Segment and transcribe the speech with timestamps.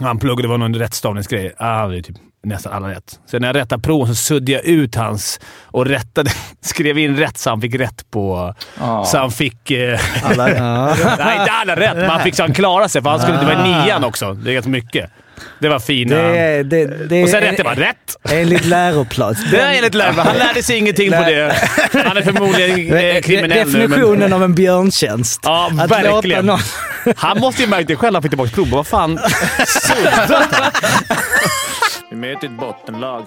[0.00, 1.54] Han pluggade, det var någon rättstavningsgrej.
[1.58, 3.18] Ah, det är typ nästan alla rätt.
[3.30, 7.38] Så när jag rättade proven så suddade jag ut hans och rättade, skrev in rätt
[7.38, 8.54] så han fick rätt på...
[8.80, 9.04] Ja.
[9.04, 9.70] Så han fick...
[9.70, 10.86] Eh, Alla, ja.
[11.18, 13.02] nej, inte alla rätt, men han fick så han klarade sig.
[13.02, 14.32] För han skulle, det var nian också.
[14.34, 15.10] Det är ganska mycket.
[15.60, 16.14] Det var fina...
[16.16, 18.16] Det, det, det och sen är rätt, det var rätt.
[18.30, 19.34] enligt läroplan.
[19.50, 20.18] Det är enligt läraren.
[20.18, 21.54] Han lärde sig ingenting på det.
[22.04, 25.40] Han är förmodligen eh, kriminell nu, men- Definitionen av en björntjänst.
[25.44, 26.46] Ja, Att verkligen.
[26.46, 26.58] låta någon-
[27.16, 28.14] Han måste ju märkt det själv.
[28.14, 28.72] Han fick tillbaka provet.
[28.72, 29.18] Vad fan?
[32.10, 33.26] Vi möter ett bottenlag.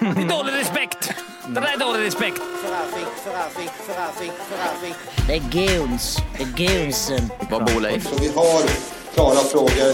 [0.00, 1.12] Det är dålig respekt.
[1.46, 2.40] Det där är dålig respekt.
[5.26, 5.40] Det är
[5.78, 6.18] goons.
[6.36, 7.30] Det är goonsen.
[7.50, 8.08] Vad bor Leif?
[8.08, 8.62] Så vi har
[9.14, 9.90] klara frågor,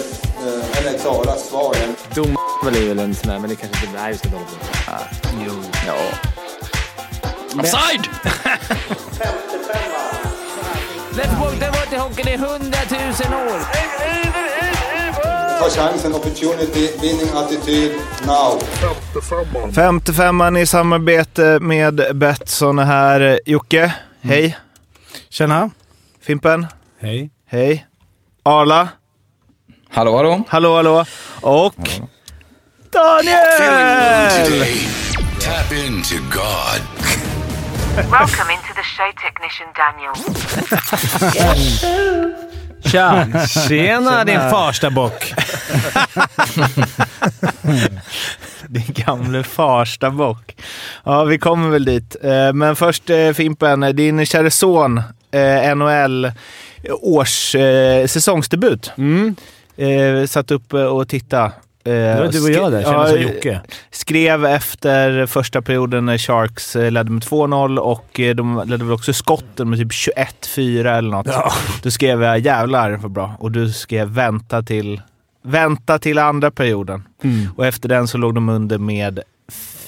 [0.47, 1.77] eh, eller klara svar.
[2.15, 3.99] Dom är väl en sån där, men det kanske inte...
[4.03, 4.93] Nej, vi ska dåligt på.
[5.87, 5.97] Ja.
[7.61, 8.09] Offside!
[11.17, 11.93] Släpp bort den bort
[12.29, 13.61] i hundratusen år.
[15.61, 17.93] Ta chansen, opportunity, winning attityd,
[18.27, 18.61] now.
[19.73, 23.41] 55an i samarbete med Betsson är här.
[23.47, 24.57] Jocke, hej.
[25.29, 25.71] Tjena.
[26.23, 26.67] Fimpen,
[27.01, 27.31] Hej.
[27.47, 27.87] hej.
[28.43, 28.89] Arla,
[29.91, 30.43] Hallå, hallå.
[30.49, 31.05] hallå hallå.
[31.41, 31.91] Och
[32.91, 34.65] Daniel!
[35.41, 36.96] Tap into God.
[37.97, 40.13] Welcome into the show technician, Daniel.
[42.85, 43.27] Tja!
[43.69, 45.33] Tjena din farsta bock.
[48.69, 50.55] Din gamle farsta bock.
[51.05, 52.17] Ja, vi kommer väl dit.
[52.23, 54.99] Eh, Men först eh, Fimpen, din kära son,
[55.31, 56.33] eh, NHL
[57.03, 58.93] års eh, säsongsdebut.
[59.77, 61.53] Eh, satt upp eh, och tittade.
[61.91, 62.83] Det var du och jag där.
[62.83, 63.61] Kändes som Jocke.
[63.91, 68.93] Skrev efter första perioden när Sharks eh, ledde med 2-0 och eh, de ledde väl
[68.93, 71.27] också skotten med typ 21-4 eller något.
[71.27, 71.53] Ja.
[71.83, 75.01] Då skrev jag jävlar vad bra och du skrev vänta till,
[75.45, 77.05] vänta till andra perioden.
[77.25, 77.49] Mm.
[77.57, 79.21] Och efter den så låg de under med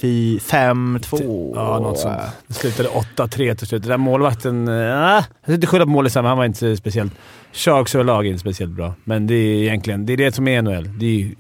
[0.01, 1.53] fi- 5-2.
[1.55, 2.19] Ja, något sånt.
[2.47, 3.83] Det slutade 8-3 till slut.
[3.83, 4.69] Den där målvakten...
[4.69, 7.13] Äh, jag ska inte skylla på målisen, men han var inte speciellt...
[7.53, 10.63] Sharks överlag är inte speciellt bra, men det är egentligen det, är det som är
[10.63, 10.99] NHL.
[10.99, 11.31] Det är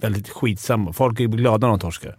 [0.00, 0.92] väldigt skitsamma.
[0.92, 2.16] Folk är glada när de torskar.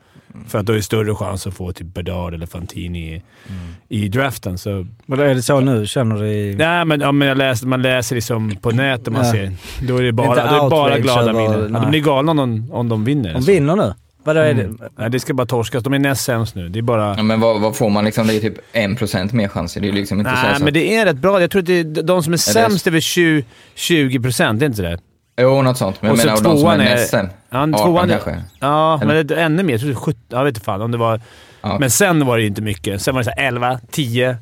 [0.48, 4.08] För att då är det större chans att få typ Bedard eller Fantini i, i
[4.10, 4.58] draften.
[4.58, 5.88] Så, Vadå, är det så nu?
[5.88, 6.56] Känner du i...
[6.56, 9.52] nej, men, ja, men jag läser, man läser liksom på nätet man ser.
[9.88, 11.70] Då är det bara, då är det bara glada miner.
[11.74, 13.34] Ja, de blir galna om de, om de vinner.
[13.34, 13.94] De vinner nu?
[14.24, 14.64] Vadå är det?
[14.64, 14.80] Mm.
[14.98, 15.84] Nej, det ska bara torskas.
[15.84, 16.70] De är näst sämst nu.
[16.70, 17.16] Det är bara...
[17.18, 18.28] Ja, men vad, vad får man liksom?
[18.28, 19.82] Det är typ 1% mer chanser.
[19.82, 20.48] Det är liksom inte så.
[20.48, 20.64] Nej, så.
[20.64, 21.42] men det är rätt bra.
[21.42, 24.66] Jag tror att det är de som är sämst är väl 20, 20 procent, det
[24.66, 25.00] är inte det?
[25.42, 26.02] Jo, något sånt.
[26.02, 27.30] Men jag Och så menar, och de som är är- näst sen.
[27.50, 28.44] Ja, 18 tvåan kanske.
[28.60, 29.74] Ja, men det ännu mer.
[29.74, 30.22] Jag tror det är 17.
[30.30, 31.22] Jag vet inte fan om det var...
[31.62, 31.78] Ja.
[31.80, 33.02] Men sen var det inte mycket.
[33.02, 34.38] Sen var det så här 11, 10.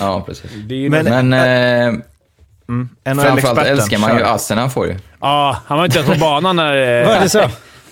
[0.00, 0.52] Ja, precis.
[0.68, 1.28] Ju Men- men,
[2.66, 4.96] Men eh, framförallt älskar man ju assen han får ju.
[5.20, 7.04] ja, han var inte ens på banan när...
[7.04, 7.42] Var det eh, så?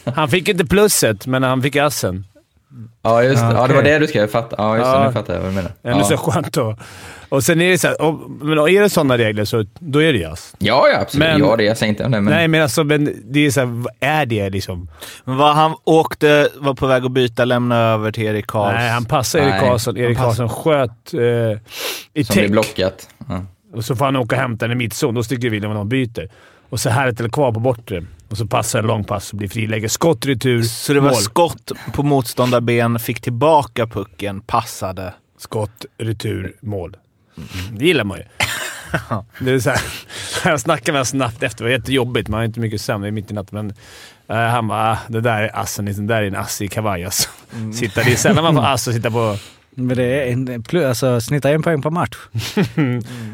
[0.15, 2.25] Han fick inte plusset, men han fick assen.
[3.03, 3.47] Ja, just det.
[3.49, 4.27] Ja, Ja, det var det du skrev.
[4.27, 4.55] Fatt.
[4.59, 4.91] Ja, just det.
[4.99, 5.07] Ja.
[5.07, 5.73] Nu fattar jag vad du menar.
[5.83, 6.05] Ändå Ja.
[6.05, 6.77] så skönt då.
[7.29, 10.13] Och sen är det så här, och, men är det sådana regler så då är
[10.13, 10.55] det ass.
[10.59, 11.29] Ja, ja, absolut.
[11.29, 12.33] Men- ja, det jag säger inte om det, men...
[12.35, 14.89] Nej, men alltså men det är så här, vad är det liksom?
[15.25, 18.75] Men vad han åkte, var på väg att byta, lämna över till Erik Karls.
[18.75, 19.97] Nej, han passar Erik Karlsson.
[19.97, 21.21] Erik Karlsson sköt eh,
[22.15, 22.51] i som täck.
[22.51, 23.09] blockat.
[23.29, 23.45] Ja.
[23.75, 25.15] Och så får han åka och hämta den i mittzon.
[25.15, 26.29] Då sticker William och de byter.
[26.71, 28.05] Och så här eller kvar på bortre.
[28.29, 29.89] Och så passar en lång pass och blir friläge.
[29.89, 31.17] Skott, retur, Så det var mål.
[31.21, 35.15] skott på motståndarben, fick tillbaka pucken, passade.
[35.39, 36.97] Skott, retur, mål.
[37.73, 38.25] Det gillar man ju.
[39.45, 39.81] det är så här,
[40.45, 41.65] jag snackade med honom snabbt efter.
[41.65, 42.29] Det var jättejobbigt.
[42.29, 43.03] Man har inte mycket sömn.
[43.03, 43.73] Det är mitt i natten.
[44.27, 45.85] Men eh, han bara ah, “Det där är assen.
[45.85, 47.29] Det där är en ass i kavaj alltså.
[47.75, 49.37] Sitta, det är sällan man får ass och sitta på...
[49.77, 52.17] Men det är en, plus, alltså, snittar en poäng per match.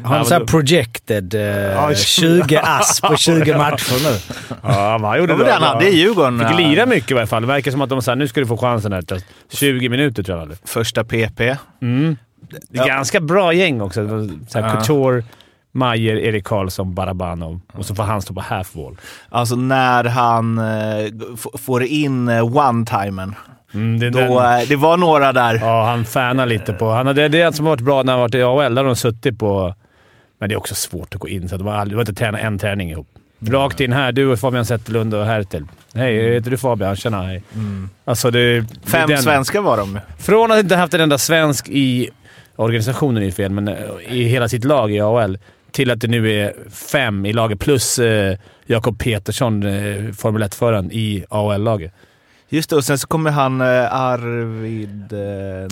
[0.03, 4.35] Har han så här men- projected eh, 20 ass på 20 matcher nu?
[4.63, 6.39] Ja, men han gjorde Det han hade i Djurgården.
[6.39, 6.57] Fick ja.
[6.57, 7.41] lira mycket i alla fall.
[7.41, 9.03] Det verkar som att de sa nu ska du få chansen här.
[9.51, 10.59] 20 minuter tror jag han hade.
[10.67, 11.39] Första PP.
[11.81, 12.17] Mm.
[12.69, 12.85] Det är Ja.
[12.87, 14.27] ganska bra gäng också.
[14.49, 14.81] Så här, Ja.
[14.81, 15.23] Couture,
[15.71, 17.59] Majer, Erik Karlsson, Barabanov.
[17.73, 18.97] Och så får han stå på half wall.
[19.29, 21.11] Alltså när han eh,
[21.59, 23.33] får in eh, one-timern.
[23.73, 25.59] Mm, det, Då, eh, det var några där.
[25.61, 26.91] Ja, han fanar lite på...
[26.91, 28.75] Han det är det som har varit bra när han varit i AHL.
[28.75, 29.75] Där har de suttit på...
[30.39, 32.13] Men det är också svårt att gå in, så de har aldrig, de har inte
[32.13, 33.07] tränat en träning ihop.
[33.47, 34.11] Rakt in här.
[34.11, 35.65] Du och Fabian Zetterlund och Hertel.
[35.93, 36.95] Hej, heter du Fabian?
[36.95, 37.43] Tjena, hej.
[38.05, 39.99] Alltså det, Fem den- svenskar var de.
[40.19, 42.09] Från att inte haft en enda svensk i
[42.55, 43.75] organisationen, är fel, men eh,
[44.09, 45.37] i hela sitt lag i AHL,
[45.71, 46.53] till att det nu är
[46.91, 51.93] fem i laget plus eh, Jakob Petersson, eh, Formel 1-föraren, i AHL-laget.
[52.53, 55.19] Just det, och sen så kommer han eh, Arvid, eh,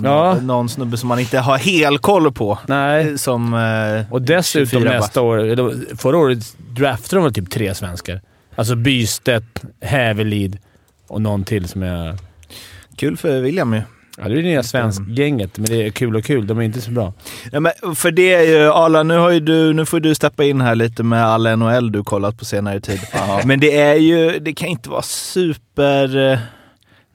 [0.04, 0.38] Ja.
[0.42, 2.60] någon, snubbe som man inte har helkoll på.
[2.68, 3.18] Nej.
[3.18, 3.54] Som...
[3.54, 6.40] Eh, Och dessutom 24 nästa år, eller förra året
[6.70, 8.22] draftade de väl typ tre svenskar.
[8.56, 10.58] Alltså Bystedt, Hävelid
[11.08, 12.18] och någon till som är...
[12.96, 13.82] Kul för William ju.
[14.18, 16.48] Ja, det är det nya svenskgänget, men det är kul och kul.
[16.48, 17.14] De är inte så bra.
[17.52, 20.44] Ja, men för det är ju, Arla, nu, har ju du, nu får du steppa
[20.44, 23.00] in här lite med all NHL du kollat på senare tid.
[23.46, 26.40] Men det är ju, det kan inte vara super...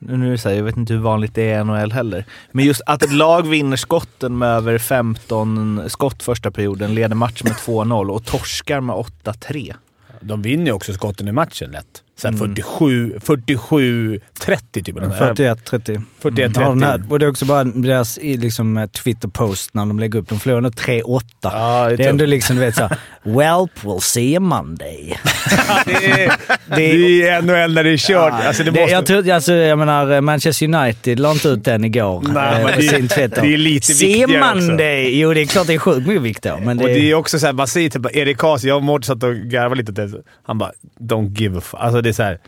[0.06, 1.93] Nu nu är det så här, jag vet inte hur vanligt det är i NHL
[1.93, 2.25] heller.
[2.53, 7.49] Men just att ett lag vinner skotten med över 15 skott första perioden, leder matchen
[7.49, 9.75] med 2-0 och torskar med 8-3.
[10.21, 12.04] De vinner ju också skotten i matchen lätt.
[12.17, 12.49] Så här Mm.
[12.55, 14.97] 47, 47 30 typ.
[14.97, 15.17] eller nåt.
[15.19, 16.03] 41-30.
[16.21, 17.11] 41 Ja, den här, 30.
[17.13, 20.29] och det är också bara deras liksom, eh, Twitter-post när de lägger upp.
[20.29, 21.23] De förlorar ändå 3-8.
[21.43, 25.17] Ja, det är ändå liksom, du vet såhär, “Welp, we'll see you Monday”.
[25.87, 26.33] det, är,
[26.77, 28.33] det är NHL när det är kört.
[28.33, 31.65] Alltså, det Det, måste, jag, tror, alltså, jag menar, eh, Manchester United la inte ut
[31.65, 32.25] den igår.
[32.35, 33.43] Nej, eh, på det- sin Twitter.
[33.43, 34.67] det är lite See viktigare också.
[34.69, 35.19] Monday!
[35.21, 36.61] Jo, det är klart det är sjukt mycket viktigare.
[36.61, 39.07] Men det, Och det är också såhär, man säger typ Erik Karlsson, jag och Mårten
[39.07, 40.23] satt och garvade lite åt det.
[40.47, 41.81] Han bara “Don't give a fuck”.
[41.81, 42.39] Alltså det är såhär...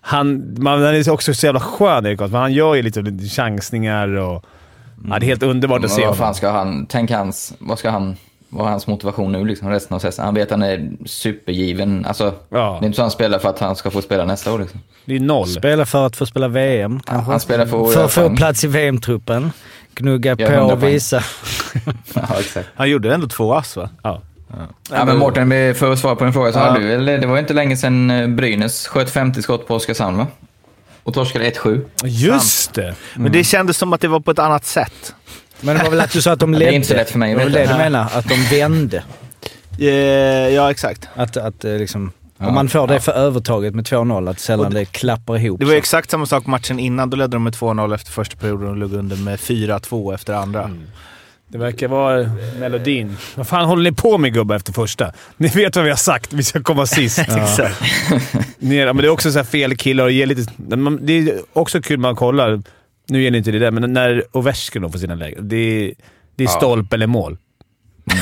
[0.00, 2.32] Han, man, han är också så jävla skön, Erik Karlsson.
[2.32, 4.44] men Han gör ju lite lite chansningar och...
[5.08, 7.90] Ja, det är helt underbart att se vad fan ska han, tänk hans, vad ska
[7.90, 8.16] han,
[8.48, 10.26] vad är hans motivation nu liksom resten av säsongen?
[10.26, 12.04] Han vet att han är supergiven.
[12.04, 12.76] Alltså, Ja.
[12.80, 14.80] det är inte så han spelar för att han ska få spela nästa år liksom.
[15.04, 15.46] Det är noll.
[15.46, 17.30] Spela för att få spela VM kanske.
[17.30, 19.52] Han spelar för att För att få plats i VM-truppen.
[19.94, 21.22] Gnugga på 100 och visa.
[22.14, 22.68] Ja, exakt.
[22.74, 23.88] Han gjorde ändå två ass va?
[24.02, 24.20] Ja.
[24.90, 26.62] Ja, men Mårten, för att svara på din fråga så Ja.
[26.64, 30.26] hade du det var inte länge sedan eh, Brynäs sköt 50 skott på Oskarshamn va?
[31.02, 31.84] Och torskade 1-7.
[32.04, 32.94] Just det!
[33.14, 35.14] Men det kändes som att det var på ett annat sätt.
[35.60, 36.72] Men det var väl att du sa att de Det ledde.
[36.72, 39.02] är inte så lätt för mig Det var det du menar, att de vände.
[39.78, 39.86] Eh,
[40.54, 41.08] ja, exakt.
[41.14, 42.46] Att, att eh, liksom, Ja.
[42.48, 45.58] om man får det för övertaget med 2-0, att sällan Och det klappar ihop.
[45.60, 45.78] Det var ju sig.
[45.78, 47.10] exakt samma sak matchen innan.
[47.10, 50.70] Då ledde de med 2-0 efter första perioden och låg under med 4-2 efter andra.
[51.52, 52.30] Det verkar vara
[52.60, 53.16] melodin.
[53.36, 55.12] Vad fan håller ni på med gubbar efter första?
[55.36, 56.32] Ni vet vad vi har sagt.
[56.32, 57.18] Vi ska komma sist.
[57.28, 57.80] Exakt.
[58.58, 60.52] Ner, men det är också så fel killar och ger lite...
[61.00, 62.62] Det är också kul man kollar.
[63.08, 65.48] Nu gäller inte det där, men när Ovechkin får sina lägen.
[65.48, 65.94] Det är,
[66.36, 66.50] det är Ja.
[66.56, 67.38] stolp eller mål.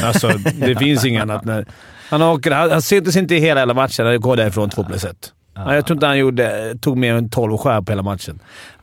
[0.05, 0.29] Alltså,
[0.61, 1.45] det finns inget annat.
[1.45, 1.67] När,
[2.11, 4.07] han, åker, han, han syntes inte i hela, hela matchen.
[4.07, 5.33] Han går därifrån 2 plus 1.
[5.55, 8.39] Jag tror inte han gjorde, tog mer än 12 skär på hela matchen.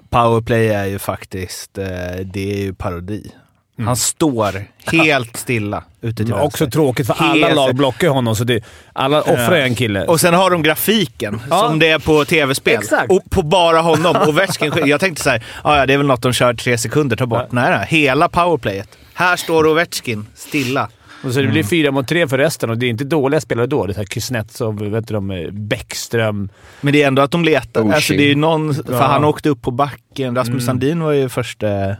[0.09, 1.85] Powerplay är ju faktiskt, eh,
[2.33, 3.31] det är ju parodi.
[3.77, 6.79] Han står helt stilla ute till också vänster.
[6.79, 8.63] tråkigt, för alla Helt- lag blockar honom, så det,
[8.93, 10.05] alla offrar en kille.
[10.05, 11.59] Och sen har de grafiken Ja.
[11.59, 12.81] som det är på tv-spel.
[13.09, 14.15] Och på bara honom.
[14.15, 16.77] Och Ovechkin, jag tänkte så här, "Ah, ja det är väl något de kör tre
[16.77, 17.51] sekunder, ta bort.
[17.51, 18.89] Nej, nej, hela powerplayet.
[19.13, 20.89] Här står Ovechkin stilla.
[21.23, 23.67] Och så det blir fyra mot tre för resten och det är inte dåliga spelare
[23.67, 23.85] då.
[23.85, 26.49] Det är Kuznetsov, vet du, de, eh, Bäckström.
[26.81, 27.81] Men det är ändå att de letar.
[27.81, 29.01] Oh, alltså, det är någon, för Ja.
[29.01, 30.35] han åkte upp på backen.
[30.35, 31.95] Rasmus Sandin var ju första...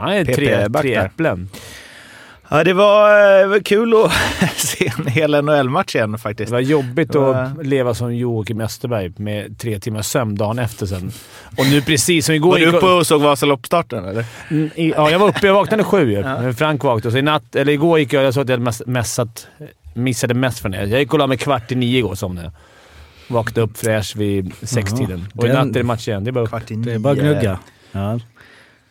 [0.00, 1.48] Är tre, tre äpplen.
[2.50, 4.12] Ja, det var, eh, var kul att
[4.56, 6.48] se en hel NHL-match igen faktiskt.
[6.50, 10.58] Det var jobbigt Det var- att leva som Joakim Österberg med tre timmars sömn dagen
[10.58, 11.12] efter sen.
[11.58, 12.50] Och nu precis som igår...
[12.50, 14.24] Var du uppe och såg Vasaloppsstarten eller?
[14.50, 15.46] Mm, i- Ja, jag var uppe.
[15.46, 16.22] Jag vaknade sju ju.
[16.22, 17.12] Men Frank vaknade.
[17.12, 18.24] Så i natt, eller igår gick jag...
[18.24, 19.46] Jag såg att jag hade mess- messat,
[19.94, 20.84] missade mest från det.
[20.84, 22.46] Jag gick och la mig kvart i nio igår somnade
[23.28, 23.34] jag.
[23.34, 25.26] Vaknade upp fräsch vid sextiden.
[25.34, 26.24] Och i natt är det match igen.
[26.24, 27.22] Det är bara Kvart i Det är bara nio.
[27.22, 27.58] gnugga.
[27.92, 28.18] Ja.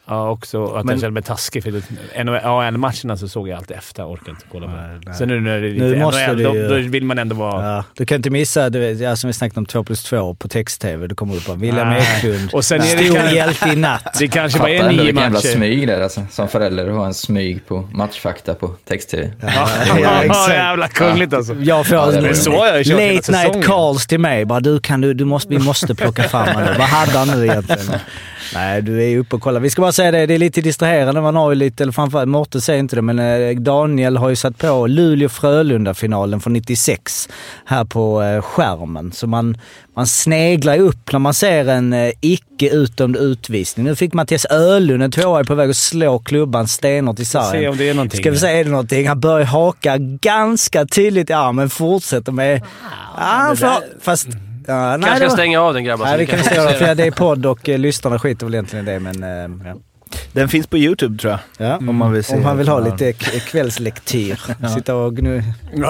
[0.07, 1.63] Ja, också att Men- jag kände mig taskig.
[1.63, 1.81] För
[2.43, 4.03] AHL-matcherna så såg jag alltid efter.
[4.03, 5.01] Jag orkade inte kolla på Nej, det.
[5.05, 5.15] nej.
[5.17, 7.19] Sen nu när det är lite Nu måste NHL, du då, ju- då vill man
[7.19, 7.75] ändå vara...
[7.75, 10.33] Ja, du kan inte missa, du vet, ja, som vi snackade om 2 plus 2
[10.35, 11.07] på text-tv.
[11.07, 11.91] Du kommer upp på William.
[11.91, 12.49] Eklund.
[12.53, 14.15] Och sen är det Stor kan- hjälte i natt.
[14.19, 15.47] Det kanske bara är nio vilken jävla matcher.
[15.47, 16.21] smyg där alltså.
[16.31, 19.31] Som förälder att ha en smyg på matchfakta på text-tv.
[19.41, 19.69] Ja,
[20.23, 20.49] exakt.
[20.53, 21.53] jävla kungligt alltså.
[21.53, 23.61] Jag får Ja, det är så jag late night säsongen.
[23.63, 24.45] calls till mig.
[24.45, 26.69] Bara, du, kan du, du måste, vi måste plocka fram honom.
[26.77, 27.99] Vad hade han nu egentligen?
[28.53, 29.59] Nej, du är uppe och kollar.
[29.59, 31.21] Vi ska bara säga det, det är lite distraherande.
[31.21, 34.35] Man har ju lite, eller framförallt Mårten säger inte det, men eh, Daniel har ju
[34.35, 37.29] satt på Luleå-Frölunda-finalen från 96
[37.65, 39.11] här på eh, skärmen.
[39.11, 39.57] Så man,
[39.95, 43.85] man sneglar ju upp när man ser en eh, icke utdömd utvisning.
[43.85, 47.61] Nu fick Mattias Ölund, en tvåa, på väg att slå klubban stenhårt i sargen.
[47.61, 48.19] Se om det är någonting.
[48.19, 49.07] Ska vi se, är det någonting?
[49.07, 52.61] Han börjar haka ganska tydligt i armen, fortsätter med...
[53.17, 54.27] Ja, han får, fast...
[54.67, 56.05] Ja, nej, Kanske det var- stänga av den grabbar.
[56.05, 56.73] Nej, det vi kan kan göra.
[56.73, 59.23] För det är podd och eh, lyssnarna skiter väl egentligen i det, men...
[59.23, 59.75] eh, ja.
[60.33, 61.67] Den finns på YouTube tror jag.
[61.67, 61.77] Ja.
[61.77, 64.39] Om man vill se Om man vill ha lite k- kvällslektyr.
[64.75, 65.43] Sitta och gnu...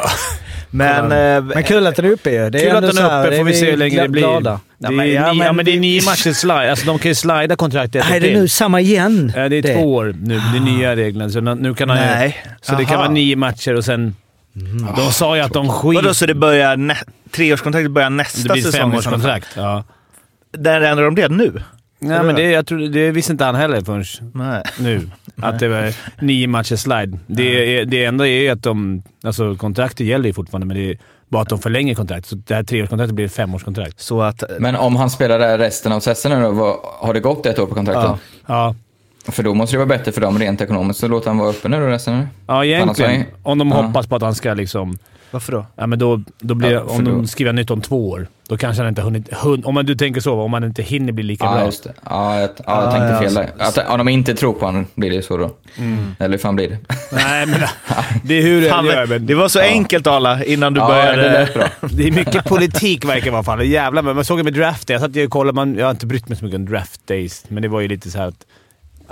[0.70, 2.50] Men, eh, Men kul att den är uppe ju.
[2.50, 4.22] Det är Kul att den är uppe, får vi se hur länge det blir.
[4.22, 4.60] Glada.
[4.78, 6.70] Det är, ja, men, det är nio matcher slide.
[6.72, 9.34] Alltså de kan ju slida kontraktet Nej, det är nu samma igen.
[9.36, 10.42] Ja, det är två år nu.
[10.54, 11.30] Det är nya reglerna.
[11.30, 12.38] Så nu kan han ju- Nej.
[12.62, 13.02] Så det kan Aha.
[13.04, 14.16] vara nio matcher och sen...
[14.96, 15.96] De sa ju att de skit...
[15.96, 16.98] Vadå, så det börjar nä-
[17.32, 18.80] treårskontraktet börjar nästa Det blir säsong?
[18.82, 18.90] fall?
[19.02, 19.48] femårskontrakt.
[19.56, 19.84] Ja.
[20.52, 21.62] Där ändrar de det nu?
[22.00, 24.04] Nej, men det, jag tror, det visste inte han heller förrän
[24.34, 24.64] Nej.
[24.80, 25.10] nu.
[25.42, 25.94] Att det var
[26.26, 27.20] nio matcher slide.
[27.28, 29.04] Det, är, det enda är att de...
[29.24, 30.98] Alltså kontraktet gäller ju fortfarande, men det,
[31.30, 32.26] Bara att de förlänger kontraktet.
[32.26, 34.00] Så det här treårskontraktet blir ett femårskontrakt.
[34.00, 34.44] Så att...
[34.60, 36.42] Men om han spelar resten av säsongen
[37.00, 38.04] har det gått ett år på kontraktet?
[38.04, 38.18] Ja.
[38.48, 38.76] Ja,
[39.28, 41.70] För då måste det vara bättre för dem rent ekonomiskt, så låter han vara uppe
[41.70, 42.28] nu då resten?
[42.48, 43.12] ja egentligen.
[43.12, 43.82] Annars Om de Ja.
[43.82, 44.98] hoppas på att han ska liksom...
[45.34, 45.66] Varför då?
[45.76, 48.58] Ja, men då, då blir, Ja, om de då- skriver nytt om två år, då
[48.58, 49.30] kanske han inte hunnit...
[49.44, 51.66] Hun, om man, du tänker så, om man inte hinner bli lika Ja, bra.
[51.66, 51.94] just det.
[52.10, 53.50] Ja, jag, ja, jag Ah, tänkte ja, fel där.
[53.58, 55.52] Att, om de inte tror på honom blir det så då.
[56.20, 56.78] Eller hur fan blir det?
[57.12, 57.60] Nej, men
[58.24, 59.08] det är hur Fan, det gör.
[59.08, 61.22] men, det var så enkelt Arla, innan du ja, började.
[61.22, 61.68] det lät bra.
[61.90, 63.44] det är mycket politik verkar det vara.
[63.44, 63.70] Fan.
[63.70, 64.94] Jävlar, men man såg det med draft day.
[64.96, 65.56] Jag satt ju och kollade.
[65.56, 67.88] Man, jag har inte brytt mig så mycket om draft days, men det var ju
[67.88, 68.46] lite så här att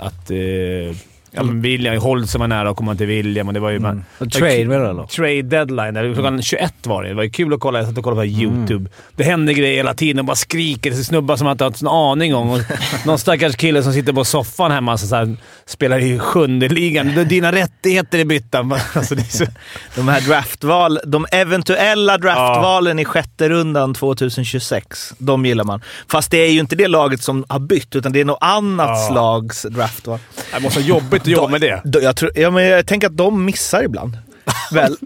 [0.00, 0.96] att eh,
[1.30, 3.78] ja, men William, Holtz var nära att komma till William och det var ju...
[3.78, 5.06] Man, Och trade menar du eller?
[5.06, 5.94] Trade deadline.
[5.94, 6.14] Där.
[6.14, 7.08] Klockan 21 var det.
[7.08, 7.78] Det var ju kul att kolla.
[7.78, 8.90] Jag satt och kollade på YouTube.
[9.16, 10.16] Det händer grejer hela tiden.
[10.16, 10.90] De bara skriker.
[10.90, 12.50] Det är snubbar som man inte har en aning om.
[12.50, 12.60] Och
[13.06, 17.28] någon stackars kille som sitter på soffan hemma och så här, spelar i sjunde ligan.
[17.28, 18.60] Dina rättigheter är bytta.
[18.94, 19.44] Alltså, är så...
[19.96, 25.80] De här draftval, de eventuella draftvalen i sjätte rundan 2026, de gillar man.
[26.08, 28.88] Fast det är ju inte det laget som har bytt, utan det är något annat
[28.88, 29.08] Ja.
[29.12, 30.18] slags draftval.
[30.54, 31.80] Det måste vara jobbigt att jobba med det.
[31.84, 34.18] Då- Jag, tror, ja, men jag tänker att de missar ibland.
[34.72, 34.96] Väl?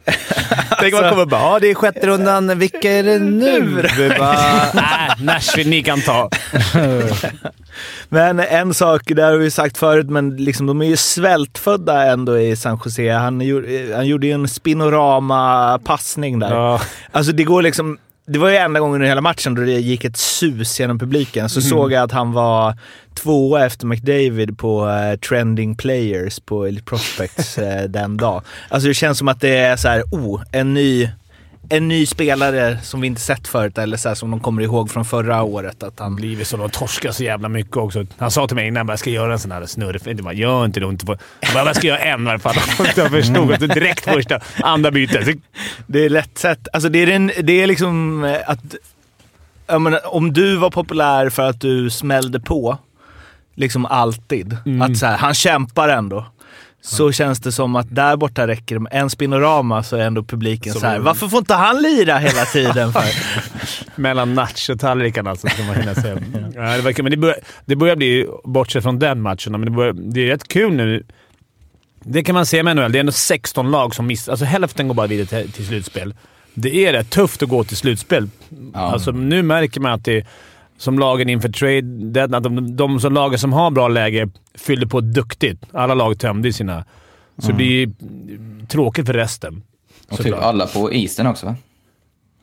[0.80, 2.58] Tänk om man kommer bara ja, det är sjätte rundan.
[2.58, 3.82] Vilka är det nu?
[3.98, 4.32] Vi bara,
[4.74, 6.30] Nej, Nashville, ni kan ta.
[8.08, 12.38] Men en sak, det har vi sagt förut, men liksom, de är ju svältfödda ändå
[12.38, 13.12] i San Jose.
[13.12, 13.40] Han,
[13.94, 16.50] han gjorde ju en spinorama-passning där.
[16.54, 16.80] Ja.
[17.12, 17.98] Alltså det går liksom...
[18.26, 21.48] Det var ju enda gången i hela matchen då det gick ett sus genom publiken.
[21.48, 22.76] Så såg jag att han var
[23.14, 28.42] tvåa efter McDavid på eh, trending players på Elite Prospects eh, den dag.
[28.68, 31.10] Alltså det känns som att det är så här, oh, en ny,
[31.68, 34.90] en ny spelare som vi inte sett förut, eller så här, som de kommer ihåg
[34.90, 35.82] från förra året.
[35.82, 36.56] Att han, blivit så.
[36.56, 38.06] De torskar så jävla mycket också.
[38.18, 40.00] Han sa till mig innan jag ska göra en sån här snurr.
[40.04, 40.86] Jag bara, gör inte det.
[40.86, 41.16] Inte på.
[41.42, 42.54] Han bara, jag ska göra en i alla fall.
[42.96, 45.38] Jag förstod att direkt första, andra bytet.
[45.86, 46.68] Det är lätt sett.
[46.72, 48.74] Alltså det är, den, det är liksom eh, att...
[49.66, 52.78] Jag menar, om du var populär för att du smällde på,
[53.54, 54.56] liksom alltid.
[54.82, 56.26] Att så här, han kämpar ändå.
[56.86, 60.24] Så känns det som att där borta räcker det med en spinorama så är ändå
[60.24, 60.98] publiken Som så här.
[60.98, 62.92] varför får inte han lira hela tiden?
[62.92, 63.02] För?
[64.00, 66.18] Mellan nachotallrikarna alltså, ska man hinna säga.
[66.54, 69.70] ja, det, verkar, men det, börjar, det börjar bli, bortsett från den matchen, men det,
[69.70, 71.04] börjar, det är rätt kul nu.
[72.02, 72.92] Det kan man se med NHL.
[72.92, 74.32] Det är ändå 16 lag som missar.
[74.32, 76.14] Alltså hälften går bara vidare till, till slutspel.
[76.54, 78.28] Det är rätt tufft att gå till slutspel.
[78.72, 78.80] Ja.
[78.80, 80.26] Alltså, nu märker man att det
[80.78, 84.86] som lagen inför trade deadline, att de, de som lagen som har bra läge fyllde
[84.86, 85.62] på duktigt.
[85.72, 86.84] Alla lag tömde sina.
[87.38, 87.92] Så det blir
[88.68, 89.62] tråkigt för resten.
[90.10, 91.56] Och typ alla på isen också va?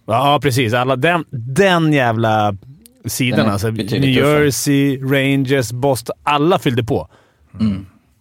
[0.06, 0.74] Ja, precis.
[0.74, 2.58] Alla, den, den jävla
[3.06, 3.70] sidan Den alltså.
[3.70, 4.08] New tuffare.
[4.08, 6.16] Jersey, Rangers, Boston.
[6.24, 7.08] Alla fyllde på.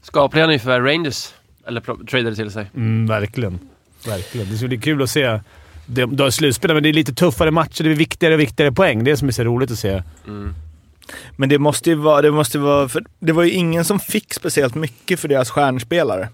[0.03, 1.29] Skapliga nyförvärv Rangers.
[1.67, 2.71] Eller tradade till sig.
[2.77, 3.59] Mm, verkligen.
[4.07, 4.51] Verkligen.
[4.51, 5.41] Det ska bli kul att se.
[5.95, 7.85] Det har slutspel, men det är lite tuffare matcher.
[7.85, 9.05] Det är viktigare och viktigare poäng.
[9.05, 10.03] Det är som är så roligt att se.
[11.37, 12.23] Men det måste ju vara...
[12.23, 16.29] Det, måste vara det var ju ingen som fick speciellt mycket för deras stjärnspelare.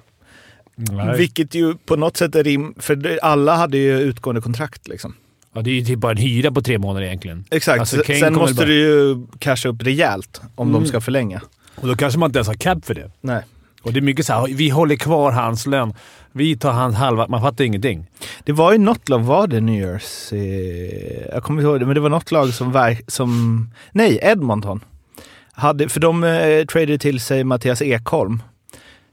[1.16, 2.74] Vilket ju på något sätt är rim...
[2.78, 5.14] För alla hade ju utgående kontrakt liksom.
[5.54, 7.44] Ja, det är ju typ bara en hyra på tre månader egentligen.
[7.50, 7.80] Exakt.
[7.80, 11.40] Alltså, Sen måste bara- du ju casha upp rejält om de ska förlänga.
[11.74, 13.10] Och då kanske man inte ens har cap för det.
[13.20, 13.42] Nej.
[13.82, 15.94] Och det är mycket så här, vi håller kvar hans lön.
[16.32, 17.26] Vi tar hans halva.
[17.28, 18.06] Man fattar ingenting.
[18.44, 21.28] Det var ju något lag, var det New Jersey?
[21.32, 22.96] Jag kommer inte ihåg det, men det var något lag som...
[23.06, 24.84] Som nej, Edmonton.
[25.52, 28.42] Hade, för de eh, tradade till sig Mattias Ekholm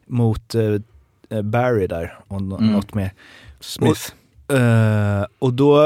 [0.08, 2.72] mot eh, Barry där och Mm.
[2.72, 3.12] något mer.
[3.60, 4.01] Smith.
[4.48, 5.84] Eh, och då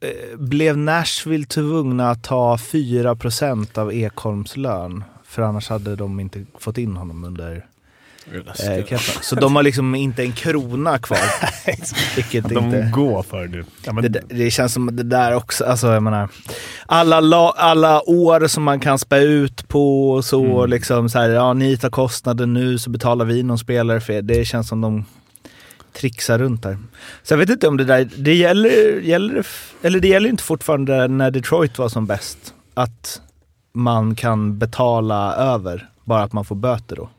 [0.00, 5.04] eh, blev Nashville tvungna att ta 4% av Ekholms lön.
[5.24, 7.66] För annars hade de inte fått in honom under
[8.90, 8.98] eh.
[9.22, 11.18] Så de har liksom inte en krona kvar.
[12.16, 12.90] Vilket De inte...
[12.94, 13.64] går för det.
[13.84, 16.28] Ja, men, Det, det känns som det där också, alltså jag menar,
[16.86, 20.70] alla, la, alla år som man kan spä ut på så, Mm.
[20.70, 24.22] liksom så här, ja ni tar kostnaden nu så betalar vi någon spelare för er.
[24.22, 25.04] Det känns som de
[25.92, 26.78] trixar runt där.
[27.22, 29.46] Så jag vet inte om det där, det gäller, gäller
[29.82, 32.38] eller det gäller inte fortfarande när Detroit var som bäst,
[32.74, 33.20] att
[33.72, 37.10] man kan betala över, bara att man får böter då.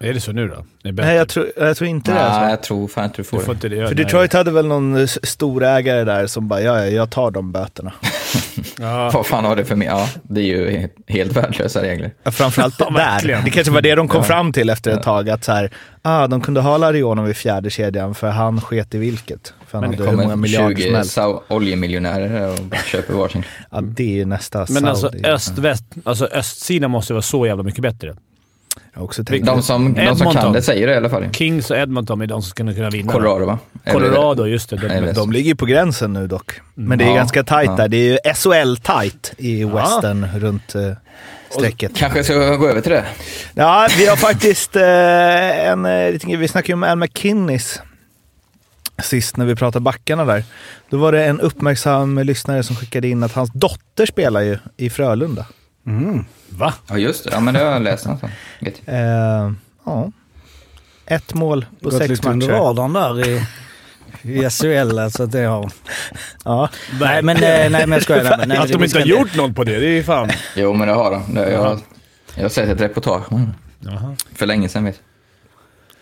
[0.00, 0.64] Är det så nu då?
[0.92, 2.40] Nej, jag tror, jag tror inte det är så.
[2.40, 3.56] Nej, jag tror fan inte du får Du får det.
[3.56, 3.76] inte det.
[3.88, 4.04] För nej.
[4.04, 7.92] Detroit hade väl någon storägare där som bara, ja, ja, jag tar de böterna.
[8.80, 9.10] Ja.
[9.14, 9.88] Vad fan har det för mig?
[9.88, 12.10] Ja, det är ju he- helt värdelösa regler.
[12.22, 12.92] Ja, framförallt Ja, där.
[12.94, 13.44] verkligen.
[13.44, 14.22] Det kanske var det de kom Ja.
[14.24, 15.30] fram till efter ett tag.
[15.30, 15.70] Att så här,
[16.02, 19.54] ah, de kunde ha Larionov i fjärde kedjan för han sket i vilket.
[19.66, 21.18] För han Men det hade hur många kommer miljarder som 20 helst.
[21.18, 23.42] sau- oljemiljonärer och köper varsin.
[23.70, 24.86] Ja, det är ju nästa Men Saudi.
[24.88, 28.14] alltså öst-väst, alltså östsidan måste vara så jävla mycket bättre.
[29.42, 31.24] De som, de som kan det säger det i alla fall.
[31.32, 33.12] Kings och Edmonton är de som skulle kunna vinna.
[33.12, 33.58] Colorado va?
[33.92, 34.76] Colorado, just det.
[34.76, 36.60] De, De ligger ju på gränsen nu dock.
[36.74, 37.76] Men det är Ja, ganska tajt ja.
[37.76, 37.88] där.
[37.88, 40.92] Det är ju SHL-tajt i western runt eh,
[41.50, 41.96] strecket.
[41.96, 43.04] Kanske ska jag gå över till det.
[43.54, 46.38] Ja, vi har faktiskt eh, en eh.
[46.38, 47.80] Vi snackade ju om Al McKinnis
[49.02, 50.44] sist när vi pratade backarna där.
[50.90, 54.90] Då var det en uppmärksam lyssnare som skickade in att hans dotter spelar ju i
[54.90, 55.46] Frölunda.
[56.48, 56.74] Va?
[56.88, 57.30] Ja, just det.
[57.32, 58.32] Ja, men det har jag läst någonstans.
[58.86, 59.52] Eh,
[59.84, 60.12] ja.
[61.06, 62.58] Ett mål på Gått sex lite under matcher.
[62.58, 63.42] radarn där i,
[64.22, 65.10] i SHL.
[65.10, 65.70] Så att det har...
[66.44, 66.68] Ja.
[67.00, 68.24] Nej, men, eh, nej, men jag skojar.
[68.24, 70.30] Nej, men, nej, Att de inte har gjort något på det, det är ju fan...
[70.56, 71.36] Jo, men det har de.
[71.36, 71.52] Jag,
[72.34, 74.16] jag har sett ett reportage om det.
[74.34, 75.04] För länge sedan vet jag.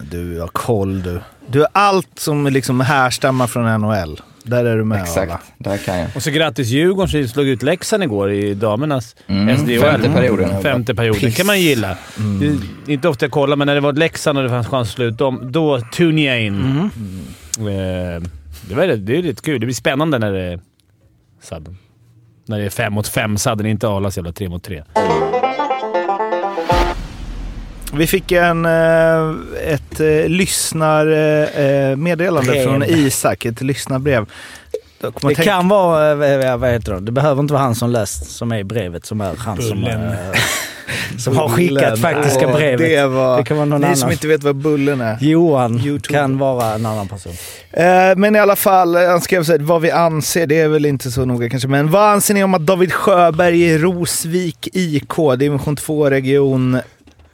[0.09, 1.21] Du har koll du.
[1.47, 4.21] Du har allt som liksom härstammar från NHL.
[4.47, 5.03] Där är du med.
[5.03, 6.09] Exakt, där kan jag.
[6.15, 9.81] Och så grattis Djurgården som slog ut Leksand igår i damernas Mm, SDHL.
[9.81, 10.63] femte perioden.
[10.63, 11.21] Femte perioden.
[11.21, 11.37] Piss.
[11.37, 11.97] kan man gilla.
[12.41, 12.57] Det är
[12.95, 15.05] inte ofta jag kollar, men när det var Leksand och det fanns chans att slå
[15.05, 16.91] ut dem, då tune jag in.
[17.59, 18.23] Eh,
[18.69, 19.61] Det, var, det är lite kul.
[19.61, 20.61] Det blir spännande när det är
[21.43, 21.77] sadden.
[22.49, 24.83] När det är fem mot fem sadden, inte Arlas jävla tre mot tre.
[27.93, 29.31] Vi fick en, eh,
[29.67, 32.65] ett eh, lyssnarmeddelande Brev.
[32.65, 34.25] från Isak, ett lyssnarbrev.
[35.01, 37.01] Det jag tänka- kan vara, eh, vad heter det?
[37.01, 39.81] Det behöver inte vara han som läst, som är i brevet, som är han som,
[39.81, 40.09] Bullen.
[40.09, 40.15] eh,
[41.19, 42.79] som har skickat faktiska brevet.
[42.91, 43.97] Det, var, Det kan vara någon ni annan.
[43.97, 45.19] som inte vet vad Bullen är.
[45.21, 46.15] Johan YouTube.
[46.19, 47.33] kan vara en annan person.
[47.73, 50.69] Eh, men i alla fall, eh, han skrev så här, vad vi anser, det är
[50.69, 54.69] väl inte så noga kanske, men vad anser ni om att David Sjöberg i Rosvik
[54.73, 56.79] IK, division 2 region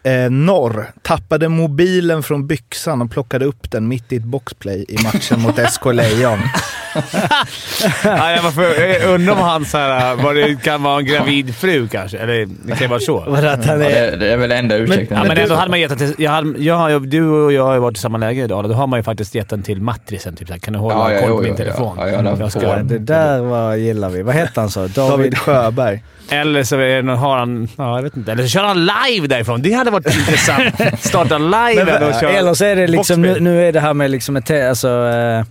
[0.03, 5.03] eh, norr, tappade mobilen från byxan och plockade upp den mitt i ett boxplay i
[5.03, 6.39] matchen mot SK Lejon?
[8.05, 11.05] ja, jag, var för, jag undrar om han så här, vad det kan vara en
[11.07, 12.19] gravid fru kanske.
[12.19, 13.21] Eller det kan ju vara så.
[13.29, 14.11] Var att han Ja, är...
[14.11, 15.19] det, det är väl enda ursäkten.
[15.19, 16.15] Ja, men du- ändå hade man gett den till...
[16.19, 18.69] Jag hade, jag du och jag har ju varit i samma läge idag.
[18.69, 20.37] Då har man ju faktiskt gett den till matrisen.
[20.37, 21.97] Typ, så här, kan du hålla Ja, ja, koll på min telefon?
[22.01, 22.77] ja, ja, jag ska-.
[22.83, 24.23] Det där var, gillar vi.
[24.23, 24.87] Vad hette han så?
[24.87, 25.39] David.
[25.39, 26.03] Sjöberg.
[26.31, 27.69] Eller så är det, har han...
[27.77, 28.33] Ja, jag vet inte.
[28.33, 29.63] Eller så kör han live därifrån.
[29.63, 30.75] Det hade varit intressant.
[31.01, 34.11] Starta live och köra Eller så är det liksom, nu, nu är det här med
[34.11, 35.45] liksom ett, alltså, eh,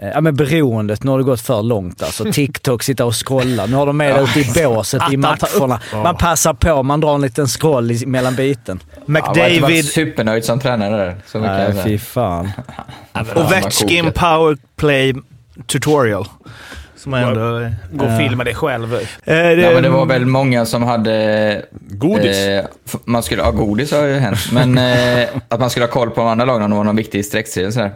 [0.00, 1.02] ja, men beroendet.
[1.04, 2.02] Nu har det gått för långt.
[2.02, 3.66] Alltså, TikTok, sitta och scrolla.
[3.66, 5.80] Nu har de med det ute i båset i matcherna.
[5.92, 8.80] Man passar på, man drar en liten scroll i, mellan biten.
[8.92, 11.16] Ja, jag McDavid supernöjd som tränare där.
[11.26, 12.50] Så mycket Nej, fy fan.
[13.34, 14.14] Ovechkin kokat.
[14.14, 15.14] powerplay
[15.66, 16.26] tutorial.
[16.96, 17.60] Som ändå...
[17.60, 18.90] Eh, Gå och filma dig själv.
[19.24, 21.64] det, Ja, men det var väl många som hade...
[21.88, 22.36] Godis.
[22.36, 22.64] Eh,
[23.04, 24.38] man skulle, ja, godis har ju hänt.
[24.52, 24.78] Men
[25.18, 27.24] eh, att man skulle ha koll på de andra lagen om det var någon viktig
[27.24, 27.90] streckserie.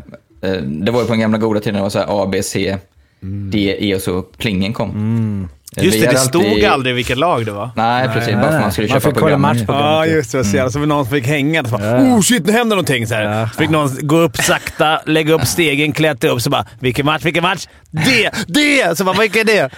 [0.44, 1.74] Eh, det var ju på den gamla goda tiden.
[1.74, 2.78] Det var så här A, B, C,
[3.50, 4.90] D, E och så plingen kom.
[4.90, 5.48] Mm.
[5.76, 7.70] Just det, det hade stod alltid- aldrig vilket lag det var.
[7.76, 8.34] Nej, precis.
[8.34, 9.40] Bara för man skulle Man köpa fick kolla program.
[9.40, 9.82] matchprogram.
[9.84, 10.44] Ja, just det.
[10.44, 11.64] Så, så var det någon som fick hänga.
[11.64, 13.06] Så bara, oh shit, nu händer någonting.
[13.06, 13.46] Så, här.
[13.52, 16.42] så fick någon gå upp sakta, lägga upp stegen, klättra upp.
[16.42, 17.66] Så bara, vilken match, vilken match?
[17.90, 18.30] Det!
[18.46, 18.98] Det!
[18.98, 19.70] Så bara, vilken är det?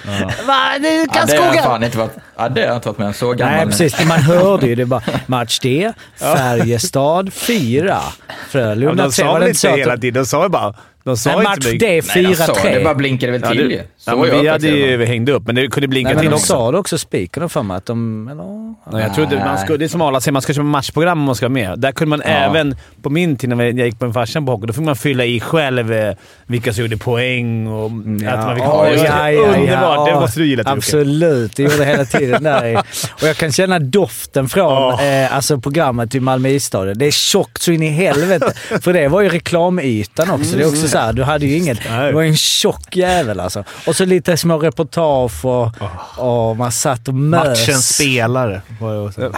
[0.46, 0.54] Va?
[0.80, 3.14] Det är Ja, det fan inte varit, ja, det har jag inte varit med om.
[3.14, 3.56] Så gammal.
[3.56, 4.04] Nej, precis.
[4.06, 5.02] Man hörde ju det bara.
[5.26, 8.02] Match D, Färjestad 4, Ja,
[8.50, 9.24] Frölunda de 3.
[9.24, 10.22] sa Var väl inte så hela tiden.
[10.22, 10.74] De sa ju bara...
[11.06, 11.78] De sa Nej, inte match.
[11.78, 12.60] D Nej, jag sa det.
[12.78, 12.84] 4-3.
[12.84, 13.80] bara blinkade väl Ja, till det, ju.
[13.96, 16.18] Så ja, men jag vi hade i ju hängt upp, men det kunde blinka Nej,
[16.20, 16.46] till de också.
[16.46, 18.28] sa det också, spiken för mig, att de...
[18.28, 18.44] Eller?
[18.92, 21.24] Ja, jag trodde man skulle, det är som Arla säger, man ska köpa matchprogram om
[21.24, 21.78] man ska vara med.
[21.78, 24.66] Där kunde man även, på min tid när jag gick på en farsan på hockey,
[24.66, 26.14] då fick man fylla i själv eh,
[26.46, 30.08] vilka som gjorde poäng och att man fick ja, det var ja, ja, underbart!
[30.08, 30.14] ja.
[30.14, 30.62] det måste du gilla.
[30.66, 32.76] Absolut, det gjorde det hela tiden där.
[33.20, 35.02] Och jag kan känna doften från Ja.
[35.02, 36.98] eh, alltså programmet till Malmö isstadion.
[36.98, 38.52] Det är tjockt så in i helvete.
[38.80, 40.56] För det var ju reklamytan också.
[40.56, 41.78] Det är också så här, du hade ju inget...
[41.90, 42.06] Nej.
[42.06, 43.64] Det var en tjock jävel alltså.
[43.86, 45.70] Och så lite små reportage och,
[46.16, 47.48] och man satt och mös.
[47.48, 48.62] Matchens spelare.
[48.80, 49.30] Alltid...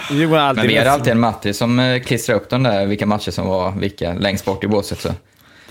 [0.57, 3.47] Men vi hade alltid en Matti som eh, klistrade upp de där, vilka matcher som
[3.47, 5.01] var vilka, längst bort i båset.
[5.01, 5.09] Så.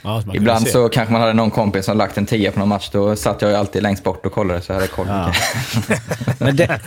[0.01, 2.89] Ja, Ibland så kanske man hade någon kompis som lagt en tia på någon match.
[2.91, 5.05] Då satt jag ju alltid längst bort och kollade så jag hade koll.
[5.09, 5.31] Ja.
[6.39, 6.79] Men det,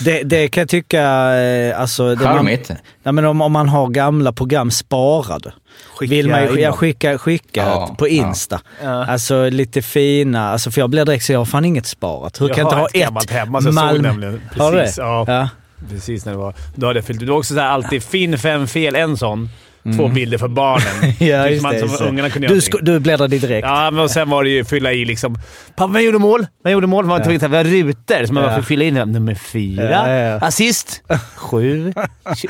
[0.00, 1.02] det, det kan jag tycka...
[1.36, 2.70] eh, Alltså, det man, Charmigt.
[3.02, 5.52] nej, men om, om man har gamla program sparade.
[5.94, 6.76] Skicka vill man ju in ja, dem.
[6.78, 8.12] skicka, skicka Ja, på ja.
[8.12, 8.60] Insta.
[8.84, 10.50] Alltså lite fina.
[10.50, 12.40] Alltså, för jag blir direkt så jag har fan inget sparat.
[12.40, 14.40] Hur Jag kan jag inte ett ha gammalt ett hemma, så jag såg nämligen.
[14.58, 15.02] Har du Precis, det?
[15.02, 15.24] ja.
[15.28, 15.48] ja.
[15.90, 16.54] Precis när det var.
[16.74, 17.20] Då hade jag fyllt.
[17.20, 19.48] Du har också så här, alltid fin, fem, fel, en sån.
[19.96, 21.14] Två bilder för barnen.
[21.18, 21.88] Ja, just som det.
[21.88, 23.66] som ungarna kunde göra du, sko- du bläddrade direkt.
[23.66, 25.36] Ja, men och sen var det ju fylla i liksom...
[25.76, 26.46] Pappa, vem gjorde mål?
[26.64, 27.04] Vem gjorde mål?
[27.06, 28.56] Man tvungen att ha rutor som man Ja.
[28.56, 28.94] fick fylla in.
[28.94, 29.90] Nummer fyra.
[29.90, 30.36] Ja, ja, ja.
[30.46, 31.02] Assist.
[31.36, 31.92] Sju.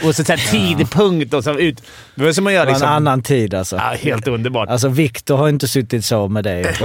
[0.05, 1.83] Och så, så här tidpunkt och så ut.
[2.15, 2.89] Det var som man gör liksom...
[2.89, 3.77] en annan tid alltså.
[3.77, 4.69] Ja, helt underbart.
[4.69, 6.77] Alltså Viktor har inte suttit så med dig och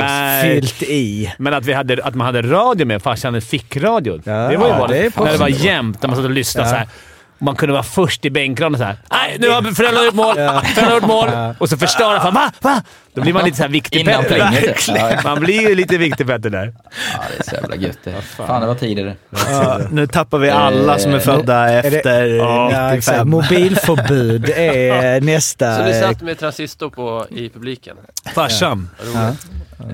[0.44, 1.34] fyllt i.
[1.38, 3.02] Men att, vi hade, att man hade radio med.
[3.02, 4.22] Farsan hade fickradio.
[4.26, 6.26] Ja, det var ju ja, bara det är när det var jämnt, när man satt
[6.26, 6.72] och lyssnade Ja.
[6.72, 6.88] så här.
[7.38, 8.98] Man kunde vara först i bänkraden såhär.
[9.12, 10.36] Nej, nu har Frölunda gjort mål!
[10.36, 11.30] Frölunda har gjort mål!
[11.60, 12.52] Och så förstör fan Va?
[12.62, 12.82] Va?
[13.14, 14.38] Då blir man lite såhär viktig Innan Petter.
[14.38, 15.24] Verkligen.
[15.24, 16.74] Man blir ju lite viktig Petter där.
[17.14, 18.22] Ja, det är så jävla gött det.
[18.22, 19.16] Fan, det var det.
[19.50, 23.18] Ja, nu tappar vi alla som är födda Är det- efter Ja, exakt.
[23.26, 23.30] 95.
[23.30, 25.76] Mobilförbud är nästa...
[25.78, 27.98] Så du eh, satt med transistor på i publiken?
[28.36, 28.90] Farsan.
[29.14, 29.32] Ja.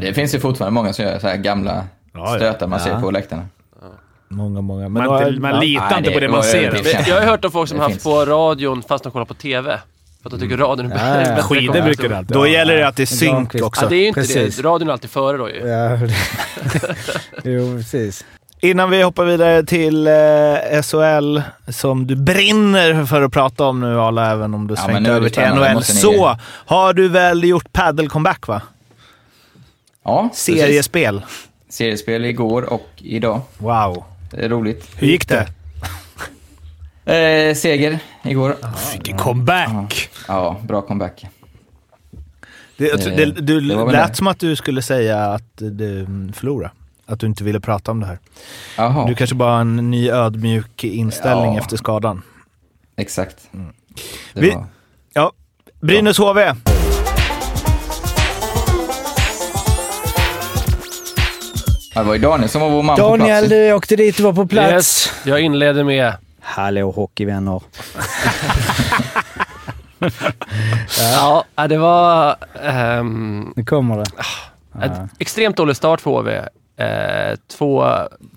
[0.01, 1.83] Det finns ju fortfarande många som gör så här gamla
[2.37, 2.85] stötar man Ja.
[2.85, 3.45] ser på läktarna.
[4.31, 4.89] Många, många.
[4.89, 5.59] Men Man, då- inte- man ja.
[5.61, 6.71] litar Nej, inte det på det man ser.
[6.71, 8.03] det Jag har hört om folk som haft finns.
[8.03, 9.79] på radion fast de kollar på TV.
[10.21, 11.29] För att de tycker radion är Ja, ja.
[11.29, 11.43] bättre.
[11.43, 13.85] Skidor brukar det alltid Då gäller det att det är synk också.
[13.85, 14.55] Ja, det är ju inte Precis.
[14.57, 14.63] det.
[14.63, 15.67] Radion är alltid före då ju.
[15.67, 15.97] Ja,
[17.43, 18.25] jo, precis.
[18.63, 21.41] Innan vi hoppar vidare till eh, SHL,
[21.71, 25.29] som du brinner för att prata om nu Arla, även om du Ja, svängt över
[25.29, 28.61] till NHL, så har du väl gjort padel-comeback va?
[30.05, 30.59] Ja, precis.
[30.61, 31.21] Seriespel.
[31.69, 33.41] Seriespel igår och idag.
[33.57, 34.03] Wow.
[34.31, 34.89] Det är roligt.
[34.95, 35.47] Hur gick det?
[37.05, 38.55] Eh, seger igår.
[38.91, 40.09] Vilken comeback!
[40.27, 41.25] Ja, bra comeback.
[42.77, 44.15] Det, Eh, det, du det lät det.
[44.15, 46.71] som att du skulle säga att du förlorade.
[47.05, 48.19] Att du inte ville prata om det här.
[48.77, 51.59] Jaha, Du kanske bara har en ny ödmjuk inställning Ja.
[51.59, 52.21] efter skadan.
[52.95, 53.37] exakt.
[54.33, 54.57] Det Vi-.
[55.13, 55.31] Ja.
[55.81, 56.53] Brynäs HV.
[61.93, 63.49] Det var ju Daniel som var vår man på Daniel, plats.
[63.49, 64.71] du åkte dit och var på plats.
[64.73, 65.13] Yes.
[65.25, 66.13] Jag inleder med...
[66.39, 67.61] Hallå hockeyvänner.
[70.99, 72.35] Ja, ja, det var...
[72.63, 74.05] ehm, Nu kommer det.
[74.85, 76.31] Ett extremt dålig start för HV.
[76.85, 77.85] Eh, två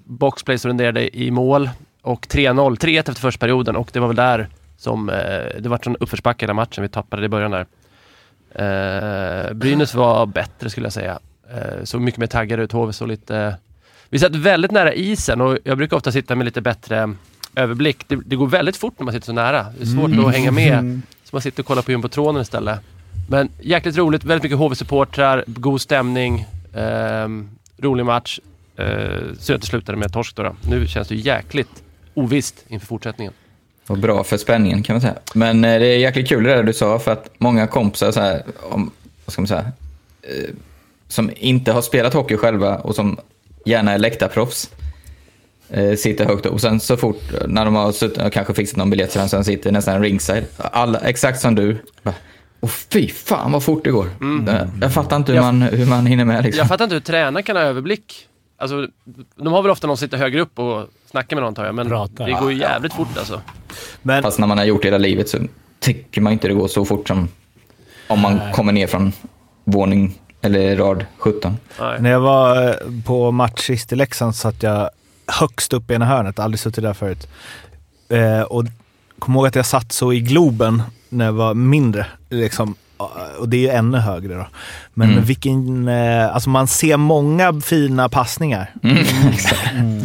[0.05, 1.71] boxplays som renderade i mål
[2.03, 2.77] och 3-0.
[2.79, 5.17] 3-1 efter första perioden och det var väl där som eh,
[5.61, 6.83] det var en uppförsbacke hela matchen.
[6.83, 7.67] Vi tappade det i början där.
[8.55, 11.19] Eh, Brynäs var bättre skulle jag säga.
[11.51, 12.73] Eh, såg mycket mer taggade ut.
[12.73, 13.57] HV såg lite...
[14.09, 17.15] Vi satt väldigt nära isen och jag brukar ofta sitta med lite bättre
[17.55, 18.09] överblick.
[18.09, 19.67] Det, det går väldigt fort när man sitter så nära.
[19.79, 21.01] Det är svårt att hänga med.
[21.25, 22.81] Så man sitter och kollar på jumbotronen istället.
[23.29, 28.41] Men jäkligt roligt, väldigt mycket HV-supportrar, god stämning, ehm, rolig match.
[28.81, 28.87] Uh,
[29.39, 30.57] Synd att det slutade med torsk då, då.
[30.71, 31.83] Nu känns det ju jäkligt
[32.15, 33.33] ovisst inför fortsättningen.
[33.87, 35.15] Och bra för spänningen kan man säga.
[35.35, 38.21] Men eh, det är jäkligt kul det där du sa för att många kompisar så
[38.21, 38.91] här, om,
[39.25, 39.73] vad ska man säga,
[40.23, 40.51] eh,
[41.09, 43.19] som inte har spelat hockey själva och som
[43.65, 44.71] gärna är läktarproffs
[45.71, 46.53] eh, sitter högt upp.
[46.53, 49.73] Och sen så fort när de har suttit och kanske fixat någon biljett så sitter
[49.73, 50.45] nästan ringside.
[50.57, 51.77] Alla, exakt som du.
[52.61, 54.07] Åh fy fan vad fort det går.
[54.49, 55.61] Eh, Jag fattar inte hur Mm.
[55.63, 56.59] Jag- man, hur man hinner med liksom.
[56.59, 58.29] Jag fattar inte hur tränare kan ha överblick.
[58.59, 58.87] Alltså,
[59.37, 61.75] de har väl ofta någon som sitter högre upp och snackar med någon tar jag,
[61.75, 62.27] men Pratar.
[62.27, 63.41] det går ju jävligt fort alltså.
[64.03, 65.39] Men Fast när man har gjort det hela livet så
[65.81, 67.29] tycker man inte det går så fort som
[68.09, 69.13] om man kommer ner från
[69.65, 71.57] våning eller rad 17.
[71.81, 72.01] Nej.
[72.01, 72.75] när jag var eh,
[73.07, 74.91] på match sist i Leksand satt jag
[75.41, 76.39] högst upp i ena hörnet.
[76.39, 77.29] Aldrig suttit där förut.
[78.09, 78.65] Eh, och
[79.19, 82.07] kom ihåg att jag satt så i Globen när jag var mindre.
[82.31, 82.75] Liksom.
[83.39, 84.47] Och det är ju ännu högre då.
[84.95, 85.25] Men Mm.
[85.25, 85.89] vilken...
[85.89, 88.71] Eh, alltså man ser många fina passningar.
[88.83, 89.05] Mm.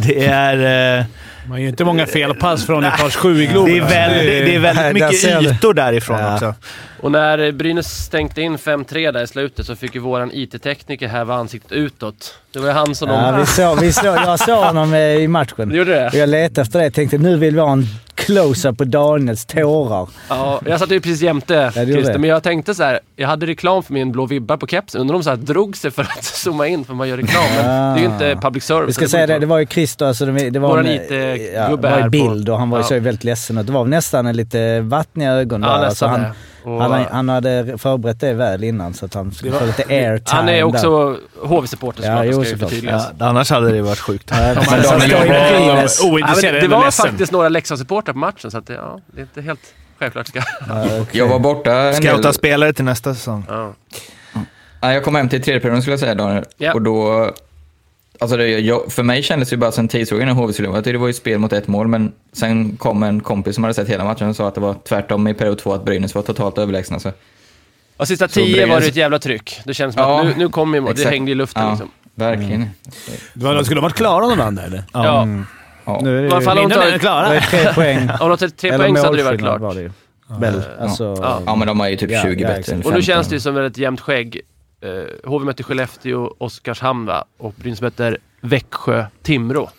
[0.06, 0.98] Det är...
[0.98, 1.04] Eh,
[1.48, 3.72] Man gör inte många felpass från etage 7 i Globen.
[3.74, 6.34] det är väldigt, det är väldigt mycket ytor därifrån Ja.
[6.34, 6.54] också.
[7.00, 11.34] Och när Brynäs stänkte in 5-3 där i slutet så fick ju våran IT-tekniker häva
[11.34, 12.34] ansiktet utåt.
[12.52, 13.40] Det var ju han som Ja, de...
[13.40, 15.68] vi såg, vi såg, jag såg honom eh, i matchen.
[15.68, 16.18] Du gjorde Och det?
[16.18, 16.84] jag letade efter det.
[16.84, 17.86] Jag tänkte nu vill vi ha en
[18.20, 20.08] close-up på Daniels tårar.
[20.28, 23.00] Ja, jag satt ju precis jämte gjorde Christer, men jag tänkte så här.
[23.16, 25.00] jag hade reklam för min blå vibbar på kepsen.
[25.00, 27.44] Undrar om de så här drog sig för att zooma in för man gör reklam.
[27.56, 28.88] Men det är ju inte public service.
[28.88, 31.88] Vi ska säga det, det var ju Christer, alltså det, det var Våran en, IT-gubbe
[31.88, 32.88] ja, här på- bild och han var ju Ja.
[32.88, 33.58] så väldigt ledsen.
[33.58, 35.74] Och det var nästan en lite vattniga ögon Ja, där.
[35.74, 39.66] nästan Alltså han, han, han hade förberett det väl innan så att han skulle få
[39.66, 43.06] lite airtime Han är också HV-supporter Ja, såklart, det ska förtydligas.
[43.18, 44.30] Ja, annars hade det varit sjukt.
[44.30, 44.48] Ja.
[44.48, 49.20] Ja, men Ointresserad, det, var faktiskt några Leksandssupportrar på matchen, så att det, ja, det
[49.20, 50.26] är inte helt självklart.
[50.26, 50.42] Ska.
[51.12, 52.34] Jag var borta Scouta del...
[52.34, 53.44] spelare till nästa säsong.
[53.48, 53.74] Ja.
[54.82, 56.44] Nej, jag kom hem till tredje perioden skulle jag säga Daniel.
[56.56, 56.74] Ja.
[56.74, 57.30] Och då...
[58.20, 60.76] Alltså det, jag, för mig kändes det ju bara som tidsfråga innan HV skulle Jag
[60.76, 63.74] tyckte det var ju spel mot ett mål, men sen kom en kompis som hade
[63.74, 66.22] sett hela matchen och sa att det var tvärtom i period två, att Brynäs var
[66.22, 67.00] totalt överlägsna.
[67.00, 67.12] Så.
[67.96, 69.60] Och sista Så tio var Brynäs- det ett jävla tryck.
[69.64, 70.94] Det känns som Ja, att nu, nu kommer ju mål.
[70.96, 71.90] Det hängde i luften Ja, liksom.
[72.14, 72.70] verkligen.
[73.34, 74.82] Det var- Skulle de varit klara de där eller?
[74.92, 75.26] Ja.
[75.84, 76.00] Ja.
[76.02, 77.28] Nu är det fall ju, om de de tar, klara.
[77.28, 78.10] det är tre poäng.
[78.20, 79.60] om de tar tre Eller poäng så hade det varit klart.
[79.60, 79.90] var det ju.
[80.40, 81.42] Väl, alltså, Ja.
[81.46, 82.72] ja, men de har ju typ Ja, 20 ja, bättre.
[82.72, 83.02] eller Och nu 15.
[83.02, 84.40] känns det ju som ett jämnt skägg.
[84.84, 87.24] Uh, HV möter Skellefteå, Oskarshamn va?
[87.38, 89.70] Och Brynäs möter Växjö, Timrå.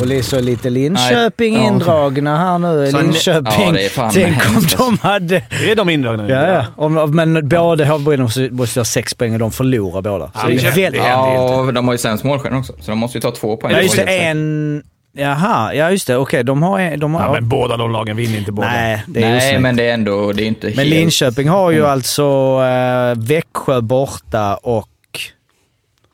[0.00, 2.90] Och så lite Linköping Nej, indragna här nu.
[2.90, 3.52] Så Linköping.
[3.66, 5.36] Ja, det Tänk om de hade...
[5.36, 6.32] Är de indragna nu?
[6.32, 6.64] Ja, ja.
[6.76, 10.26] Om, men båda har Brynäs måste ha sex poäng och de förlorar båda.
[10.26, 11.02] Så Ja, det är det- väldigt...
[11.02, 13.72] Ja, de har ju sämst målskillnad också, så de måste ju ta två poäng.
[13.72, 14.02] Ja, just det.
[14.02, 14.82] En...
[15.18, 16.16] Jaha, ja just det.
[16.16, 16.96] Okej, de har...
[16.96, 18.68] De har Ja, men båda de lagen vinner inte båda.
[18.68, 20.90] nej, det är Nej, men det är ändå det är inte Men helt...
[20.90, 21.76] Linköping har Mm.
[21.82, 22.24] ju alltså
[22.64, 24.88] eh, Växjö borta och...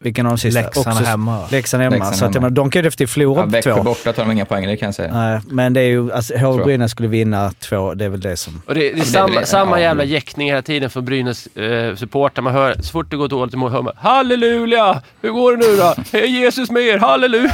[0.04, 0.60] Vilken av de sista?
[0.60, 1.46] Leksand Också- hemma.
[1.50, 1.94] Leksand hemma.
[1.96, 2.50] Leksand så att, hemma.
[2.50, 3.82] de kan ju efter förlora Ja, på Växjö två.
[3.82, 5.14] borta tar de inga poäng, det kan jag säga.
[5.14, 6.12] Nej, men det är ju...
[6.12, 8.62] Alltså, HV Brynäs skulle vinna två, det är väl det som...
[8.66, 9.82] Och det, det är det är samma, väl- samma ja.
[9.82, 12.42] jävla jäktning hela tiden från Brynäs eh, supportrar.
[12.42, 15.02] Man hör, så fort det går dåligt i mål hör man Halleluja!
[15.22, 16.18] Hur går det nu då?
[16.18, 16.98] Är Jesus med er?
[16.98, 17.52] Halleluja!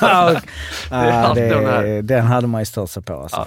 [0.90, 3.36] Ja, alltid det, de den hade man ju stört sig på alltså.
[3.36, 3.46] Ja.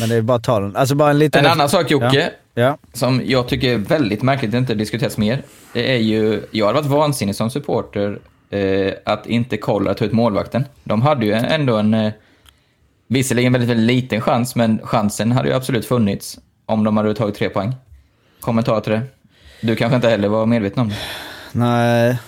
[0.00, 0.76] Men det är bara att ta den.
[0.76, 1.44] Alltså bara en liten...
[1.44, 2.78] En annan sak Jocke, Ja.
[2.92, 5.42] som jag tycker är väldigt märkligt att inte diskuteras mer.
[5.72, 8.18] Det är ju, jag hade varit vansinnig som supporter
[8.50, 10.64] eh, att inte kolla ta ut målvakten.
[10.84, 12.12] De hade ju ändå en, eh,
[13.08, 17.34] visserligen väldigt, väldigt liten chans, men chansen hade ju absolut funnits om de hade tagit
[17.34, 17.74] tre poäng.
[18.40, 19.02] Kommentar till det.
[19.60, 20.96] Du kanske inte heller var medveten om det.
[21.52, 22.18] Nej.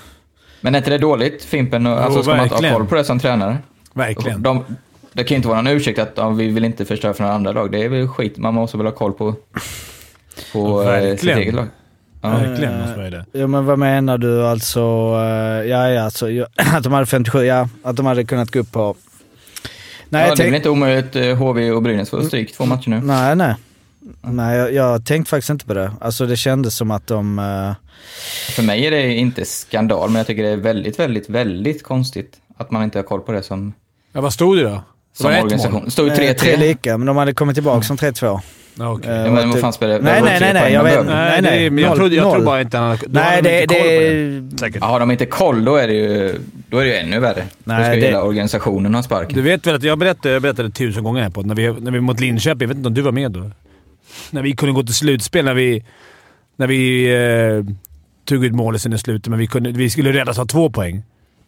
[0.60, 1.86] Men är inte det dåligt, Fimpen?
[1.86, 2.74] och- Alltså, ska man inte ha verkligen.
[2.76, 3.58] koll på det som tränare?
[3.94, 4.42] Verkligen.
[4.42, 4.64] De,
[5.12, 7.34] det kan ju inte vara någon ursäkt att ja, vi vill inte förstöra för några
[7.34, 7.72] andra lag.
[7.72, 8.36] Det är väl skit.
[8.38, 9.34] Man måste väl ha koll på,
[10.52, 11.66] på Ja, eh, sitt eget lag.
[12.22, 12.28] Ja.
[12.28, 13.24] Verkligen måste man ju det.
[13.32, 14.80] Ja men vad menar du alltså?
[14.80, 17.68] eh, Ja, ja, alltså ja, att de hade 57, ja.
[17.82, 18.96] Att de hade kunnat gå upp på...
[20.08, 21.16] Nej, ja, jag det är väl inte omöjligt.
[21.16, 23.00] eh, HV och Brynäs får stryk två matcher nu.
[23.00, 23.54] nej, nej.
[24.22, 25.92] Nej, jag, jag tänkte faktiskt inte på det.
[26.00, 27.38] Alltså det kändes som att de...
[27.38, 27.72] eh,
[28.54, 32.36] För mig är det inte skandal, men jag tycker det är väldigt, väldigt, väldigt konstigt
[32.56, 33.72] att man inte har koll på det som,
[34.12, 34.82] Ja, vad stod det då?
[35.12, 35.82] Det som var ett organisation.
[35.84, 36.58] Det står ju eh, tre 3-3.
[36.58, 38.40] lika, men de hade kommit tillbaka som 3-2.
[38.78, 39.10] Ja, okej.
[39.10, 40.04] Eh, Ja, men vad typ- fan spelar det?
[40.04, 42.44] Nej, det nej, nej, nej, jag vet- nej, det nej, men jag, trodde, jag tror
[42.44, 43.06] bara inte han hade...
[43.08, 44.78] Nej, de det, inte det, Säkert.
[44.80, 46.34] Ja, har de inte koll då är det ju,
[46.68, 47.44] då är det ju ännu värre.
[47.64, 49.34] Nej, då ska det- hela organisationen ha spark.
[49.34, 51.90] Du vet väl att jag berättade, jag berättade tusen gånger här på när vi, när
[51.90, 52.60] vi mot Linköping.
[52.60, 53.50] Jag vet inte om du var med då?
[54.30, 55.44] När vi kunde gå till slutspel.
[55.44, 55.84] När vi,
[56.56, 57.74] när vi eh,
[58.24, 61.02] tog ut målisen i slutet, men vi, kunde, vi skulle räddas av två poäng.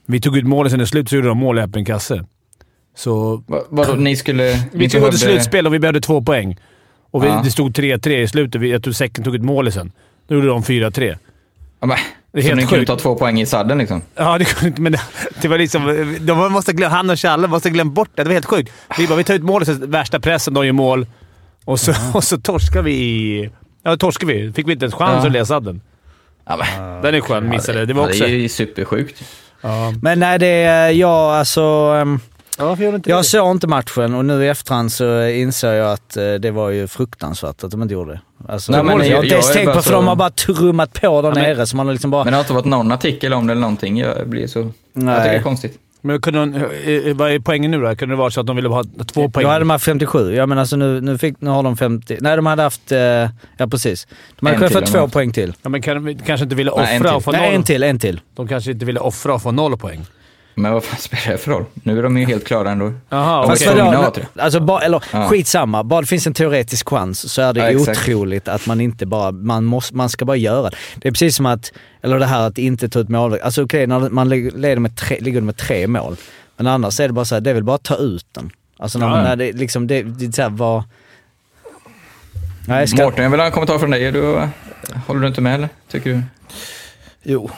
[0.07, 2.25] Vi tog ut målisen i slutet så gjorde de mål i öppen kasse.
[2.97, 4.45] Så Va- Vadå, ni skulle...
[4.45, 6.59] vi ni skulle gå till behövde- slutspel och vi behövde två poäng.
[7.11, 7.41] Och vi, Ja.
[7.45, 8.61] det stod 3-3 i slutet.
[8.61, 9.93] Vi- Jag tror Säcken tog ut målisen.
[10.29, 11.17] Då gjorde de 4-3.
[11.81, 11.97] Ja, men,
[12.33, 14.03] Det är så helt ni kunde ta två poäng i sadden liksom?
[14.15, 15.01] Ja, det kunde inte, men det,
[15.43, 16.17] det var liksom...
[16.21, 18.23] De måste glöm, han och Challe måste ha glömt bort det.
[18.23, 18.73] Det var helt sjukt.
[18.99, 21.07] Vi bara, vi tar ut målet, så värsta pressen, de gör mål.
[21.65, 23.51] Och så, och så torskar vi i...
[23.83, 24.53] Ja, torskar vi.
[24.53, 25.27] Fick vi inte ens chans Ja.
[25.27, 25.81] att läsa den.
[26.47, 27.49] Ja, men, Den är skön.
[27.49, 27.87] Missade.
[27.87, 28.25] Det var ja, också...
[28.25, 29.23] det är ju supersjukt.
[29.61, 29.95] Ja.
[30.03, 31.63] Men nej, det jag alltså...
[32.03, 32.21] ehm,
[32.59, 36.51] Ja, Jag såg inte matchen och nu i efterhand så inser jag att eh, det
[36.51, 38.21] var ju fruktansvärt att de inte gjorde det.
[38.53, 41.23] Alltså, Nej, men jag har inte ens tänkt på för de har bara trummat på
[41.23, 42.25] där men- nere så man har liksom bara...
[42.25, 43.99] Men det har inte varit någon artikel om det eller någonting.
[43.99, 44.59] Jag blir så...
[44.59, 45.43] Jag tycker det är nej.
[45.43, 45.79] konstigt.
[46.05, 47.97] Men kunde de, vad är poängen nu då?
[47.97, 49.45] Kunde det vara så att de ville ha två poäng?
[49.45, 50.35] Då hade de haft 57.
[50.35, 52.19] Ja men alltså nu, nu, fick, nu har de 50.
[52.21, 52.93] Nej de hade haft...
[52.93, 53.29] eh, ja
[53.71, 54.07] precis.
[54.41, 55.13] De hade kunnat få två haft.
[55.13, 55.55] poäng till.
[55.63, 57.17] Ja, men kan, de kanske inte ville Nej, offra till.
[57.17, 57.55] och få Nej noll.
[57.55, 58.21] en till, en till.
[58.35, 60.05] De kanske inte ville offra och få noll poäng.
[60.55, 61.65] Men vad fan spelar det för roll?
[61.75, 62.93] Nu är de ju helt klara ändå.
[63.09, 63.81] Jaha, okej.
[63.81, 64.27] ha det.
[64.43, 65.29] Alltså, bara, eller Ja.
[65.29, 65.83] skitsamma.
[65.85, 67.99] Bara det finns en teoretisk chans så är det Ja, exakt.
[68.01, 69.33] otroligt att man inte bara...
[69.33, 70.77] Man, måste, man ska bara göra det.
[70.97, 71.73] Det är precis som att...
[72.03, 73.39] Eller det här att inte ta ut mål.
[73.43, 76.17] Alltså okej, när man leder med tre, ligger med tre mål.
[76.57, 78.51] Men annars är det bara så här, det är väl bara att ta ut den.
[78.77, 79.87] Alltså när, Ja, när det liksom...
[79.87, 80.83] Det, det är så här, vad...
[82.67, 84.13] Nej, ska, Mårten, jag vill ha en kommentar från dig.
[84.13, 84.49] Du,
[85.07, 85.69] håller du inte med eller?
[85.91, 86.23] Tycker du?
[87.23, 87.51] jo.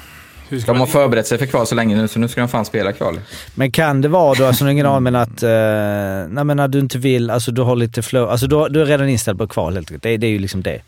[0.55, 2.41] Hur ska De har man, förberett sig för kval så länge nu, så nu ska
[2.41, 3.21] de fan spela kval.
[3.55, 5.49] Men kan det vara då, alltså ingen aning, men att, eh,
[6.35, 8.87] nej men när du inte vill, alltså du har lite flow, alltså du, du är
[8.87, 10.03] redan inställd på kval helt enkelt.
[10.03, 10.81] Det, det är ju liksom det.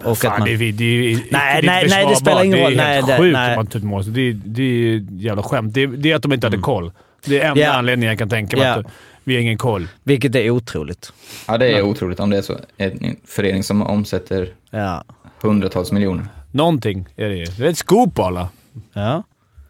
[0.00, 2.16] och Och att fan, man- det, är- det, är- Nej, det är nej, nej, det
[2.16, 2.76] spelar ingen roll.
[2.76, 3.50] Det är Nej, helt det- sjukt nej.
[3.50, 4.04] om man ut mål.
[4.04, 5.74] Så Det, är- det är jävla skämt.
[5.74, 6.92] Det är, det är att de inte hade koll.
[7.26, 7.72] Det är enda Ja.
[7.72, 8.66] anledningen jag kan tänka mig.
[8.66, 8.74] Ja.
[8.74, 8.86] Att
[9.24, 9.88] vi har ingen koll.
[10.04, 11.12] Vilket är otroligt.
[11.48, 12.56] Ja, det är otroligt om det är så.
[12.76, 15.04] En förening som omsätter Ja.
[15.40, 16.24] hundratals miljoner.
[16.52, 17.44] Någonting är det ju.
[17.44, 18.48] Det är ett scoop alla.
[18.92, 19.22] Ja.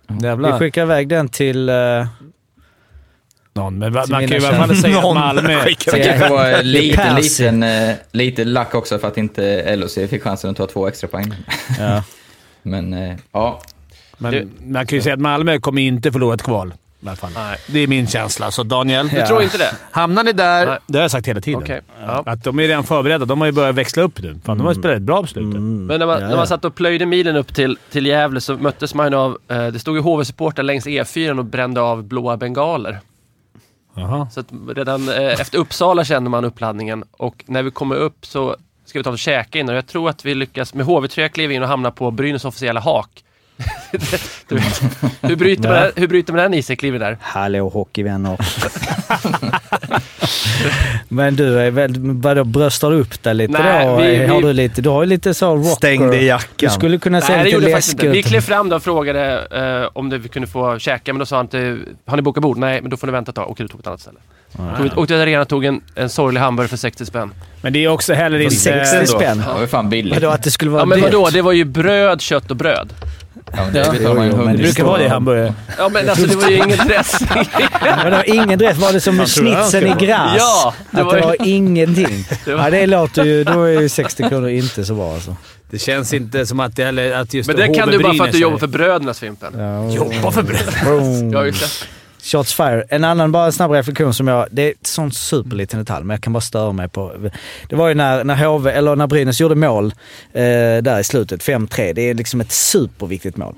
[0.09, 0.59] Vi Jävlar.
[0.59, 1.69] skickar iväg den till...
[1.69, 1.75] eh,
[3.53, 3.79] Någon.
[3.79, 5.65] Men Till man kan ju i alla fall säga att Någon Malmö...
[5.65, 10.51] Det kanske var lite, liten, eh, lite lack också för att inte LHC fick chansen
[10.51, 11.35] att ta två extra poäng.
[11.79, 12.03] ja.
[12.63, 13.61] Men eh, ja,
[14.19, 16.75] Men Du- man kan ju säga att Malmö kommer inte förlora ett kval.
[17.01, 17.31] I alla fall.
[17.35, 17.57] Nej.
[17.67, 18.51] Det är min känsla.
[18.51, 19.27] Så Daniel, Du Ja.
[19.27, 19.75] tror inte det?
[19.91, 20.67] hamnar ni där...
[20.67, 20.79] Nej.
[20.87, 21.63] Det har jag sagt hela tiden.
[21.63, 21.81] Okej.
[22.07, 22.23] Ja.
[22.27, 23.25] Att de är redan förberedda.
[23.25, 24.39] De har ju börjat växla upp nu.
[24.45, 25.43] Fan, de har ju spelat ett bra beslut.
[25.55, 25.87] Mm.
[25.87, 28.57] Men när man, Ja, när man satt och plöjde milen upp till, till Gävle så
[28.57, 32.99] möttes man av, eh, det stod ju HV-supportrar längs E4 och brände av blåa bengaler.
[33.95, 34.29] Jaha.
[34.31, 38.57] Så att redan eh, efter Uppsala kände man uppladdningen och när vi kommer upp så
[38.85, 41.53] ska vi ta och käka in och jag tror att vi lyckas med HV-tröja kliva
[41.53, 43.25] in och hamna på Brynäs officiella hak.
[44.49, 44.59] Du
[45.29, 47.19] hur, bryter man, den- hur bryter man den iseklivet där?
[47.21, 48.37] Hallå hockeyvänner.
[51.09, 53.97] Men du är väl, vadå, bröstar du upp dig lite Nej, då?
[53.97, 55.69] vi- har vi- du lite, du har ju lite så rocker.
[55.71, 56.49] Stängde jackan.
[56.57, 58.09] Du skulle kunna se Nej, lite läskig inte.
[58.09, 58.27] Vi ut.
[58.27, 59.47] klev fram då och frågade
[59.83, 62.59] eh, om vi kunde få käka, men då sa han inte har ni bokat bord?
[62.59, 63.51] Nej, men då får ni vänta ett tag.
[63.61, 64.19] Ut och tog ett annat ställe.
[64.77, 67.31] Tog, ett- åkte till arenan och tog en, en sorglig hamburgare för 60 spänn.
[67.63, 68.55] Men det är också heller inte...
[68.55, 69.39] 60 spänn?
[69.39, 70.15] Det var ju fan billigt.
[70.15, 71.29] Vadå att det skulle vara Ja, men vadå?
[71.33, 72.93] Det var ju bröd, kött och bröd.
[73.53, 73.95] Ja, det Ja.
[74.01, 75.55] Jo, jo, men Det brukar vara det i hamburgare.
[75.79, 77.29] Ja, men alltså det var ju ingen dressing.
[78.05, 78.77] Vadå, ingen dress?
[78.79, 80.33] Var det som det snitsen i gräs?
[80.39, 82.25] Ja, det att var det ju- var ingenting.
[82.45, 83.45] Det var- Ja, det låter ju...
[83.45, 85.37] Då är ju 60 kronor inte så bra alltså.
[85.71, 87.13] Det känns inte som att det heller...
[87.13, 89.53] Att just Men det kan du bara för att du jobbar för brödernas Fimpen.
[89.59, 90.75] Ja, Jobba för bröd?
[90.85, 91.33] Boom.
[91.33, 91.89] Jag har ju sett.
[92.29, 92.85] Shots fire.
[92.89, 94.47] En annan bara snabb reflektion som jag...
[94.51, 97.31] Det är ett sånt superliten detalj, men jag kan bara störa mig på.
[97.69, 99.95] Det var ju när, när, HV, eller när Brynäs gjorde mål
[100.33, 100.43] eh,
[100.83, 101.93] där i slutet, 5-3.
[101.93, 103.55] Det är liksom ett superviktigt mål.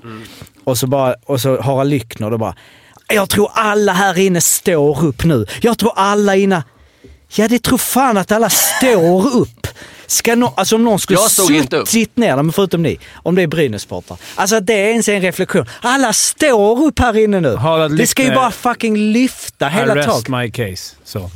[0.63, 2.55] Och, så bara, och så Harald Lyckner då bara...
[3.07, 5.45] Jag tror alla här inne står upp nu.
[5.61, 6.63] Jag tror alla inne...
[7.35, 9.60] Ja, det tror fan att alla står upp.
[10.11, 11.25] Ska nå, alltså om någon skulle Jag
[11.81, 11.87] upp.
[11.87, 14.17] suttit ner, men förutom ni, om det är Brynäs-supportrar.
[14.35, 15.65] Alltså det är ens en reflektion.
[15.81, 17.55] Alla står upp här inne nu.
[17.55, 20.27] Harald Det ska ju bara fucking lyfta hela taget.
[20.29, 20.95] my case.
[21.03, 21.29] Så.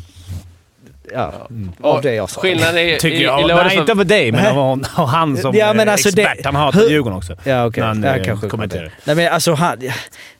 [1.13, 1.47] Ja,
[1.81, 2.41] av det jag sa.
[2.41, 3.41] Skillnaden är Tycker i, jag.
[3.41, 6.21] i Nej, inte var- för dig, men av av han som Ja, men alltså det-
[6.23, 6.45] expert.
[6.45, 7.35] Han hatar hur- Djurgården också.
[7.43, 7.81] Ja, okej.
[7.81, 8.91] När han, Ja, eh, kanske kommenterar.
[9.03, 9.77] Nej, men alltså han...
[9.81, 9.93] Ja,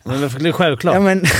[0.03, 0.93] Men det är självklart.
[0.95, 1.25] ja men...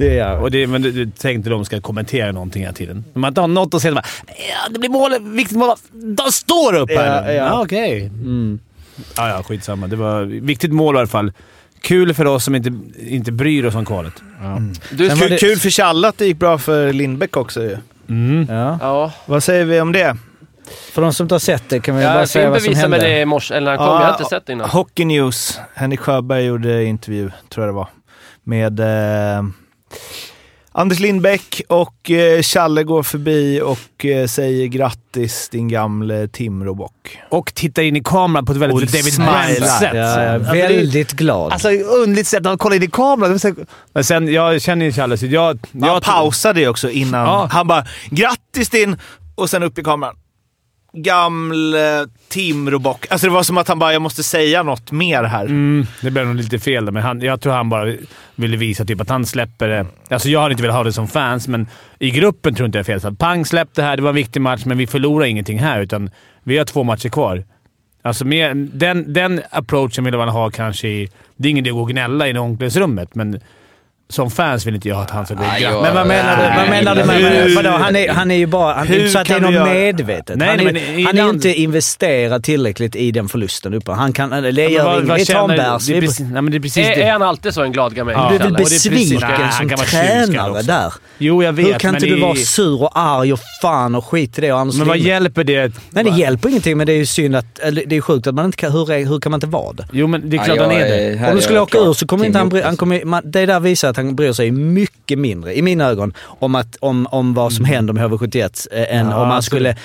[0.00, 0.42] det är jag.
[0.42, 3.04] Och det, men du, du tänkte de ska kommentera någonting hela tiden.
[3.14, 5.76] Om man inte har något att säga, bara, ja, det blir mål, viktigt mål.
[5.92, 7.44] De står upp här Ja, ja.
[7.44, 8.00] ja okej.
[8.06, 8.58] Mm.
[9.16, 9.86] Ja, ja, skitsamma.
[9.86, 11.32] Det var viktigt mål i alla fall.
[11.80, 14.12] Kul för oss som inte, inte bryr oss om kvalet.
[14.90, 17.62] Du, Sen var Kul, det- kul för Challe att det gick bra för Lindbäck också
[17.62, 17.76] ju.
[18.08, 18.46] Mm.
[18.48, 18.78] Ja.
[18.80, 20.16] Ja, Vad säger vi om det?
[20.92, 22.82] För de som inte har sett det kan vi bara säga Fimpen vad som visade
[22.82, 22.98] hände.
[22.98, 23.96] mig det i morse, eller när han kom.
[23.96, 24.70] jag har inte sett det innan.
[24.70, 25.60] Hockey News.
[25.74, 27.88] Henrik Sjöberg gjorde intervju, tror jag det var,
[28.44, 29.42] med eh,
[30.72, 37.18] Anders Lindbäck och eh, Challe går förbi och eh, säger grattis din gamle Timråbock.
[37.28, 39.16] Och titta in i kameran på ett väldigt Och David.
[39.16, 39.90] Brent-sätt.
[39.94, 41.52] Ja, väldigt glad.
[41.52, 43.38] Alltså underligt sätt att kolla in i kameran.
[43.92, 45.58] Men sen, jag känner ju Challe, så jag...
[45.72, 47.26] Han jag pausade ju också innan.
[47.26, 47.48] Ja.
[47.52, 48.96] Han bara “Grattis din...”
[49.34, 50.16] och sen upp i kameran
[50.92, 51.80] gammal eh,
[52.28, 53.06] Timråbock.
[53.10, 55.44] Alltså det var som att han bara “Jag måste säga något mer här”.
[55.44, 57.94] Mm, det blev nog lite fel där, men han, jag tror han bara
[58.34, 59.86] ville visa typ att han släpper det.
[60.08, 61.66] Alltså jag hade inte velat ha det som fans, men
[61.98, 63.00] i gruppen tror inte jag det är fel.
[63.00, 63.96] Så att pang, släpp det här.
[63.96, 66.10] Det var en viktig match, men vi förlorar ingenting här, utan
[66.42, 67.44] vi har två matcher kvar.
[68.02, 71.08] Alltså mer, den, den approachen ville man ha kanske i...
[71.36, 73.40] Det är ingen idé att gå och gnälla i omklädningsrummet, men
[74.10, 75.58] som fans vill inte jag att han ska gå gnälla.
[75.60, 76.42] jag- Men vad menar du?
[76.60, 77.54] Vad menar du med...
[77.56, 78.74] Vadå, han, är, han är ju bara...
[78.74, 80.36] Han, det inte så att det är något göra- medvetet.
[80.36, 83.92] Nej, han är, men i han är ju inte investerat tillräckligt i den förlusten uppe.
[83.92, 84.30] Han kan...
[84.30, 85.08] Det gör vad- inget.
[85.08, 85.62] vad det
[85.96, 87.02] är precis- nej, men det är precis Är, det.
[87.02, 88.14] är han alltid så en glad gammal?
[88.14, 88.28] Ja.
[88.30, 90.92] Du är väl det precis- besviken som tränare där?
[91.18, 91.66] Jo, jag vet.
[91.66, 94.52] Hur kan inte du i- vara sur och arg och fan och skit i det?
[94.52, 95.72] Och Anders Men vad hjälper det?
[95.90, 97.58] Nej, det hjälper ingenting, men det är ju synd att...
[97.58, 98.72] Eller det är sjukt att man inte kan...
[98.72, 99.86] Hur, kan man inte vara det?
[99.92, 100.78] Jo, men det är klart jag han är
[101.18, 101.28] det.
[101.30, 104.16] Om du skulle jag åka ur så kommer inte han, Det där visar att han
[104.16, 108.04] bryr sig mycket mindre, i mina ögon, om, att, om, om vad som händer med
[108.04, 109.76] HV71 eh, än Ja, om man alltså skulle...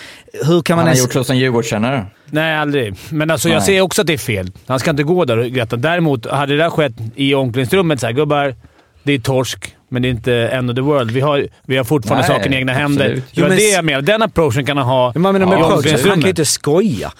[0.47, 0.99] Hur kan man Han har ens...
[0.99, 2.05] gjort så som Djurgårdskännare.
[2.25, 2.95] Nej, aldrig.
[3.09, 3.65] Men alltså, jag Nej.
[3.65, 4.51] ser också att det är fel.
[4.67, 5.75] Han ska inte gå där och gratta.
[5.75, 8.55] Däremot, hade det där skett i omklädningsrummet såhär, gubbar,
[9.03, 11.11] det är torsk, men det är inte end of the world.
[11.11, 13.05] Vi har, vi har fortfarande Nej, saken i egna händer.
[13.05, 13.23] absolut.
[13.35, 14.01] Det var Jo, men det jag menar.
[14.01, 17.11] Den approachen kan han ha med i approach, han kan ju inte skoja.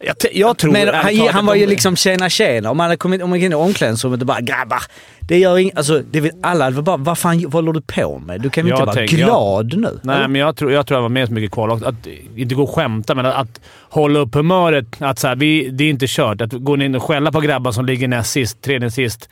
[0.00, 0.72] Jag, jag tror...
[0.72, 2.70] Men han, han att var ju liksom tjena tjena.
[2.70, 4.82] Om man hade kommit om man gick in i omklädningsrummet och bara “grabbar”.
[5.20, 5.76] Det gör inget.
[5.76, 8.40] Alltså, det vill, alla hade bara “vad fan vad håller du på med?
[8.40, 11.02] Du kan väl Jag inte vara glad nu?” Nej, men jag tror, jag tror han
[11.02, 11.70] var med så mycket kval.
[11.70, 11.94] Och Att,
[12.36, 14.86] inte gå och skämta, men att, att hålla upp humöret.
[14.98, 16.40] Att så här, vi, det är inte kört.
[16.40, 19.28] Att gå in och skälla på grabbar som ligger näst sist, tredje sist.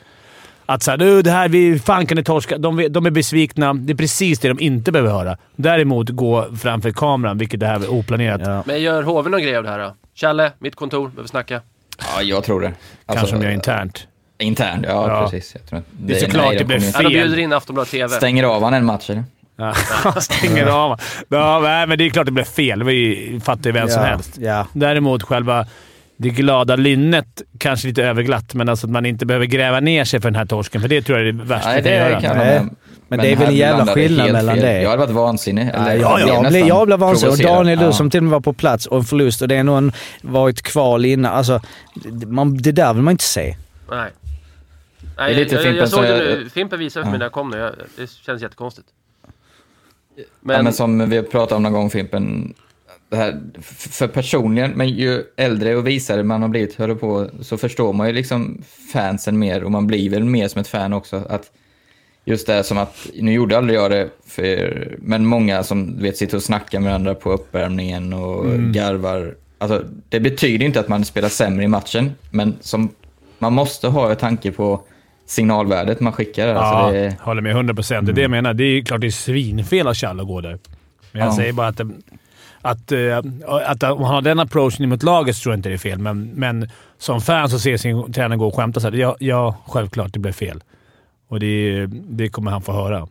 [0.67, 2.59] Att såhär, du det här, vi, fan kan ni torska?
[2.59, 3.75] De, de är besvikna.
[3.75, 5.37] Det är precis det de inte behöver höra.
[5.57, 8.41] Däremot gå framför kameran, vilket det här är oplanerat.
[8.45, 8.63] Ja.
[8.67, 9.95] Men gör HV någon grej av det här då?
[10.15, 11.61] Challe, mitt kontor, behöver snacka.
[11.99, 12.67] Ja, jag tror det.
[13.07, 14.07] Kanske Alltså, om jag är internt.
[14.39, 15.29] Internt, ja, Ja.
[15.31, 15.55] precis.
[15.55, 17.13] Jag tror att Det är såklart nej, det kommer- Ja, de Fel.
[17.13, 18.09] bjuder in Aftonbladet TV.
[18.09, 19.25] Stänger av han en match eller?
[19.57, 19.75] Ja,
[20.21, 21.01] stänger av.
[21.29, 22.79] Ja, nej, men det är klart det blev fel.
[22.79, 24.39] Det ju, fattar ju vem som Ja, helst.
[24.39, 24.67] Ja.
[24.73, 25.67] Däremot själva
[26.17, 30.21] det glada lynnet kanske lite överglatt, men alltså att man inte behöver gräva ner sig
[30.21, 31.83] för den här torsken, för det tror jag är det värsta Nej,
[32.15, 32.69] vi kan göra.
[33.17, 34.65] Men det är väl en jävla skillnad mellan fel.
[34.65, 34.83] det.
[34.83, 35.63] Jag hade varit vansinnig.
[35.69, 37.33] Eller, Nej, jag jag, blev jag, blev, nästan jag blev vansinnig.
[37.33, 37.39] Och.
[37.39, 37.93] Daniel, du Ja.
[37.93, 40.63] som till och med var på plats och en förlust och det är någon varit
[40.63, 41.33] kval innan.
[41.33, 41.61] Alltså,
[41.95, 43.57] det- man, det där vill man inte se.
[43.91, 44.11] Nej.
[45.17, 46.49] Det är Nej, lite jag, jag, Fimpen jag såg så det nu.
[46.55, 47.19] Fimpen visade för mig Ja.
[47.19, 47.75] när jag kom nu.
[47.97, 48.89] Det känns jättekonstigt.
[50.17, 52.55] Men, Men, ja, men som vi har pratat om någon gång Fimpen,
[53.11, 53.41] det här,
[53.91, 58.07] för personligen, men ju äldre och visare man har blivit, höll på, så förstår man
[58.07, 58.63] ju liksom
[58.93, 61.17] fansen mer och man blir väl mer som ett fan också.
[61.29, 61.51] Att
[62.25, 66.17] just det här som att, nu gjorde aldrig jag det, för, men många som vet,
[66.17, 68.73] sitter och snackar med varandra på uppvärmningen och Mm.
[68.73, 69.35] garvar.
[69.59, 72.89] Alltså, det betyder inte att man spelar sämre i matchen, men som,
[73.39, 74.81] man måste ha en tanke på
[75.27, 76.49] signalvärdet man skickar.
[76.49, 78.07] Ja, Alltså det, håller med 100 procent.
[78.07, 78.55] Det är det jag menar.
[78.55, 80.59] Det är klart det är svinfel av Challe att gå där.
[81.13, 81.37] Men jag Ja.
[81.37, 81.91] säger bara att, det-
[82.61, 83.19] att, eh,
[83.67, 85.99] att om han har den approachen mot laget så tror jag inte det är fel,
[85.99, 86.69] men, men
[86.99, 88.97] som fan så ser sin tränare gå och skämta så här.
[88.97, 90.63] Ja, ja, självklart det blev fel.
[91.35, 93.07] Och det, det kommer han få höra.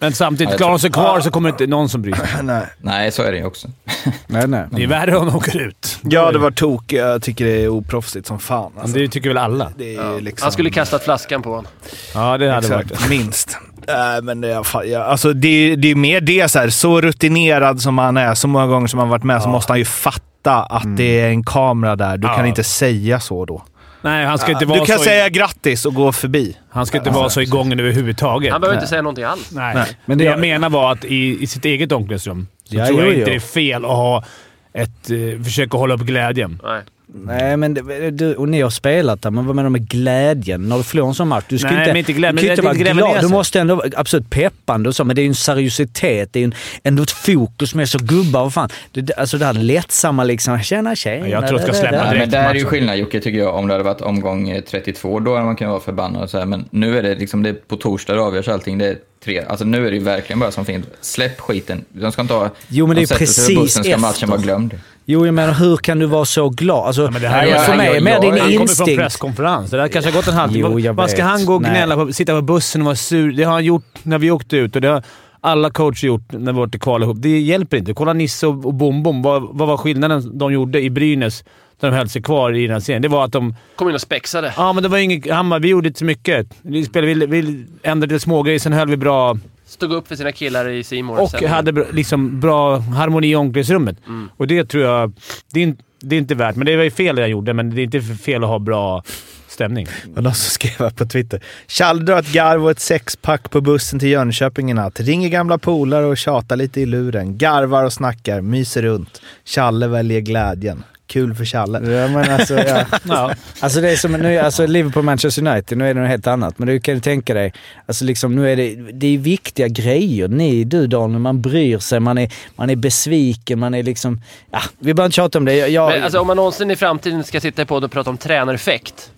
[0.00, 2.14] Men samtidigt, Ja, klarar de tror- sig kvar så kommer det inte någon som bryr
[2.14, 2.26] sig.
[2.42, 2.62] Nej.
[2.78, 3.68] nej, så är det ju också.
[4.26, 4.64] Nej, nej.
[4.70, 5.98] Det är värre om de åker ut.
[6.02, 6.92] Ja, det var tok.
[6.92, 8.70] Jag tycker det är oproffsigt som fan.
[8.74, 8.98] Men Alltså.
[8.98, 9.72] det tycker väl alla.
[9.78, 10.44] Det är liksom...
[10.46, 11.66] Han skulle kastat flaskan på honom.
[12.14, 13.58] Ja, det hade varit Exakt, minst.
[13.88, 17.00] Äh, men det, är fan- ja, alltså det, det är mer det, så, här, så
[17.00, 19.84] rutinerad som han är, så många gånger som han varit med, så måste han ju
[19.84, 22.16] fatta att det är en kamera där.
[22.16, 22.36] Du Ja.
[22.36, 23.62] kan inte säga så då.
[24.02, 25.04] Nej, han ska inte vara Du kan så...
[25.04, 26.56] säga grattis och gå förbi.
[26.70, 28.52] Han ska inte vara så igång överhuvudtaget.
[28.52, 29.50] Han behöver inte säga någonting alls.
[29.52, 29.74] Nej.
[29.74, 29.86] Nej.
[30.04, 33.06] Men det jag menar var att i, i sitt eget omklädningsrum så Ja, tror jag
[33.08, 33.26] jo, inte jo.
[33.26, 34.24] det är fel att ha
[34.72, 35.10] ett...
[35.10, 36.60] Uh, försöka hålla upp glädjen.
[36.64, 36.82] Nej.
[37.14, 40.68] Nej, men det, du, och ni har spelat där, men vad menar du med glädjen?
[40.68, 42.50] När du förlorar en sån match, du ska Nej, inte, men inte glädjen, du kan
[42.50, 43.24] inte vara glad.
[43.24, 46.32] Du måste ändå vara absolut peppande och så, men det är ju en seriositet.
[46.32, 48.68] Det är ju en, ändå ett fokus med så gubbar och fan.
[48.92, 51.28] Det, det- alltså det här lättsamma liksom, tjena tjena.
[51.28, 53.54] Jag tror jag ska släppa Nej, direkt men där är ju skillnad Jocke, tycker jag,
[53.54, 56.38] om det hade varit omgång eh, 32, då hade man kunnat vara förbannad och så
[56.38, 58.96] här, men nu är det liksom, det är på torsdag det avgörs allting, det är
[59.24, 60.86] tre, alltså nu är det ju verkligen bara som fint.
[61.00, 62.50] Släpp skiten, de ska inte ha...
[62.68, 64.26] Jo, men de det är på precis bussen, ska matchen efter.
[64.26, 64.78] vara glömd.
[65.10, 66.86] Jo, jag menar hur kan du vara så glad?
[66.86, 68.96] Alltså, Ja, men det här jag- för mig är mer din han kommer från instinkt.
[69.00, 69.70] presskonferens.
[69.70, 70.92] Det där kanske har gått en halvtimme.
[70.92, 72.12] Vad ska han gå och gnälla på?
[72.12, 73.32] Sitta på bussen och vara sur?
[73.32, 75.02] Det har han gjort när vi åkte ut och det har
[75.40, 77.16] alla coacher gjort när vi åkte kval ihop.
[77.20, 77.94] Det hjälper inte.
[77.94, 79.22] Kolla Nisse och, och Bom Bom.
[79.22, 81.44] Vad, vad var skillnaden de gjorde i Brynäs
[81.80, 83.02] när de höll sig kvar i den här serien?
[83.02, 83.54] Det var att de...
[83.76, 84.52] Kom in och spexade.
[84.56, 85.30] Ja, men det var inget...
[85.30, 86.46] Han bara, vi gjorde inte så mycket.
[86.62, 89.38] Vi, spelade, vi, vi ändrade lite smågrejer, sen höll vi bra
[89.68, 91.20] Stod upp för sina killar i Simor.
[91.20, 93.96] och hade bra- liksom bra harmoni i omklädningsrummet.
[94.06, 94.30] Mm.
[94.36, 95.12] Och det tror jag...
[95.52, 97.54] Det är, in- det är inte värt, men det var ju fel det jag gjorde,
[97.54, 99.02] men det är inte fel att ha bra
[99.48, 99.86] stämning.
[100.16, 101.44] Och någon som skrev här på Twitter.
[101.66, 105.00] Tjall drar ett garv och ett sexpack på bussen till Jönköping i natt.
[105.00, 107.38] Ringer gamla polare och tjatar lite i luren.
[107.38, 109.22] Garvar och snackar, myser runt.
[109.44, 110.82] Challe väljer glädjen.
[111.08, 111.90] Kul för Challe.
[111.92, 112.84] Ja, men alltså, ja.
[113.08, 113.34] Ja.
[113.60, 116.58] Alltså det är som nu, alltså Liverpool-Manchester United, nu är det något helt annat.
[116.58, 117.52] Men du kan ju tänka dig,
[117.86, 120.28] alltså liksom nu är det, det är viktiga grejer.
[120.28, 124.20] Ni, du Daniel, man bryr sig, man är, man är besviken, man är liksom...
[124.50, 125.54] Ja, vi behöver inte tjata om det.
[125.68, 129.12] Jag, Men alltså, om man någonsin i framtiden ska sitta podd och prata om tränareffekt.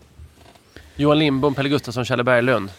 [0.96, 2.70] Johan Lindbom, Pelle Gustafsson, Kjelle Berglund.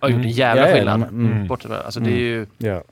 [0.00, 1.02] Har gjort en jävla Ja, ja, skillnad.
[1.02, 1.46] mm.
[1.46, 1.64] Bort.
[1.84, 2.46] Alltså, det är ju...
[2.58, 2.82] ja.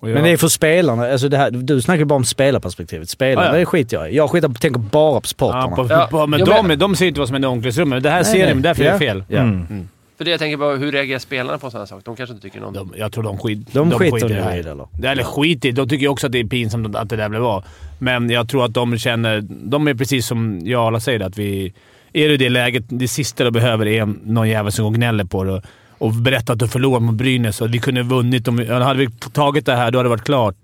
[0.00, 1.06] Men det är för spelarna.
[1.12, 3.08] Alltså det här, du snackar bara om spelarperspektivet.
[3.08, 3.58] Spelarna, Ja, ja.
[3.58, 4.16] det skiter jag i.
[4.16, 5.66] Jag skiter, tänker bara på supportrarna.
[5.70, 6.78] Ja, på, Ja, på, men de, med.
[6.78, 7.96] de ser inte vad som händer i omklädningsrummet.
[7.96, 8.54] Men det här Nej, ser nej.
[8.54, 8.92] de, därför är Ja.
[8.92, 9.24] det fel.
[9.28, 9.38] Ja.
[9.40, 9.88] Mm.
[10.18, 12.04] För det jag tänker bara, hur reagerar spelarna på sådana saker?
[12.04, 12.72] De kanske inte tycker någon...
[12.72, 14.62] De, jag tror de, skit, De skiter i det i här.
[14.62, 14.86] det, eller?
[15.00, 17.44] Det- Eller skit i De tycker också att det är pinsamt att det där blev
[17.44, 17.64] av.
[17.98, 19.40] Men jag tror att de känner...
[19.48, 21.72] De är precis som jag och alla säger, att vi...
[22.12, 24.94] Är du i det läget, det sista du behöver är någon jävel som går och
[24.94, 25.62] gnäller på dig
[25.98, 28.48] och berättar att du förlorat mot Brynäs och vi kunde ha vunnit.
[28.48, 30.54] Om vi, ja, hade vi tagit det här, då hade det varit klart.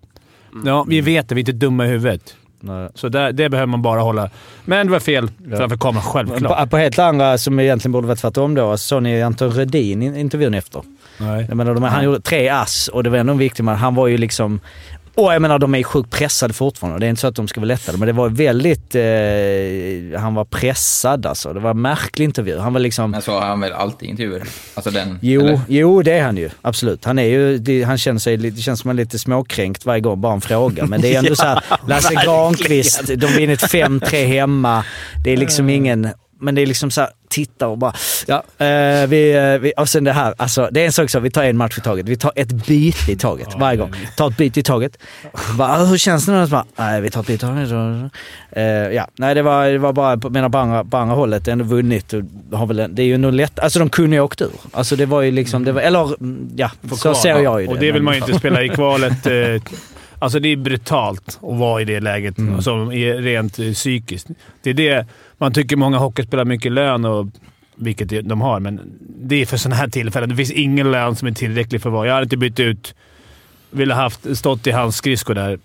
[0.65, 1.35] Ja, vi vet det.
[1.35, 2.37] Vi är inte dumma i huvudet.
[2.61, 2.89] Nej.
[2.95, 4.31] Så där, det behöver man bara hålla.
[4.65, 6.59] Men det var fel framför kameran, självklart.
[6.59, 10.03] På, på helt andra som egentligen borde varit tvärtom då, så såg ni Anton Rödin
[10.03, 10.83] intervjun efter.
[11.19, 11.47] Nej.
[11.49, 13.77] Jag menar, de, han gjorde tre ass och det var ändå en viktig man.
[13.77, 14.61] Han var ju liksom...
[15.15, 16.99] Och jag menar, de är ju sjukt pressade fortfarande.
[17.01, 18.95] Det är inte så att de ska vara lättade, men det var väldigt...
[18.95, 21.53] Eh, han var pressad alltså.
[21.53, 22.59] Det var en märklig intervju.
[22.59, 23.11] Han var liksom...
[23.11, 24.43] Men så har han väl alltid intervjuer?
[24.75, 25.19] Alltså den...
[25.23, 25.61] Jo, eller?
[25.69, 26.51] jo, det är han ju.
[26.63, 27.05] Absolut.
[27.05, 30.01] Han är ju, det, han känner sig, lite- känns som han är lite småkränkt varje
[30.01, 30.87] gång bara en fråga.
[30.87, 34.85] Men det är ändå så här, Lasse Granqvist, de vinner ett 5-3 hemma.
[35.25, 36.09] Det är liksom ingen...
[36.43, 37.93] Men det är liksom så här, titta och bara...
[38.27, 41.21] Ja, eh, vi, eh, vi, och sen det här, alltså det är en sak så,
[41.21, 42.09] vi tar en match i taget.
[42.09, 43.93] Vi tar ett byte i taget varje gång.
[44.17, 44.99] Tar ett byte i taget.
[45.59, 48.13] Bara, "Ah, hur känns det bara, Nej, vi tar ett byte i taget.
[48.53, 48.63] Eh,
[48.95, 52.13] ja, nej det var, det var bara, menar på andra, på andra hållet, ändå vunnit.
[52.13, 52.23] Och
[52.59, 54.51] har väl, en- det är ju nog lätt, alltså de kunde ju åkt ur.
[54.73, 57.73] Alltså det var ju liksom, det var, eller mm, ja, så ser jag ju det.
[57.73, 59.27] Och det vill man ju inte spela i kvalet.
[59.27, 59.61] Eh,
[60.25, 62.55] alltså det är brutalt att vara i det läget, Mm.
[62.55, 64.27] alltså, i- rent psykiskt.
[64.63, 65.07] Det är det
[65.43, 67.27] man tycker många hockeyspelare har mycket lön, och,
[67.77, 70.29] vilket de har, men det är för sådana här tillfällen.
[70.29, 72.07] Det finns ingen lön som är tillräcklig för vara.
[72.07, 72.95] Jag hade inte bytt ut...
[73.75, 75.59] Ville haft stått i hans skridskor där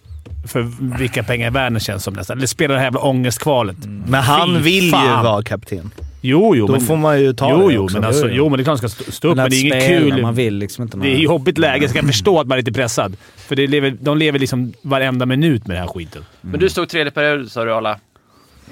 [0.47, 0.67] för
[0.97, 2.37] vilka pengar i världen känns som nästan.
[2.37, 3.77] Eller spela det här jävla ångestkvalet.
[3.85, 5.25] Men han Fy vill ju fan.
[5.25, 5.91] vara kapten.
[6.21, 6.67] Jo, jo.
[6.67, 7.97] Då men, får man ju ta jo, det jo, också.
[7.97, 9.61] men alltså, Jo, men det är klart han ska stå, upp, men, att det är
[9.61, 10.21] inget kul.
[10.21, 10.97] Man vill liksom inte...
[10.97, 11.83] Det är jobbigt läge.
[11.83, 13.17] Jag ska förstå att man är lite pressad.
[13.35, 16.25] För det lever, de lever liksom varenda minut med den här skiten.
[16.41, 17.99] Men du stod tredje period sa du Arla.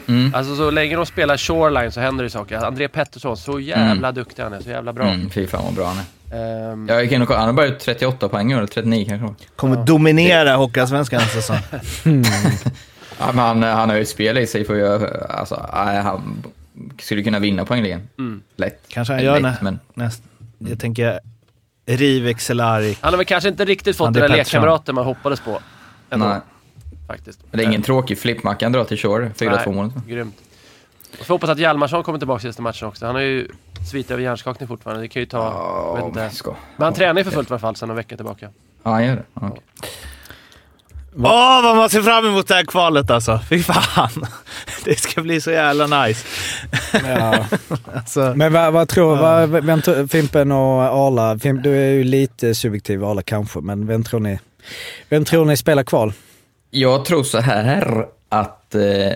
[0.07, 0.35] Mm.
[0.35, 2.57] Alltså så länge de spelar shoreline så händer det saker.
[2.57, 4.59] André Pettersson, så jävla duktig han är.
[4.61, 5.07] Så jävla bra.
[5.07, 6.71] Mm, fy fan vad bra han är.
[6.71, 9.45] Ehm, Jag gick in och kollade, han har bara gjort 38 poäng eller 39 kanske.
[9.55, 11.57] Kommer dominera Hockeyallsvenskan nästa säsong.
[13.19, 16.43] Ja, men han, han har ju ett spel i sig för att göra, alltså, han
[16.99, 18.01] skulle kunna vinna poängligan.
[18.19, 18.41] Mm.
[18.55, 18.81] Lätt.
[18.87, 20.23] Kanske han gör lätt, men näst.
[20.59, 21.19] Jag tänker
[21.85, 22.97] Rivik, Cehlárik.
[23.01, 25.59] han har väl kanske inte riktigt fått André den där lekkamraten man hoppades på.
[26.09, 26.39] Ändå, nej.
[27.07, 27.39] Faktiskt.
[27.51, 29.93] Det är ingen tråkig flippmacka han drar till Shore, 4-2 målet.
[29.95, 30.35] Nej, Grymt.
[31.17, 33.05] Jag får hoppas att Hjalmarsson kommer tillbaka sista matchen också.
[33.05, 33.47] Han har ju
[33.91, 35.03] sviter av hjärnskakning fortfarande.
[35.03, 35.37] Det kan ju ta...
[35.87, 36.19] jag vet inte.
[36.19, 36.55] men ska.
[36.77, 38.49] Men han tränar ju för fullt i alla fall sedan en vecka tillbaka.
[38.83, 39.23] Ja, han gör det.
[39.33, 39.63] Ja, okej.
[41.17, 43.39] Åh, vad man ser fram emot det här kvalet alltså.
[43.49, 44.09] Fy fan.
[44.85, 46.25] Det ska bli så jävla nice.
[46.93, 47.45] Ja.
[47.93, 51.39] Alltså, Men vad, vad tror vad, vem, tror- Fimpen och Arla?
[51.39, 54.39] Fimp, du är ju lite subjektiv, Arla kanske, men vem tror ni,
[55.09, 56.13] vem tror ni spelar kval?
[56.75, 59.11] Jag tror så här att, eh,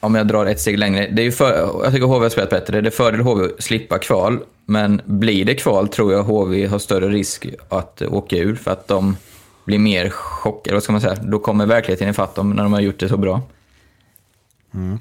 [0.00, 1.52] om jag drar ett steg längre, det är ju för,
[1.84, 2.80] jag tycker HV har spelat bättre.
[2.80, 6.78] Det är fördel HV att slippa kval, men blir det kval tror jag HV har
[6.78, 9.16] större risk att åka ur för att de
[9.64, 11.16] blir mer chockade, vad ska man säga?
[11.22, 13.42] Då kommer verkligheten ifatt dem när de har gjort det så bra.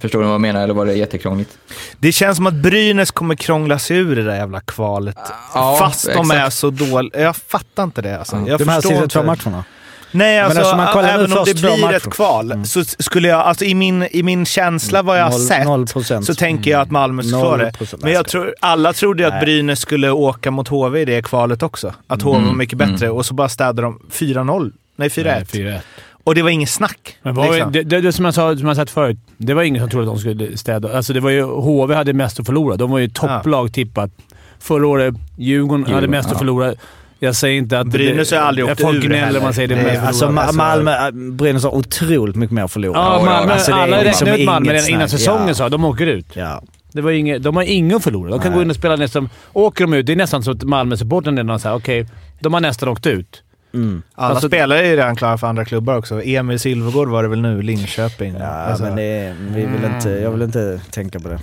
[0.01, 1.57] Förstår ni vad jag menar, eller var det jättekrångligt?
[1.99, 5.17] det känns som att Brynäs kommer krångla sig ur det där jävla kvalet.
[5.53, 6.33] Ja, Fast de exakt.
[6.33, 7.21] är så dåliga.
[7.21, 8.35] Jag fattar inte det alltså.
[8.35, 8.47] Ja.
[8.47, 9.63] Jag De här sista två matcherna?
[10.11, 13.39] Nej, alltså, alltså, man kollar nu även om det blir ett kval, så skulle jag,
[13.39, 16.25] alltså i min, i min känsla vad jag har Noll- sett, noll procent.
[16.25, 17.73] så tänker jag att Malmö ska klara det.
[18.01, 19.43] Men jag tror, alla trodde ju att Nej.
[19.43, 21.93] Brynäs skulle åka mot HV i det kvalet också.
[22.07, 24.71] Att HV var mycket bättre och så bara städade de 4-0.
[24.95, 25.45] Nej, 4-1.
[25.45, 25.79] 4-1.
[26.23, 27.17] Och det var inget snack.
[27.21, 27.71] Men var, liksom.
[27.71, 30.07] det, det, det som jag sa, som jag sagt förut, det var ingen som trodde
[30.07, 30.97] att de skulle städa.
[30.97, 32.75] Alltså det var ju, HV hade mest att förlora.
[32.75, 34.11] De var ju topplag tippat.
[34.59, 36.39] Förra året, Djurgården, hade Djurgården, mest att ja.
[36.39, 36.73] förlora.
[37.19, 37.87] Jag säger inte att...
[37.87, 39.75] Brynäs har aldrig åkt Folk ur gnäller man säger det.
[39.75, 40.25] Mest Alltså.
[40.25, 42.97] Ma- Malmö, äh, Brynäs har otroligt mycket mer att förlora.
[42.97, 45.19] Ja, Malmö, alltså, alla liksom räknade ut Malmö redan innan snack.
[45.19, 45.53] säsongen Ja.
[45.53, 46.25] sa de åker ut.
[46.33, 46.61] Ja.
[46.91, 48.29] Det var inget, de har ingen att förlora.
[48.29, 48.57] De kan Nej.
[48.57, 49.29] gå in och spela nästan...
[49.53, 52.05] Åker de ut, det är nästan så att Malmö-supporten redan säger okej,
[52.39, 53.43] de har nästan åkt ut.
[53.73, 54.01] Mm.
[54.15, 56.21] Alla Alltså- spelare är ju redan klara för andra klubbar också.
[56.23, 58.35] Emil Silvergård var det väl nu, Linköping.
[58.39, 61.39] Ja, Alltså, men det, vi vill inte, jag vill inte tänka på det.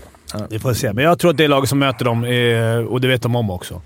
[0.51, 0.93] Vi får se.
[0.93, 3.37] Men jag tror att det är laget som möter dem, eh, och det vet de
[3.37, 3.83] om också.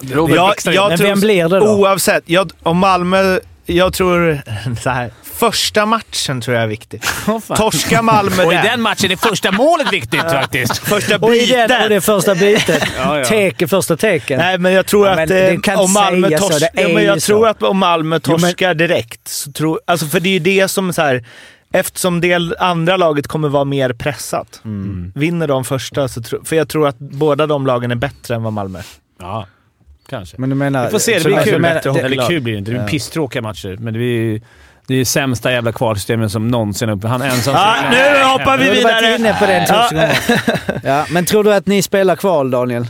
[0.00, 1.66] Robert jag, jag Men tror, vem blir det då?
[1.66, 2.22] Oavsett.
[2.26, 3.38] Jag, om Malmö...
[3.66, 4.40] Jag tror...
[4.82, 7.04] Så här, första matchen tror jag är viktig.
[7.24, 7.40] Fan.
[7.56, 10.78] Torska Malmö Och i den matchen är första målet viktigt faktiskt.
[10.78, 12.02] Första Och, i den, och det biten.
[12.02, 12.82] första bytet.
[12.98, 13.24] Ja, ja.
[13.24, 14.38] Teke, första teken.
[14.38, 16.68] Nej, men jag tror Ja, att men eh, kan om Malmö torskar...
[16.74, 17.26] är Ja, men jag så.
[17.26, 19.80] tror att om Malmö Jo, men- torskar direkt, så tror...
[19.86, 21.24] Alltså för det är ju det som så här...
[21.72, 24.60] Eftersom det andra laget kommer vara mer pressat.
[24.64, 25.12] Mm.
[25.14, 26.40] Vinner de första så tror...
[26.44, 28.84] För jag tror att båda de lagen är bättre än vad Malmö är.
[29.20, 29.46] Ja,
[30.08, 30.36] kanske.
[30.38, 30.84] Men du menar...
[30.84, 31.18] Vi får se.
[31.18, 31.60] Det blir kul.
[31.60, 32.70] men- bättre det- Eller kul blir det inte.
[32.70, 32.88] Det blir Ja.
[32.88, 33.76] pisstråkiga matcher.
[33.80, 34.40] Men det är
[34.86, 37.04] det är sämsta jävla kvalsystemet som någonsin upp.
[37.04, 37.54] Han ensam...
[37.54, 39.16] Ja, nu hoppar vi Du har varit vidare!
[39.16, 39.82] inne på den Ja.
[39.82, 40.18] tusen gånger.
[40.88, 42.86] Ja, men tror du att ni spelar kval, Daniel?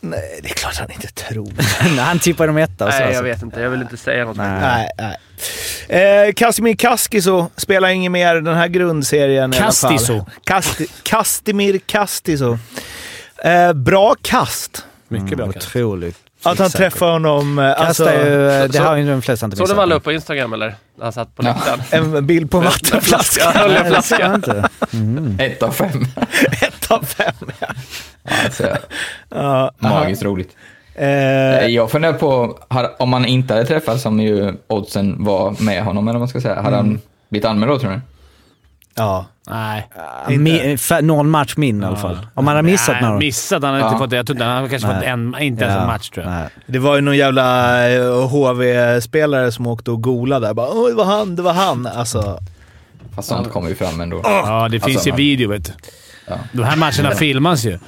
[0.00, 1.52] Nej, det är klart han inte tror.
[1.82, 2.98] Nej, Han tippar dem etta och så.
[2.98, 3.24] Nej, jag alltså.
[3.24, 3.60] vet inte.
[3.60, 4.36] Jag vill inte säga något.
[4.36, 4.60] Nej.
[4.60, 5.16] Nej,
[5.88, 6.26] nej.
[6.26, 10.18] Eh, Kasimir Kaskiso spelar inget mer den här grundserien i alla Kastiso.
[10.18, 10.30] fall.
[10.44, 12.58] Kasti, Kastimir Kastiso.
[13.44, 14.84] Eh, bra kast.
[15.08, 15.66] Mycket bra kast.
[15.66, 16.16] Otroligt.
[16.42, 17.58] Att han träffar honom.
[17.58, 18.48] eh, Alltså, ju...
[18.50, 19.76] eh, Så- Det har ju de flesta inte Såg du missat.
[19.76, 20.74] vad han upp på Instagram eller?
[21.00, 21.48] Han satt på Ja.
[21.48, 21.80] läktaren.
[22.16, 23.50] en bild på vattenflaska.
[23.54, 24.68] En Nej, det ser jag flaska.
[25.04, 25.44] inte.
[25.44, 25.88] Ett av fem.
[26.62, 27.34] Ett av fem.
[27.60, 27.66] Ja.
[28.22, 28.76] Ja, alltså,
[29.30, 30.56] Ja, magiskt roligt.
[30.94, 31.06] eh,
[31.66, 32.58] Jag funderar på,
[32.98, 36.40] om man inte hade träffat, som ju oddsen var med honom, eller vad man ska
[36.40, 38.00] säga, hade han blivit anmäld då tror ni?
[38.94, 39.26] ja.
[39.50, 39.88] Nej.
[40.38, 42.18] Mi, fa- någon match min i alla fall.
[42.34, 43.18] Om man har missat Nej, någon.
[43.18, 43.62] Missat.
[43.62, 43.98] Han har inte Ja.
[43.98, 44.16] fått det.
[44.16, 44.96] Jag tror inte han har kanske Nej.
[44.96, 46.32] fått en, inte ens en match tror jag.
[46.34, 46.48] Nej.
[46.66, 50.54] Det var ju någon jävla eh, HV-spelare som åkte och golade där.
[50.54, 51.86] Bara, Åh, det var han, det var han.
[51.86, 52.38] Alltså,
[53.16, 54.20] Fast sånt kommer ju fram ändå.
[54.24, 55.72] Ja, det finns Alltså, ju man- video vet du.
[56.26, 56.34] Ja.
[56.52, 57.78] De här matcherna filmas ju.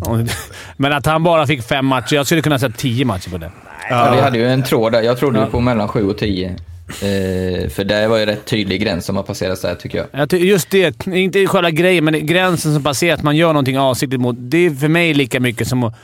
[0.00, 0.18] Och-
[0.76, 2.14] Men att han bara fick fem matcher.
[2.16, 3.50] Jag skulle kunna sätta tio matcher på det.
[3.90, 5.02] Ja, vi hade ju en tråd där.
[5.02, 6.56] Jag trodde ju på mellan 7 och 10.
[7.02, 10.06] Eh, för det var ju rätt tydlig gräns som har passerats där, tycker jag.
[10.12, 13.78] Jag ty- just det, inte själva grejen, men gränsen som passerat, att man gör någonting
[13.78, 14.36] avsiktligt mot...
[14.38, 15.94] Det är för mig lika mycket som att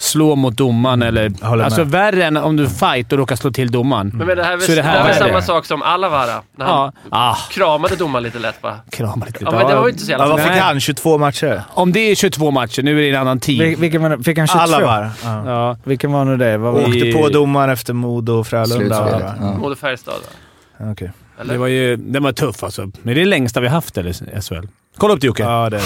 [0.00, 1.44] slå mot domaren eller...
[1.46, 1.90] håller Alltså med.
[1.90, 4.10] värre än om du fight och råkar slå till domaren.
[4.14, 5.28] Men, men det här är väl, Så det det här här är väl värre?
[5.28, 6.42] samma sak som Alavara.
[6.56, 6.92] När han Ja.
[7.10, 8.76] Ah, kramade domaren lite lätt va?
[8.90, 9.38] krama lite.
[9.44, 10.36] Ja, men det var ju inte så ja, jävla...
[10.36, 10.80] vad fick han?
[10.80, 11.62] 22 matcher?
[11.74, 13.62] Om det är 22 matcher, nu är det en annan tid.
[13.62, 14.22] Vil- Vilken var det?
[14.24, 14.62] Fick han 22?
[14.62, 15.10] Alla var.
[15.24, 15.42] Ja.
[15.46, 15.76] Ja.
[15.84, 16.58] Vilken var nu det?
[16.58, 16.84] Var Och- det?
[17.08, 19.34] Åkte på domaren efter Modo och Frölunda.
[19.40, 19.52] Ja.
[19.52, 20.14] Modo Färjestad?
[20.78, 21.12] Ja, okej.
[21.40, 21.52] Eller?
[21.52, 21.96] Det var ju...
[21.96, 22.82] Den var tuff alltså.
[22.82, 24.66] Men det är det längsta vi har haft eller SHL.
[24.96, 25.42] Kolla upp det Jocke.
[25.42, 25.82] Ja, det är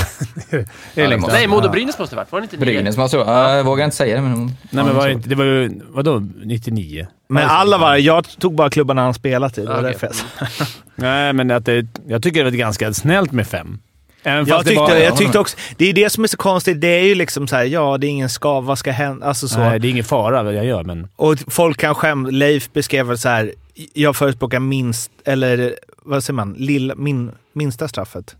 [0.94, 1.02] det.
[1.02, 1.32] är längsta.
[1.32, 2.32] Nej, Modo Brynäs måste det varit.
[2.32, 2.64] Var det inte nio?
[2.64, 4.44] Brynäs måste ja, Jag vågar inte säga det, men...
[4.70, 5.80] Nej, men var det, det var ju...
[5.88, 6.22] Vadå?
[6.44, 7.06] 99?
[7.28, 9.60] Men alla var Jag tog bara klubbarna han spelat i.
[9.60, 9.90] Det var okej.
[9.92, 10.48] därför jag.
[10.94, 13.78] Nej, men att det, jag tycker det är ganska snällt med fem.
[14.24, 15.56] Även Jag tyckte, var- jag tyckte också...
[15.76, 16.80] Det är det som är så konstigt.
[16.80, 19.26] Det är ju liksom så här, ja, det är ingen skav, vad ska hända?
[19.26, 19.58] Alltså så.
[19.58, 21.08] Nej, det är ingen fara vad jag gör, men...
[21.16, 22.26] Och folk kan skäm...
[22.26, 23.52] Leif beskrev det så här,
[23.92, 28.36] jag förespråkar minst, eller vad säger man, lilla, min, minsta straffet.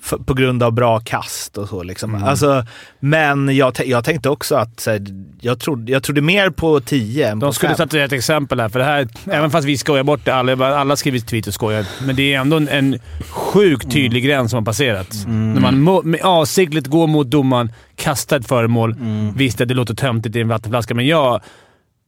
[0.00, 1.82] För, på grund av bra kast och så.
[1.82, 2.14] Liksom.
[2.14, 2.28] Mm.
[2.28, 2.64] Alltså,
[3.00, 5.06] men jag, jag tänkte också att här,
[5.40, 7.76] jag, trodde, jag trodde mer på 10 än De på skulle 5.
[7.76, 10.96] tatuera ett exempel här, för det här, även fast vi skojar bort det, alla, alla
[10.96, 12.98] skriver tweet och skojar, men det är ändå en, en
[13.30, 15.24] sjukt tydlig gräns som har passerat.
[15.26, 18.96] När man med avsiktligt går mot domaren, kastar ett föremål.
[19.36, 21.40] Visst, det låter töntigt i en vattenflaska, men jag...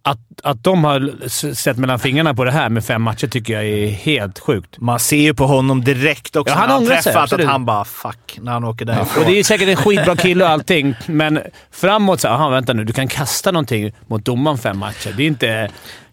[0.02, 3.64] Att, att de har sett mellan fingrarna på det här med fem matcher tycker jag
[3.64, 4.78] är helt sjukt.
[4.78, 7.44] Man ser ju på honom direkt också Ja, han när han ångrar sig, träffat att
[7.44, 9.22] han bara “fuck” när han åker därifrån.
[9.22, 11.40] Och det är ju säkert en skitbra kille och allting, men
[11.70, 12.84] framåt så aha, vänta nu.
[12.84, 15.14] Du kan kasta någonting mot domaren fem matcher.
[15.16, 15.70] Det är inte...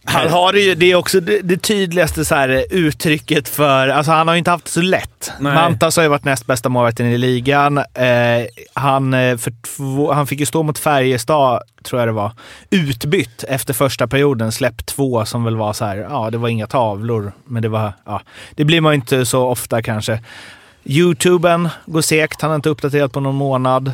[0.09, 3.87] Han har det ju, det är också det, det tydligaste så här, uttrycket för...
[3.87, 5.31] Alltså han har ju inte haft det så lätt.
[5.39, 5.53] Nej.
[5.53, 7.77] Mantas har ju varit näst bästa målvakten i ligan.
[7.77, 12.31] Eh, han, eh, för två, han fick ju stå mot Färjestad, tror jag det var,
[12.69, 14.51] utbytt efter första perioden.
[14.51, 17.93] Släpp två som väl var så här, ja det var inga tavlor, men det var...
[18.05, 18.21] Ja,
[18.55, 20.19] det blir man ju inte så ofta kanske.
[20.83, 23.93] Youtuben går segt, han har inte uppdaterat på någon månad.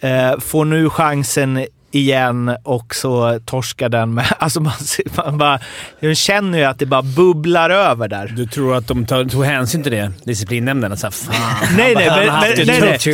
[0.00, 4.26] Eh, får nu chansen igen och så torskar den med...
[4.38, 4.72] Alltså man,
[5.16, 5.60] man bara...
[6.00, 8.32] Jag känner ju att det bara bubblar över där.
[8.36, 10.12] Du tror att de tar, tog hänsyn till det?
[10.24, 10.92] Disciplinnämnden?
[10.92, 12.54] Att så här, fan, Nej, nej, men, men, nej,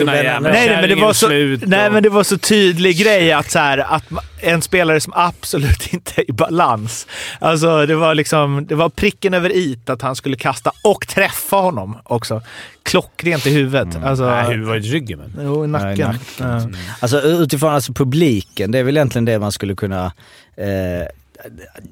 [0.04, 1.28] nej, nej, nej, men det var så,
[1.66, 4.04] nej, men det var så tydlig grej att, så här, att
[4.42, 7.06] en spelare som absolut inte är i balans.
[7.38, 11.56] Alltså, det var liksom det var pricken över it att han skulle kasta och träffa
[11.56, 12.42] honom också.
[12.82, 13.96] Klockrent i huvudet.
[14.04, 15.18] Alltså, Nej, huvudet i ryggen.
[15.18, 15.44] Men.
[15.46, 15.88] Jo, i nacken.
[15.88, 16.76] Nej, i nacken.
[16.76, 16.94] Ja.
[17.00, 20.12] Alltså utifrån alltså publiken, det är väl egentligen det man skulle kunna...
[20.56, 21.06] Eh,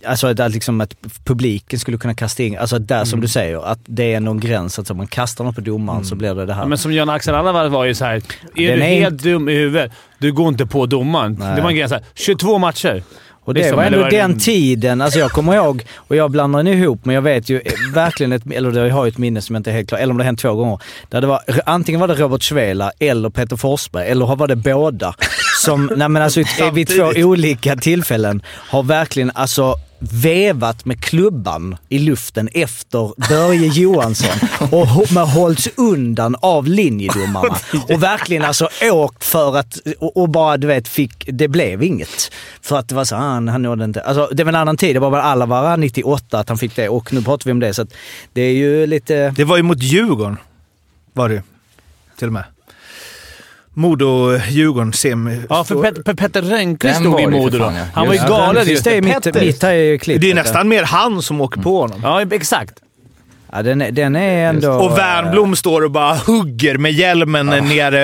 [0.06, 3.66] alltså att, att liksom att publiken skulle kunna kasta in, alltså där som du säger,
[3.72, 4.78] att det är någon gräns.
[4.78, 6.62] Alltså man kastar något på domaren så blir det det här.
[6.62, 8.12] Ja, men som Jan Axel Alvar var ju så här.
[8.14, 8.20] Är
[8.54, 11.36] Den du är helt dum i huvudet, du går inte på domaren.
[11.40, 11.56] Nej.
[11.56, 13.02] Det var en grej såhär, 22 matcher.
[13.44, 16.30] Och det Liksom, var ändå var det- den tiden, alltså jag kommer ihåg, och jag
[16.30, 17.60] blandar nu ihop, men jag vet ju
[17.94, 20.10] verkligen, ett, eller jag har ju ett minne som jag inte är helt klar, eller
[20.10, 20.78] om det har hänt två gånger.
[21.08, 25.14] Där det var, antingen var det Robert Svela eller Peter Forsberg, eller var det båda.
[25.60, 26.42] Som, nej men alltså
[26.72, 34.48] vid två olika tillfällen har verkligen alltså vevat med klubban i luften efter Börje Johansson
[34.70, 37.56] och med hållits undan av linjedomarna.
[37.88, 42.32] Och verkligen alltså åkt för att, och, bara du vet, fick, det blev inget.
[42.62, 44.00] För att det var så, ah, han, han nådde inte.
[44.00, 46.76] Alltså det var en annan tid, det var väl alla var 98 att han fick
[46.76, 47.74] det och nu pratar vi om det.
[47.74, 47.86] Så
[48.32, 49.30] det är ju lite...
[49.36, 50.36] Det var ju mot Djurgården.
[51.12, 51.42] Var det ju.
[52.18, 52.44] Till och med.
[53.74, 55.42] Modo-Djurgården semi...
[55.48, 57.64] Ja, för Pet- Pe- Petter Rönnqvist stod i Modo då.
[57.64, 57.70] ja.
[57.94, 58.68] Han var ju galen.
[58.68, 60.22] Just det är mitt, mitt är klippet.
[60.22, 62.00] Det är nästan mer han som åker på honom.
[62.02, 62.74] Ja, exakt.
[63.52, 64.72] Ja, den, är- den är ändå...
[64.72, 68.00] Och Wernbloom står och bara hugger med hjälmen nere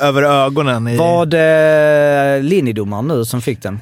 [0.00, 0.88] över ögonen.
[0.88, 0.96] I...
[0.96, 3.80] Var det linjedomaren nu som fick den?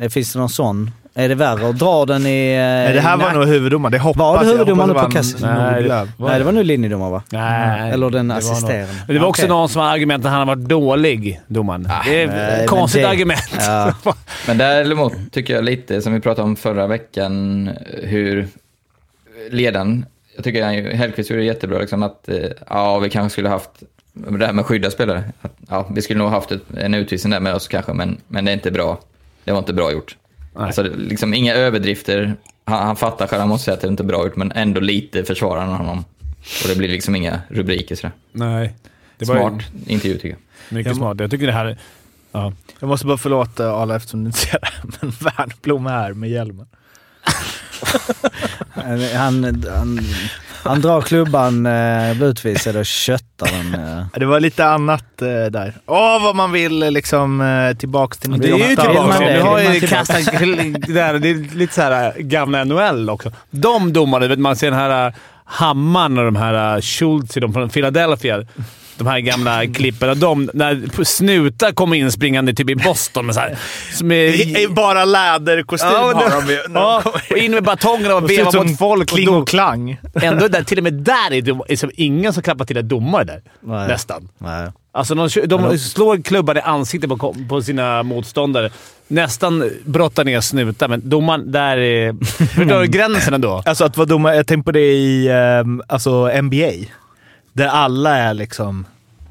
[0.00, 0.90] Eh, Finns det någon sån?
[1.14, 2.56] Är det värre att dra den i...
[2.56, 3.92] Nej, det här var nog huvuddomaren.
[3.92, 5.34] Det hoppas Var det huvuddomaren på Kassis?
[5.34, 6.08] det Nej, Nordlöf.
[6.16, 7.22] Nej, det var nu linjedomaren va?
[7.32, 8.88] Nej, Eller den det var nog- assisterande.
[9.06, 9.48] Men det var också Okej.
[9.48, 11.82] någon som har argumentet att han har varit dålig, domaren.
[11.82, 13.56] det är nej, ett men konstigt det- argument.
[13.60, 13.94] Ja.
[14.46, 17.70] Men däremot tycker jag lite, som vi pratade om förra veckan,
[18.02, 18.48] hur
[19.50, 22.36] ledaren, jag tycker han, ju- Hellkvist gjorde det jättebra, liksom att eh,
[22.68, 23.70] ja, vi kanske skulle haft
[24.12, 25.22] det här med skydda spelare.
[25.42, 28.44] Att, ja, vi skulle nog haft ett, en utvisning där med oss kanske, men, men
[28.44, 28.98] det är inte bra.
[29.44, 30.16] Det var inte bra gjort.
[30.54, 32.34] Alltså, det- liksom, inga överdrifter.
[32.64, 34.80] Han, han fattar själv, han måste säga att det inte är bra gjort, men ändå
[34.80, 36.04] lite försvarar han honom.
[36.62, 38.12] Och det blir liksom inga rubriker sådär.
[38.32, 38.74] Nej.
[39.18, 40.38] Det var Smart intervju tycker jag.
[40.76, 41.20] Mycket smart.
[41.20, 41.78] Jag tycker det här...
[42.32, 42.52] Ja.
[42.80, 44.68] Jag måste bara förlåta Arla eftersom du inte ser det,
[45.00, 46.66] men Wernbloom är här med hjälmen.
[49.14, 50.00] Han, han,
[50.64, 53.98] han, drar klubban, eh, blir utvisad och köttar den.
[53.98, 54.06] Eh.
[54.14, 55.74] Det var lite annat eh, där.
[55.86, 58.82] Åh, vad man vill liksom eh, tillbaks till Det är ju 98.
[58.82, 59.08] tillbaka.
[59.08, 59.34] man det?
[59.34, 60.24] Du har ju kastat...
[60.88, 63.32] där, det är lite såhär gamla NHL också.
[63.50, 68.44] De domarna, vet man ser den här Hammaren och de här Schultz de från Philadelphia.
[69.04, 70.20] De här gamla klippen.
[70.20, 73.56] De, när snutar kommer inspringande typ i Boston med så här,
[73.92, 74.16] som är,
[74.60, 76.60] I- Bara läderkostym Ja, har de ju.
[76.74, 79.02] Ja, och in med batongerna och veva mot folk.
[79.02, 79.96] Och Kling dom, och klang.
[80.22, 82.88] ändå där, till och med där är det är som ingen som klappar till ett
[82.88, 83.42] domare där.
[83.60, 83.88] Nej.
[83.88, 84.28] Nästan.
[84.38, 84.68] Nej.
[84.94, 88.70] Alltså de, de slår klubban i ansiktet på, på sina motståndare.
[89.08, 92.24] Nästan brottar ner snutar, men domaren, där är...
[92.46, 93.62] Förstår du gränsen ändå?
[93.66, 96.66] Alltså att vara domare, jag tänkte på det i ehm, alltså NBA.
[97.52, 98.86] Där alla är liksom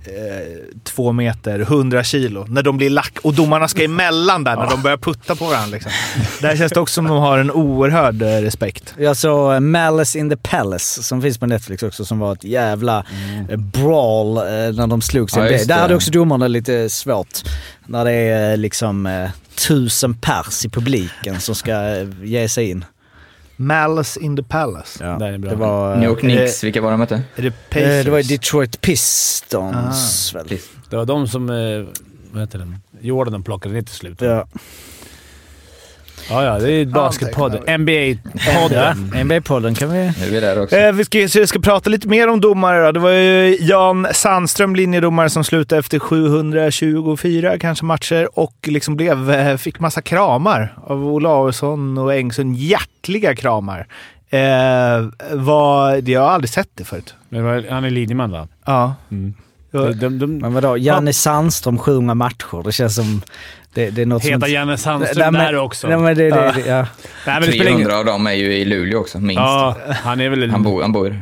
[0.05, 4.69] eh, två meter, 100 kilo, när de blir lack och domarna ska emellan där när
[4.69, 5.67] de börjar putta på varandra.
[5.67, 5.91] Liksom.
[6.41, 8.93] Där känns det också som de har en oerhörd eh, respekt.
[8.97, 12.43] Jag såg eh, Malice in the Palace som finns på Netflix också som var ett
[12.43, 13.05] jävla
[13.49, 15.35] eh, brawl eh, när de slogs.
[15.35, 15.81] Ja, just Där det.
[15.81, 17.39] hade också domarna lite svårt.
[17.85, 19.29] När det är eh, liksom eh,
[19.67, 22.85] tusen pers i publiken som ska eh, ge sig in.
[23.61, 25.03] Malice in the Palace.
[25.03, 25.51] Ja, Det är bra.
[25.51, 27.21] Det var, New eh, York Knicks, vilka var de mötte?
[27.35, 30.47] Är det eh, det var Detroit Pistons väl?
[30.89, 31.49] Det var de som...
[31.49, 31.85] Eh,
[32.31, 32.77] vad heter den?
[33.01, 34.21] Jordan plockade ner till slut.
[34.21, 34.47] Ja.
[36.29, 37.63] Ja, ja det är basketpodden.
[37.63, 39.11] NBA-podden.
[39.13, 39.97] NBA-podden kan vi...
[39.97, 40.75] Nu är vi där också.
[40.75, 42.91] Eh, vi ska, så jag ska prata lite mer om domare då.
[42.91, 49.31] Det var ju Jan Sandström, linjedomare, som slutade efter 724 kanske matcher och liksom blev,
[49.31, 52.55] eh, fick massa kramar av Olausson och Engsund.
[52.57, 53.87] Hjärtliga kramar.
[54.29, 54.39] Eh,
[55.31, 57.13] var, det, jag har aldrig sett det förut.
[57.29, 58.47] Vad- Han är linjeman va?
[58.65, 58.95] Ja.
[59.11, 59.33] Mm.
[59.71, 62.63] De, de, de, Men vadå, Janne Sandström 700 matcher.
[62.65, 63.21] Det känns som...
[63.73, 64.53] Det, det är något Heta som...
[64.53, 65.87] Janne Sandström där också.
[65.87, 66.87] Nej, men det, det, det, ja.
[67.25, 67.91] Nej, men det spelar 300 ingen...
[67.91, 69.39] av dem är ju i Luleå också, minst.
[69.39, 70.49] Ja, han är väl...
[70.49, 71.19] Han bor, han bor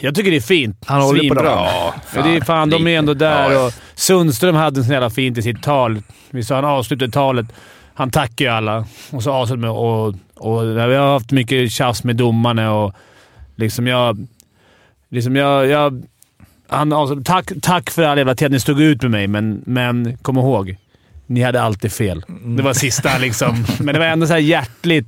[0.00, 0.84] Jag tycker det är fint.
[0.86, 1.42] Han håller på Svinbra.
[1.42, 1.64] dem.
[1.64, 5.10] Ja, För det är fan, de är ändå där Ja, och Sundström hade så jävla
[5.10, 6.02] fint i sitt tal.
[6.30, 7.46] Vi sa han avslutade talet.
[7.94, 12.04] Han tackar ju alla och så avslutade med och, och Vi har haft mycket tjafs
[12.04, 12.94] med domarna och
[13.56, 14.26] liksom jag...
[15.08, 15.66] Liksom jag...
[15.66, 16.02] jag
[16.70, 19.62] han avslutade, tack, tack för all jävla tid att ni stod ut med mig, men,
[19.66, 20.76] men kom ihåg.
[21.28, 22.24] Ni hade alltid fel.
[22.56, 23.64] Det var sista liksom.
[23.80, 25.06] Men det var ändå så här hjärtligt.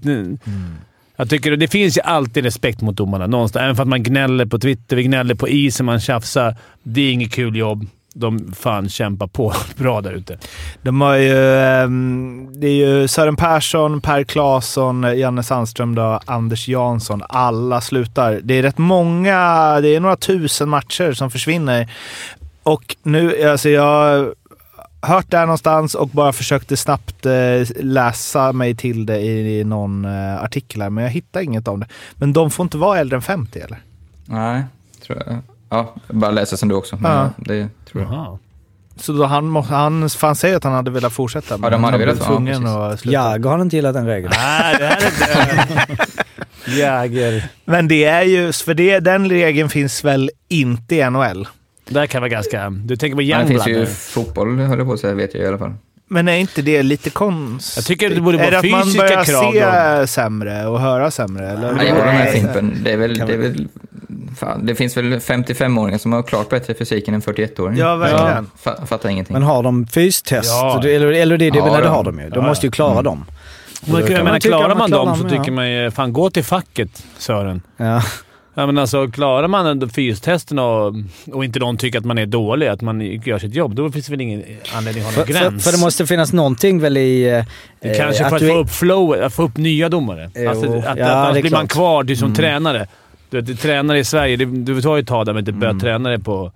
[1.17, 3.63] Jag tycker det finns ju alltid respekt mot domarna någonstans.
[3.63, 6.57] Även för att man gnäller på Twitter, vi gnäller på isen, man tjafsar.
[6.83, 7.87] Det är inget kul jobb.
[8.15, 10.39] De fan kämpar på bra där ute.
[10.83, 16.69] De har ju, ehm, det är ju Sören Persson, Per Claesson, Janne Sandström, då, Anders
[16.69, 17.23] Jansson.
[17.29, 18.41] Alla slutar.
[18.43, 19.37] Det är rätt många,
[19.81, 21.89] det är några tusen matcher som försvinner.
[22.63, 24.27] Och nu, alltså jag
[25.03, 27.33] hört det här någonstans och bara försökte snabbt eh,
[27.77, 31.87] läsa mig till det i, någon eh, artikel här, men jag hittar inget om det.
[32.15, 33.79] Men de får inte vara äldre än 50 eller?
[34.25, 34.65] Nej,
[35.07, 35.39] tror jag.
[35.69, 36.99] Ja, jag bara läser som du också.
[37.03, 37.09] Ja.
[37.15, 37.31] ja.
[37.37, 38.39] Det tror jag.
[38.97, 42.05] Så då han, han fan säger att han hade velat fortsätta, men de han hade
[42.05, 42.77] blev velat, ja, tvungen precis.
[42.77, 43.13] att sluta.
[43.13, 44.33] Jagr har inte gillat den regeln.
[44.37, 45.97] Nej, det här är inte...
[46.81, 47.49] Jäger.
[47.65, 51.49] Men det är ju, för det, den regeln finns väl inte i NHL?
[51.91, 52.71] Det här kan vara ganska...
[52.71, 53.87] Du tänker på Men det finns Youngblood ju nu.
[53.87, 55.75] fotboll, höll jag på att säga, vet jag i alla fall.
[56.09, 57.77] Men är inte det lite konstigt?
[57.77, 60.81] Jag tycker det borde vara är det att man fysiska börjar krav se sämre och
[60.81, 61.51] höra sämre?
[61.51, 61.73] Eller?
[61.73, 62.33] Nej, jag håller med.
[62.33, 62.77] Fimpen.
[62.85, 63.69] Det, är väl, det, är väl,
[64.39, 67.77] fan, det finns väl 55-åringar som har klart bättre fysik än en 41-åring.
[67.79, 68.47] Ja, verkligen.
[68.65, 69.35] Fa- fattar ingenting.
[69.35, 70.51] Men har de fystest?
[70.51, 70.83] Ja.
[70.85, 72.29] Eller, eller det, det, Ja, det, det de- har de ju.
[72.31, 73.25] De ja, måste ju klara dem.
[73.87, 75.39] Men, Då kan jag man menar, klarar man man klarar dem så dem, ja.
[75.39, 75.91] tycker man ju...
[75.91, 77.63] Fan, gå till facket, Sören.
[77.77, 78.03] Ja.
[78.55, 80.95] Ja, men alltså, klarar man fystesten och,
[81.33, 84.07] och inte någon tycker att man är dålig, att man gör sitt jobb, då finns
[84.07, 84.45] det väl ingen
[84.75, 85.65] anledning att ha För, någon för, gräns.
[85.65, 87.29] för det måste finnas någonting väl i...
[87.29, 87.45] eh,
[87.81, 90.31] Det kanske eh, för att du få upp flow, att få upp nya domare.
[90.35, 92.87] Jo, alltså, att, ja, att, annars blir man kvar du som tränare.
[93.31, 95.75] Du vet, tränare i Sverige, det, du tar ju ett tag där man inte börjar
[95.75, 96.51] träna det på Men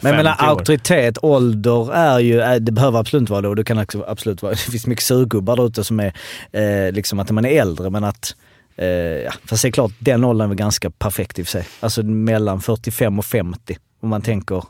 [0.00, 2.40] 50 menar, auktoritet, ålder är ju...
[2.40, 4.52] eh, Det behöver absolut inte vara det och det kan absolut vara...
[4.52, 6.12] Det finns mycket surgubbar där ute som är
[6.52, 8.34] eh, liksom att man är äldre men att...
[8.78, 8.88] Eh,
[9.24, 11.66] ja, fast det är klart, den åldern är väl ganska perfekt i och för sig.
[11.80, 14.64] Alltså mellan 45 och 50 om man tänker...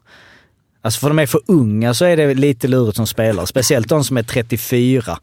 [0.82, 3.46] Alltså för de är för unga så är det lite lurigt som spelare.
[3.46, 5.18] Speciellt de som är 34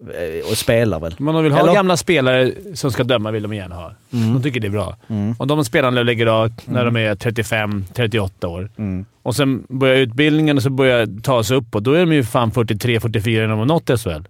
[0.00, 1.14] eh, och spelar väl.
[1.18, 3.92] Men de vill ha Eller- gamla spelare som ska döma, vill de gärna ha.
[4.10, 4.96] De tycker det är bra.
[5.08, 5.34] Mm.
[5.38, 8.70] Och de spelarna lägger av när de är 35-38 år.
[8.76, 9.04] Mm.
[9.22, 12.24] Och sen börjar utbildningen och så börjar ta sig upp och då är de ju
[12.24, 14.22] fan 43-44 när de har nått SHL.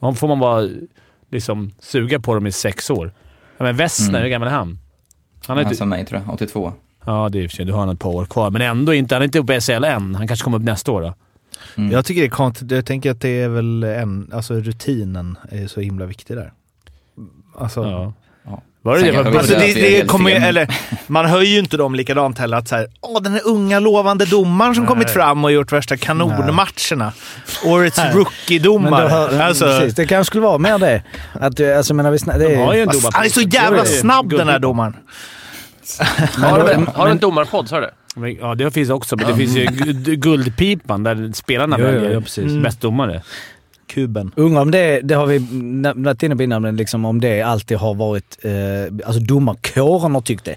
[0.00, 0.68] Då får man bara
[1.30, 3.12] liksom suga på dem i sex år.
[3.58, 4.22] Ja, men Wessner, Mm.
[4.22, 4.78] hur gammal är han?
[5.46, 6.72] Han är inte, som mig tror jag, 82.
[7.04, 7.64] ja, det är i och för sig.
[7.64, 9.14] Du har han ett par år kvar, men ändå inte.
[9.14, 10.14] Han är inte uppe i SHL än.
[10.14, 11.14] Han kanske kommer upp nästa år då.
[11.76, 11.90] Mm.
[11.92, 12.70] Jag tycker det är konstigt.
[12.70, 16.52] Jag tänker att det är väl en, alltså rutinen är så himla viktig där.
[17.58, 18.12] Alltså, Ja.
[18.86, 19.38] Var det det?
[19.38, 20.68] Alltså det det, kommer eller,
[21.06, 22.56] man hör ju inte dem likadant heller.
[22.56, 24.88] Att så här, Åh, den här unga lovande domaren som Nej.
[24.88, 27.12] kommit fram och gjort värsta kanonmatcherna.
[27.64, 29.42] Årets rookie-domare.
[29.42, 31.02] Alltså, precis, det kanske skulle vara mer det.
[31.32, 33.10] Att, du- alltså, menar, vi det de är, en domare.
[33.14, 34.96] han är så jävla snabb den här domaren.
[36.42, 37.90] Har du, en- har du en domarpodd, sa du
[38.40, 42.44] Ja, det finns också, men det finns ju gu- Guldpipan där spelarna väljer ja, precis.
[42.44, 42.62] Mm.
[42.62, 43.22] bäst domare
[43.86, 44.32] kuben.
[44.36, 45.38] Undrar om det, det har vi
[45.94, 50.22] varit inne på innan, men liksom om det alltid har varit, eh, alltså domarkåren har
[50.22, 50.56] tyckt det.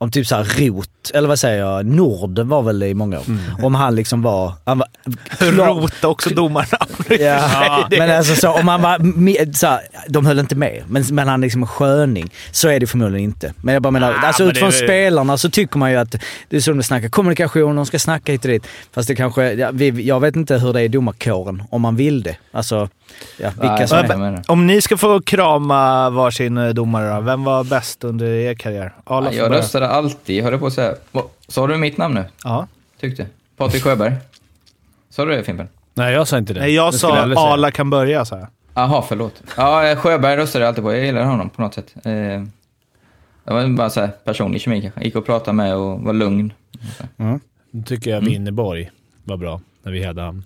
[0.00, 3.24] Om typ såhär Rot, eller vad säger jag, Norden var väl i många år.
[3.62, 4.52] Om han liksom var...
[4.64, 4.88] Han var
[5.66, 6.66] Rota också domarna.
[7.20, 9.54] Ja, men alltså så, om han var...
[9.54, 12.30] Så här, de höll inte med, men, men han liksom en sköning.
[12.50, 13.52] Så är det förmodligen inte.
[13.62, 16.14] Men jag bara menar, Ah, alltså men utifrån det- spelarna så tycker man ju att
[16.48, 18.66] det är så de snackar kommunikation, de ska snacka hit och dit.
[18.92, 19.52] Fast det kanske,
[20.00, 22.36] jag vet inte hur det är i domarkåren, om man vill det.
[22.52, 22.88] Alltså,
[23.36, 24.42] ja, vilka som jag är.
[24.48, 28.92] Om ni ska få krama varsin eh, domare då, vem var bäst under er karriär?
[29.06, 29.48] Får Jag börja.
[29.50, 30.94] röstade alltid, höll jag på att säga.
[31.48, 32.24] Sa du mitt namn nu?
[32.44, 32.66] Ja.
[33.00, 33.26] Tyckte.
[33.56, 34.12] Patrik Sjöberg.
[35.10, 35.68] Sa du det Fimpen?
[35.94, 36.60] Nej, jag sa inte det.
[36.60, 37.38] Nej, jag Det sa säga.
[37.40, 38.46] Arla kan börja, sa jag.
[38.74, 39.42] Jaha, förlåt.
[39.56, 40.92] Ja, eh, Sjöberg röstade jag alltid på.
[40.92, 41.94] Jag gillar honom på något sätt.
[41.96, 42.02] Eh,
[43.44, 45.04] Det var bara så här personlig kemi kanske.
[45.04, 46.52] Gick och pratade med och var lugn.
[47.70, 48.90] Nu tycker jag Winneborg
[49.24, 50.44] var bra, när vi hade han.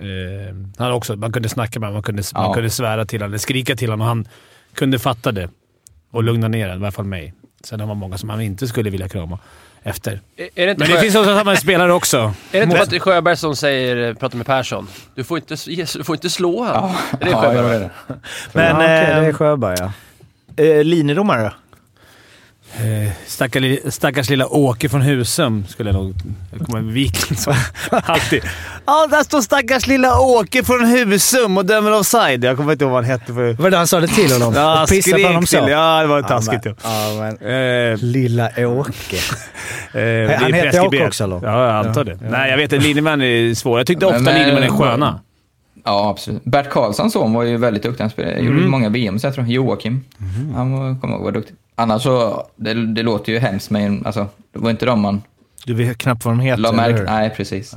[0.00, 2.54] Eh, han också, man kunde snacka med honom, man kunde, man Ja.
[2.54, 4.28] kunde svära till honom, skrika till honom och han
[4.74, 5.48] kunde fatta det
[6.10, 7.34] och lugna ner en, i alla fall mig.
[7.64, 9.38] Sen har man många som han inte skulle vilja krama
[9.82, 10.20] efter.
[10.36, 12.18] Är är det inte, Men det Sjö, finns också samma spelare också.
[12.52, 14.88] är det inte Patrik Sjöberg som säger, pratar med Persson?
[15.14, 15.56] Du får inte,
[15.98, 16.90] du får inte slå han.
[17.20, 17.78] Är det Ja, Sjöberg?
[17.78, 18.14] vet det.
[18.52, 19.76] Men ja, okej, det är eh, Sjöberg
[20.56, 20.64] ja.
[20.64, 21.50] eh, linjedomare då?
[22.76, 23.64] Eh, stackars,
[23.94, 26.14] stackars lilla Åke från Husum skulle jag nog...
[26.58, 27.54] Jag kommer Wikingsson.
[27.90, 28.42] Alltid.
[28.86, 32.44] Ja, där står stackars lilla Åke från Husum och dömer offside.
[32.44, 33.34] Jag kommer inte ihåg vad han hette.
[33.34, 33.52] För...
[33.52, 34.54] Var det han sa det till honom?
[34.54, 35.58] Ja, Och pissade på honom så?
[35.64, 35.68] till.
[35.72, 36.64] Ja, det var Ja, taskigt.
[36.64, 39.16] men- Ja, ja, men, Eh, lilla Åke.
[39.92, 40.86] Eh, han heter preskriberat.
[40.86, 41.40] Åke också, eller?
[41.42, 42.18] Ja, jag antar det.
[42.30, 43.80] Nej, jag vet att linjemän är svåra.
[43.80, 45.20] Jag tyckte Men- ofta men- linjemän är sköna.
[45.84, 46.44] Ja, absolut.
[46.44, 48.02] Bert Karlssons son var ju väldigt duktig.
[48.04, 50.04] Han spelade, gjorde många VM, så jag tror Joakim.
[50.54, 51.56] Han var, kommer ihåg, var duktig.
[51.80, 55.22] Annars så, det, det låter ju hemskt, men alltså, det var inte de man
[55.64, 57.04] Du vet knappt vad de heter, la hur?
[57.04, 57.74] Nej, precis.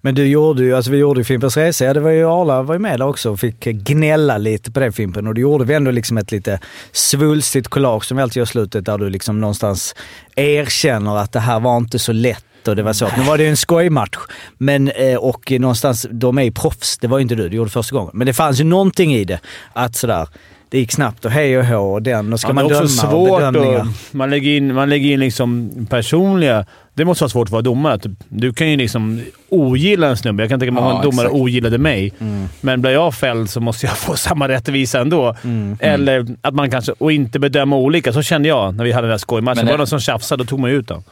[0.00, 2.62] Men du gjorde ju, alltså vi gjorde ju Fimpens Resa, ja, det var ju Arla
[2.62, 5.64] var ju med där också och fick gnälla lite på den Fimpen och då gjorde
[5.64, 6.60] vi ändå liksom ett lite
[6.92, 9.94] svulstigt collage som vi alltid gör slutet där du liksom någonstans
[10.36, 13.08] erkänner att det här var inte så lätt och det var så.
[13.16, 14.18] Nu var det ju en skojmatch,
[14.58, 16.98] men, eh, och någonstans, de är ju proffs.
[16.98, 18.10] Det var ju inte du, du gjorde första gången.
[18.14, 19.40] Men det fanns ju någonting i det.
[19.72, 20.28] Att sådär,
[20.68, 22.74] det gick snabbt och hej och hå och den och ska Ja, man det är
[22.74, 23.80] döma också och svårt bedömningar.
[23.80, 26.66] att, man, lägger in, man lägger in liksom personliga...
[26.96, 27.98] Det måste vara svårt att vara domare.
[27.98, 30.42] Typ, Du kan ju liksom ogilla en snubbe.
[30.42, 31.40] Jag kan tänka mig att Ja, en domare exakt.
[31.40, 32.12] ogillade mig.
[32.60, 35.36] Men blir jag fälld så måste jag få samma rättvisa ändå.
[35.80, 36.92] Eller att man kanske...
[36.92, 38.12] Och inte bedöma olika.
[38.12, 39.56] Så kände jag när vi hade den där skojmatchen.
[39.56, 41.02] Var det det- någon som tjafsade, då tog man ut den.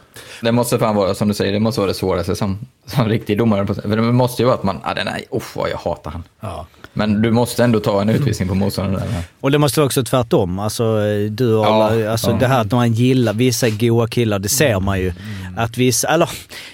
[0.43, 3.39] Det måste fan vara, som du säger, det måste vara det svåraste som, som riktig
[3.39, 3.67] domare.
[3.67, 6.65] För det måste ju vara att man, ah, den uff vad jag hatar han.
[6.97, 9.09] Men du måste ändå ta en utvisning på motståndaren.
[9.41, 10.59] Och det måste vara också tvärtom.
[10.59, 10.99] Alltså
[11.31, 12.37] du och Ja, alla, alltså ja.
[12.41, 15.13] det här att man gillar, vissa goa killar, det ser man ju.
[15.57, 16.31] Att vissa, eller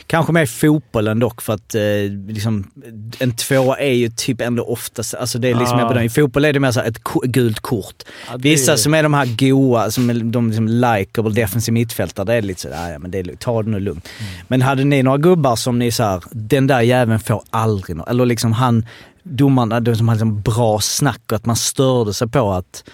[0.07, 1.83] kanske mer i fotbollen dock för att eh,
[2.29, 2.71] liksom,
[3.19, 5.89] en tvåa är ju typ ändå oftast, alltså det är liksom Ja.
[5.89, 6.05] mer den.
[6.05, 8.03] I fotboll är det mer så ett gult kort.
[8.31, 12.25] Ja, det- Vissa som är de här goa, som är de liksom likeable defensive mittfältare,
[12.27, 14.09] det är lite sådär, ja men det är, ta det nu lugnt.
[14.49, 18.27] Men hade ni några gubbar som ni såhär, den där jäveln får aldrig nå eller
[18.27, 18.87] liksom han,
[19.23, 22.85] domarna, de som hade liksom bra snack och att man störde sig på att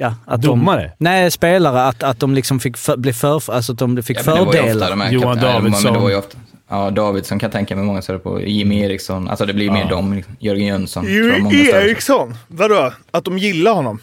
[0.00, 0.82] Ja, att Domare?
[0.82, 1.82] De, nej, spelare.
[1.82, 4.90] Att, att de liksom fick för, bli för, alltså att de fick Ja, var fördelar.
[4.96, 5.92] de Johan nej, Davidsson.
[5.92, 6.38] Det var ju ofta,
[6.68, 8.40] ja, Davidsson kan jag tänka mig många ser på.
[8.42, 10.12] Jimmy Eriksson, alltså det blir ju mer dem.
[10.14, 10.36] Liksom.
[10.38, 11.04] Jörgen Jönsson.
[11.04, 11.54] på.
[11.56, 12.34] Eriksson?
[12.48, 12.92] Vadå?
[13.10, 14.00] Att de gillar honom?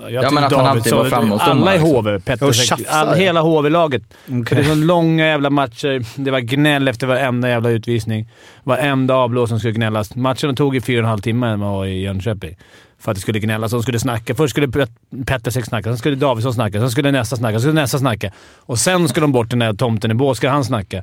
[0.00, 1.94] Jag Ja, men att han alltid Davidsson- var hos Alla i liksom.
[1.96, 2.20] HV.
[2.20, 3.14] Petter, tjafsar, all, ja.
[3.14, 4.02] hela HV-laget.
[4.48, 6.04] För det är så långa jävla matcher.
[6.24, 8.28] Det var gnäll efter varenda jävla utvisning.
[8.64, 10.14] Varenda avblås som skulle gnällas.
[10.16, 12.56] Matchen tog i fyra och en halv timme när man var i Jönköping.
[13.04, 13.70] För att det skulle gnällas.
[13.70, 14.34] De skulle snacka.
[14.34, 17.80] Först skulle Pet- Pettersek snacka, sen skulle Davidsson snacka, sen skulle nästa snacka, sen skulle
[17.80, 18.30] nästa snacka.
[18.56, 20.36] Och sen skulle de bort den där tomten i bås.
[20.36, 21.02] Ska han snacka.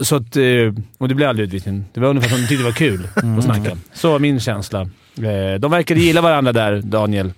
[0.00, 0.42] Så att, eh,
[0.98, 1.84] och det blev aldrig utvisning.
[1.94, 3.08] Det var ungefär som de tyckte det var kul
[3.38, 3.76] att snacka.
[3.94, 4.80] Så var min känsla.
[4.80, 7.32] Eh, De verkade gilla varandra där, Daniel.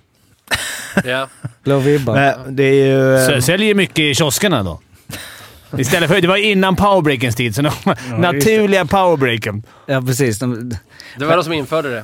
[1.05, 1.27] Ja.
[1.63, 2.15] Blå vibbar.
[2.15, 3.15] Men det är ju...
[3.15, 4.79] eh, Så säljer mycket i kioskerna då.
[5.77, 6.21] Istället för...
[6.21, 7.71] Det var innan powerbreakens tid, så de
[8.17, 9.63] naturliga powerbreaken.
[9.85, 10.39] Ja, precis.
[10.39, 10.69] De,
[11.17, 12.03] Det var de som införde det.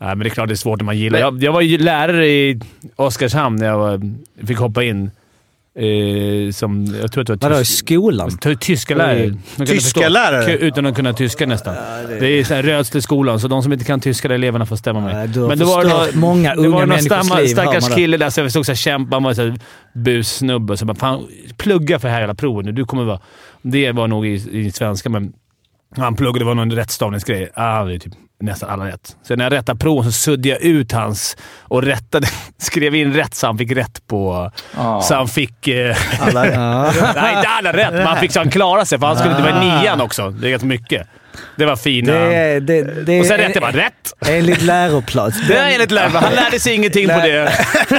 [0.00, 1.18] Nej, men det är klart det är svårt när man gillar...
[1.18, 2.60] Jag, jag var ju lärare i
[2.96, 4.00] Oskarshamn när jag var,
[4.46, 5.10] fick hoppa in.
[5.74, 6.86] Eh, som...
[7.02, 8.38] Jag tror att det var vadå, i tysk, skolan?
[8.38, 9.36] ty- tyska lärare.
[9.56, 10.56] De Tyska lärare?
[10.58, 11.74] Utan att kunna tyska nästan.
[12.20, 15.14] det är Rödsleskolan, så de som inte kan tyska, där eleverna får stämma mig.
[15.14, 17.94] Har Men det var någon- många det unga var någon stamma, liv, stackars det.
[17.94, 19.16] kille där som stod så här kämpa.
[19.16, 19.54] Han var här
[19.94, 20.76] bussnubbe.
[20.76, 21.26] Så bara, fan,
[21.56, 22.72] plugga för det här jävla provet nu.
[22.72, 23.20] Du kommer vara...
[23.62, 25.32] Det var nog i, i svenska, men
[25.96, 26.38] han pluggade.
[26.38, 27.50] Det var någon rättstavningsgrej.
[27.54, 29.16] Ah, han hade typ nästan alla rätt.
[29.22, 32.26] Så när jag rättade proven så suddade jag ut hans och rättade,
[32.58, 34.50] skrev in rätt så han fick rätt på...
[34.76, 35.02] Ja.
[35.02, 35.68] Så han fick...
[35.68, 36.42] Eh, Alla,
[37.14, 38.98] nej, inte alla rätt, men han fick så han klarade sig.
[38.98, 40.30] För han skulle, det var nian också.
[40.30, 41.06] Det är rätt mycket.
[41.56, 42.12] Det var fina.
[42.12, 44.12] Det, det, det och sen rätt, det var rätt.
[44.26, 45.32] enligt läroplan.
[45.48, 46.12] Det är enligt läraren.
[46.14, 47.52] Han lärde sig ingenting på det.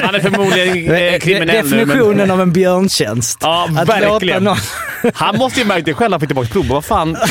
[0.03, 1.77] Han är förmodligen eh, kriminell nu.
[1.77, 2.31] Definitionen Men...
[2.31, 3.37] av en björntjänst.
[3.41, 4.43] Ja, Att verkligen.
[4.43, 4.57] någon-
[5.13, 6.69] Han måste ju märkt det själv när han fick tillbaka provet.
[6.71, 7.17] Vad fan?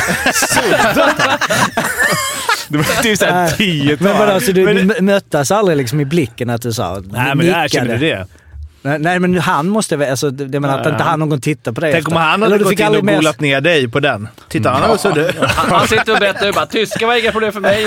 [2.70, 3.96] Det var typ såhär tiotal.
[4.08, 7.02] Men vadå, så du, Men- du mö- möttes aldrig liksom i blicken att du sa...
[7.12, 8.26] Nej, men jag erkänner du det.
[8.82, 10.10] Nej, nej, men han måste väl...
[10.10, 12.24] Alltså, det menar att inte han- han någon tittar på det Tänk om efter.
[12.26, 14.28] han Eller hade du gått fick in och golat ner dig på den.
[14.48, 15.36] Titta, han har suttit...
[15.40, 17.86] Han, han sitter och berättar bara tyska var inga problem för mig.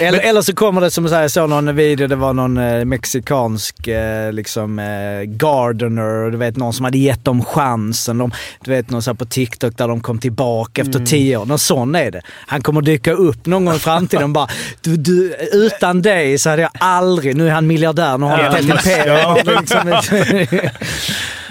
[0.00, 2.56] Eller, eller så kommer det som så här, jag såg någon video, det var någon
[2.56, 8.18] eh, mexikansk eh, liksom, eh, gardener, du vet någon som hade gett dem chansen.
[8.18, 8.32] De,
[8.64, 11.44] du vet någon så här på TikTok där de kom tillbaka efter tio år.
[11.46, 12.20] Någon sån är det.
[12.46, 14.48] Han kommer dyka upp någon gång i framtiden och bara
[14.80, 18.40] du, du, utan dig så hade jag aldrig, nu är han miljardär, nu har han
[18.54, 19.31] ett helt imperium.
[19.60, 20.00] Liksom,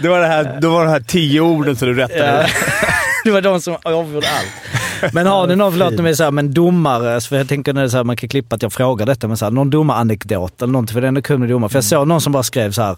[0.01, 2.47] Det var det här, då var det här tio orden som du rättade.
[3.23, 5.13] det var de som avgjorde allt.
[5.13, 7.97] Men har ni någon, förlåt här, men domare, för jag tänker när det är så
[7.97, 10.93] här, man kan klippa att jag frågar detta, men så här, någon domaranekdot eller någonting,
[10.93, 11.69] för det är ändå kul med domare.
[11.69, 12.95] För jag såg någon som bara skrev så här,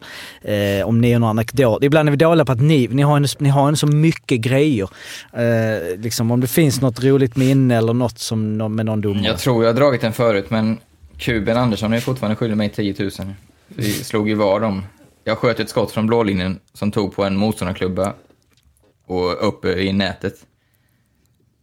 [0.79, 1.83] eh, om ni har någon anekdot.
[1.83, 4.41] Ibland är vi dåliga på att ni, ni har en, ni har en så mycket
[4.41, 4.89] grejer.
[5.33, 9.25] Eh, liksom om det finns något roligt minne eller något som, med någon domare.
[9.25, 10.77] Jag tror jag har dragit den förut, men
[11.17, 13.11] Kuben Andersson är fortfarande skyldig mig 10 000.
[13.75, 14.83] Vi slog ju var dem.
[15.23, 18.13] Jag sköt ett skott från blålinjen som tog på en motståndarklubba
[19.05, 20.33] och upp i nätet.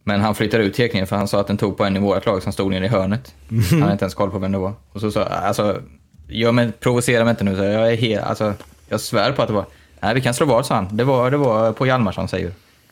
[0.03, 2.25] Men han flyttade ut tekningen för han sa att den tog på en i vårt
[2.25, 3.35] lag som stod nere i hörnet.
[3.69, 4.73] Han hade inte ens koll på vem det var.
[4.91, 5.81] Och så sa jag, alltså,
[6.27, 7.55] gör mig, provocera mig inte nu.
[7.55, 8.53] Så jag, är helt, alltså,
[8.89, 9.65] jag svär på att det var,
[9.99, 10.97] nej vi kan slå vad sa han.
[10.97, 12.51] Det var, det var på Hjalmarsson säger.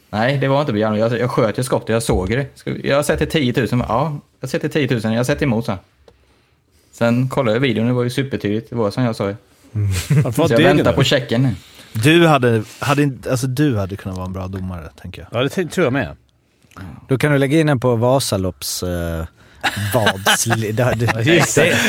[0.10, 1.12] Nej, det var inte på Hjalmarsson.
[1.12, 2.66] Jag, jag sköt ju skottet, jag såg det.
[2.84, 3.68] Jag sätter 10 000.
[3.88, 5.14] Ja, jag sätter 10 000.
[5.14, 5.78] Jag sätter emot så.
[7.00, 8.70] Sen kollade jag videon, det var ju supertydligt.
[8.70, 9.30] Det var som jag sa.
[9.30, 9.36] ju.
[10.34, 11.56] Så jag väntar på checken nu.
[12.04, 15.40] Du hade, hade, inte- alltså, du hade kunnat vara en bra domare, tänker jag.
[15.40, 16.16] Ja, det tror jag med.
[17.08, 18.84] Då kan du lägga in den på Vasalopps...
[18.84, 19.26] Eh,
[19.94, 21.06] vads, det, det, det,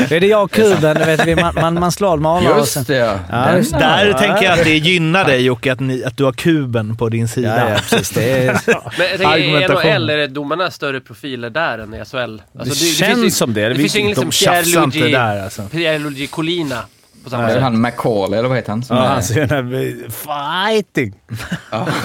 [0.09, 2.81] det är det jag och kuben, du vet, vi, man, man, man slår och sen...
[2.81, 3.19] Just det, ja.
[3.31, 3.79] Ja, just det.
[3.79, 4.19] Där Ja.
[4.19, 7.29] tänker jag att det gynnar dig Jocke, att, ni, att du har kuben på din
[7.29, 7.59] sida.
[7.59, 8.11] Ja, ja, precis.
[8.11, 8.61] Det är,
[8.99, 9.91] Men i Argumentation.
[9.93, 12.17] NHL är det domarna större profiler där än i SHL?
[12.59, 13.61] Alltså, Det känns som det.
[13.63, 15.63] Det Vi- finns ju ingen liksom inte Pierluigi där, alltså.
[15.63, 16.79] Pierluigi Colina
[17.25, 17.63] på samma sätt.
[17.63, 18.83] han McCall, eller vad heter han?
[18.83, 21.15] Som Ja, är, han ser den här fighting.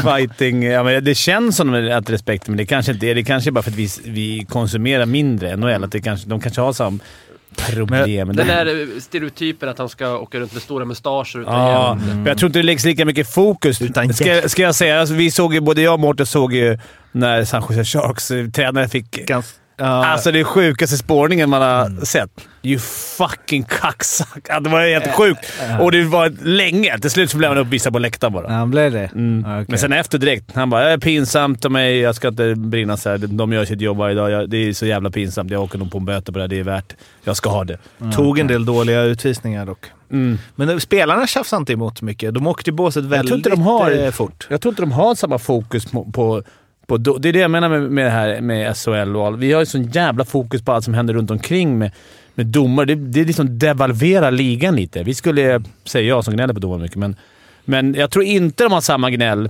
[0.03, 0.63] fighting.
[0.63, 3.15] Ja, men det känns som att respekt, men det kanske inte är.
[3.15, 5.83] Det kanske är bara för att vi, vi konsumerar mindre NHL.
[5.83, 6.99] Att det kanske, de kanske har samma
[7.69, 8.35] problem.
[8.35, 12.17] Den där stereotypen att han ska åka runt med stora mustascher utan Ja, hjälm.
[12.17, 13.81] men jag tror inte det läggs lika mycket fokus.
[13.81, 16.79] Utan ska, ska jag säga, alltså, vi såg ju, både jag och Mårten såg ju
[17.11, 19.27] när San Jose Sharks tränare fick...
[19.27, 22.29] Gans, ja, Alltså det är sjukaste spårningen man har sett.
[22.63, 22.79] You
[23.17, 24.47] fucking kacksack.
[24.61, 25.53] Det var helt sjukt.
[25.81, 26.97] Och det var länge.
[26.99, 28.49] Till slut så blev han uppvisad på läktaren bara.
[28.51, 29.05] han blev det?
[29.15, 29.45] Mm.
[29.47, 29.65] Okej.
[29.67, 30.55] Men sen efter direkt.
[30.55, 31.99] Han bara “Det är pinsamt av mig.
[31.99, 33.17] Jag ska inte brinna så här.
[33.17, 34.31] De gör sitt jobb varje dag.
[34.31, 35.51] Jag, det är så jävla pinsamt.
[35.51, 36.47] Jag åker nog på en böter på det här.
[36.49, 36.93] Det är värt.
[37.23, 37.77] Jag ska ha det.”
[38.15, 39.85] tog en del dåliga utvisningar dock.
[40.11, 40.37] Mm.
[40.55, 42.33] Men eh, spelarna tjafsade inte emot mycket.
[42.33, 43.91] De åkte i båset Jag väldigt tror inte de har...
[44.05, 44.47] eh, fort.
[44.49, 46.11] Jag tror inte de har samma fokus på...
[46.11, 46.43] på
[46.87, 49.37] på, det är det jag menar med, med det här med SHL och all.
[49.37, 51.91] Vi har ju sån jävla fokus på allt som händer runt omkring med,
[52.35, 52.85] med domare.
[52.85, 55.03] Det, det liksom devalverar ligan lite.
[55.03, 57.15] Vi skulle, säger jag som gnäller på domare mycket, men,
[57.65, 59.49] men jag tror inte de har samma gnäll,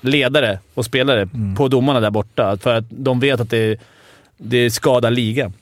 [0.00, 2.56] ledare och spelare, på domarna där borta.
[2.56, 3.80] För att de vet att det,
[4.36, 5.52] det skadar ligan.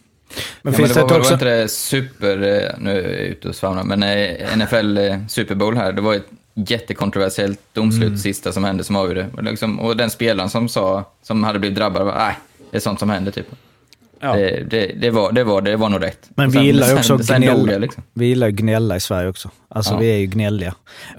[0.62, 1.32] Men Ja, finns men det, det, var, var också...
[1.32, 5.54] inte det super, eh, nu är jag ute och svamlar, men eh, NFL eh, Super
[5.54, 6.26] Bowl här, det var ett
[6.66, 8.18] jättekontroversiellt domslut Mm.
[8.18, 9.26] sista som hände som avgjorde.
[9.36, 12.34] Och, liksom, och den spelaren som sa, som hade blivit drabbad var, nej,
[12.70, 13.46] det är sånt som händer typ.
[14.20, 14.32] Ja.
[14.36, 16.30] Det, det, det, var, det, var, det var nog rätt.
[16.34, 17.72] Men Och vi gillar ju också sen, att sen gnälla.
[17.72, 18.02] jag liksom.
[18.14, 19.50] Vi gillar ju gnälla i Sverige också.
[19.68, 19.98] Alltså Ja.
[19.98, 20.74] vi är ju gnälliga.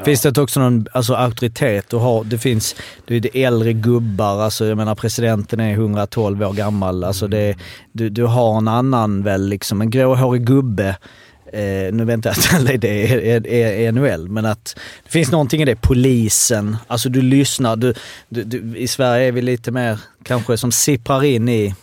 [0.06, 2.24] Finns det också någon alltså, auktoritet att ha?
[2.24, 2.76] Det finns
[3.08, 7.04] det är det äldre gubbar, alltså jag menar presidenten är 112 år gammal.
[7.04, 7.56] Alltså det,
[7.92, 10.96] du, du har en annan väl liksom, en gråhårig gubbe.
[11.54, 15.12] Eh, nu vet inte jag att alla det är, är, är NHL, men att det
[15.12, 15.76] finns någonting i det.
[15.76, 17.76] Polisen, alltså du lyssnar.
[17.76, 17.93] Du,
[18.30, 21.76] du, du, I Sverige är vi lite mer kanske som sipprar in i...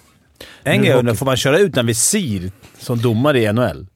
[0.63, 3.87] En grej får man köra utan visir som domare i NHL?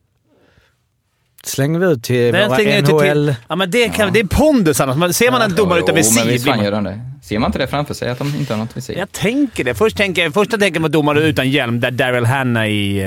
[1.44, 3.00] Slänger vi ut till Den våra slänger NHL...
[3.00, 4.96] till- Ja, men det, kan, det är pondus annars.
[4.96, 6.64] Man- Ser man en domare utan Jo, men visir visst fan man...
[6.64, 7.00] gör de det.
[7.22, 8.98] Ser man inte det framför sig, att de inte har något visir?
[8.98, 9.74] Jag tänker det.
[9.74, 13.04] Först tänker första tänker jag på domare utan hjälm, där Daryl Hannah i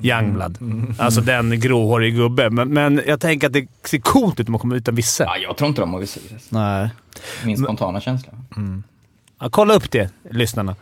[0.00, 0.58] uh, Youngblood.
[0.98, 2.54] Alltså den gråhårige gubben.
[2.54, 5.24] Men, men jag tänker att det ser coolt ut om man kommer utan visir.
[5.24, 6.22] Ja, jag tror inte de har visir.
[6.48, 6.88] Nej.
[7.44, 8.32] Min spontana känsla.
[9.40, 10.76] Ja, kolla upp det, lyssnarna.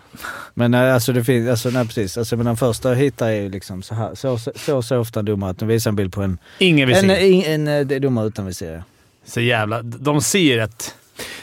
[0.55, 2.19] Men eh, alltså det finns, alltså nej precis.
[2.19, 4.15] Alltså men den första hittar är ju liksom så här.
[4.15, 6.39] Så, så, så, så ofta en domare att de visar en bild på en...
[6.59, 7.05] Ingen visir.
[7.05, 8.83] En, en, en, eh, domare utan visir.
[9.27, 9.83] Så jävla...
[9.83, 10.95] De ser ett...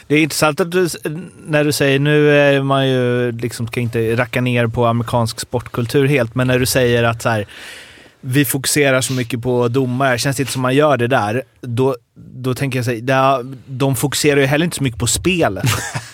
[0.06, 0.88] Det är intressant att du,
[1.46, 6.06] när du säger, nu är man ju liksom, ska inte racka ner på amerikansk sportkultur
[6.06, 7.46] helt, men när du säger att så här,
[8.20, 11.96] vi fokuserar så mycket på domare, känns det inte som man gör det där, då,
[12.14, 15.64] då tänker jag säga, de fokuserar ju heller inte så mycket på spelet.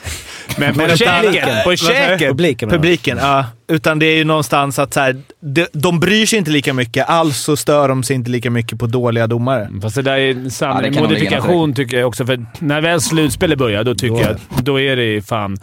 [0.58, 1.48] Men på käken, publiken.
[1.64, 2.28] på käken.
[2.28, 2.68] Publiken.
[2.68, 2.76] jag.
[2.78, 3.44] Publiken, ja.
[3.68, 7.08] Utan det är ju någonstans att så här, de, de bryr sig inte lika mycket,
[7.08, 9.68] alltså stör de sig inte lika mycket på dåliga domare.
[9.82, 12.26] Fast det där är en Ja, sann det kan nog ligga modifikation tycker jag också.
[12.26, 15.56] För när väl slutspelet börjar, då tycker jag att då är det fan...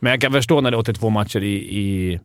[0.00, 1.54] Men jag kan förstå när det är 82 matcher i...
[1.54, 2.20] i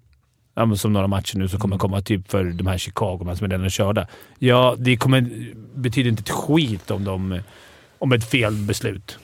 [0.55, 3.49] ja, som några matcher nu som kommer komma typ för de här Chicago, som är
[3.49, 4.07] redan körda.
[4.39, 5.29] Ja, det kommer
[5.75, 7.39] betyder inte ett skit om de...
[8.03, 9.17] Om ett fel beslut.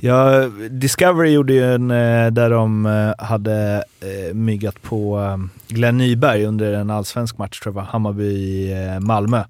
[0.00, 5.20] Ja, Discovery gjorde ju en eh, där de eh, hade eh, myggat på
[5.68, 9.44] Glenn Nyberg under en allsvensk match, tror jag, Hammarby-Malmö.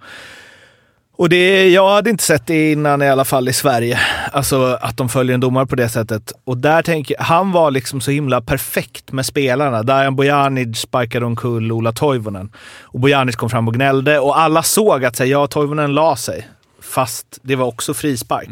[1.16, 3.98] Och det, jag hade inte sett det innan i alla fall i Sverige,
[4.32, 6.32] alltså att de följer en domare på det sättet.
[6.44, 9.82] Och där tänker jag, han var liksom så himla perfekt med spelarna.
[9.82, 12.52] Dajan Bojanic sparkade omkull Ola Toivonen.
[12.80, 16.16] Och Bojanic kom fram och gnällde och alla såg att så här, ja, Toivonen la
[16.16, 16.48] sig.
[16.92, 18.48] Fast det var också frispark.